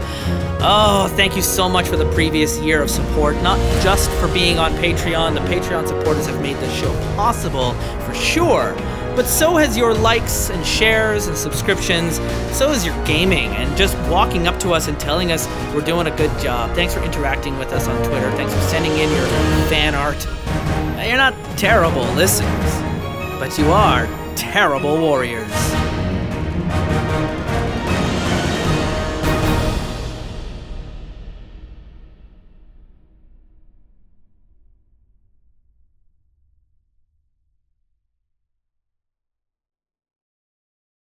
Oh, 0.61 1.13
thank 1.17 1.37
you 1.37 1.43
so 1.43 1.69
much 1.69 1.89
for 1.89 1.97
the 1.97 2.11
previous 2.13 2.59
year 2.59 2.83
of 2.83 2.91
support, 2.91 3.37
not 3.43 3.59
just 3.83 4.11
for 4.13 4.29
being 4.29 4.59
on 4.59 4.73
Patreon. 4.75 5.35
The 5.35 5.41
Patreon 5.41 5.87
supporters 5.87 6.27
have 6.27 6.41
made 6.41 6.57
this 6.57 6.75
show 6.79 6.93
possible 7.17 7.73
for 8.01 8.15
sure. 8.15 8.75
But 9.17 9.27
so 9.27 9.57
has 9.57 9.79
your 9.79 9.95
likes 9.95 10.51
and 10.51 10.65
shares 10.67 11.27
and 11.27 11.37
subscriptions. 11.37 12.17
So 12.55 12.69
has 12.69 12.85
your 12.85 13.03
gaming 13.07 13.49
and 13.57 13.75
just 13.75 13.97
walking 14.11 14.47
up 14.47 14.61
to 14.61 14.73
us 14.73 14.89
and 14.89 15.01
telling 15.01 15.33
us 15.33 15.49
we're 15.75 15.81
doing 15.81 16.07
a 16.07 16.17
good 16.17 16.31
job. 16.39 16.75
Thanks 16.75 16.93
for 16.93 17.03
interacting 17.03 17.59
with 17.59 17.73
us 17.73 17.89
on 17.89 17.97
Twitter. 18.05 18.31
Thanks 18.33 18.53
for 18.53 18.61
sending 18.63 18.93
in 18.93 19.11
your 19.11 19.27
fan 19.69 19.95
art. 19.95 20.23
You're 21.07 21.17
not 21.17 21.35
terrible 21.57 22.05
listeners, 22.15 22.73
but 23.39 23.57
you 23.57 23.67
are 23.71 24.07
terrible 24.35 24.99
warriors 24.99 25.86
you. 26.69 27.06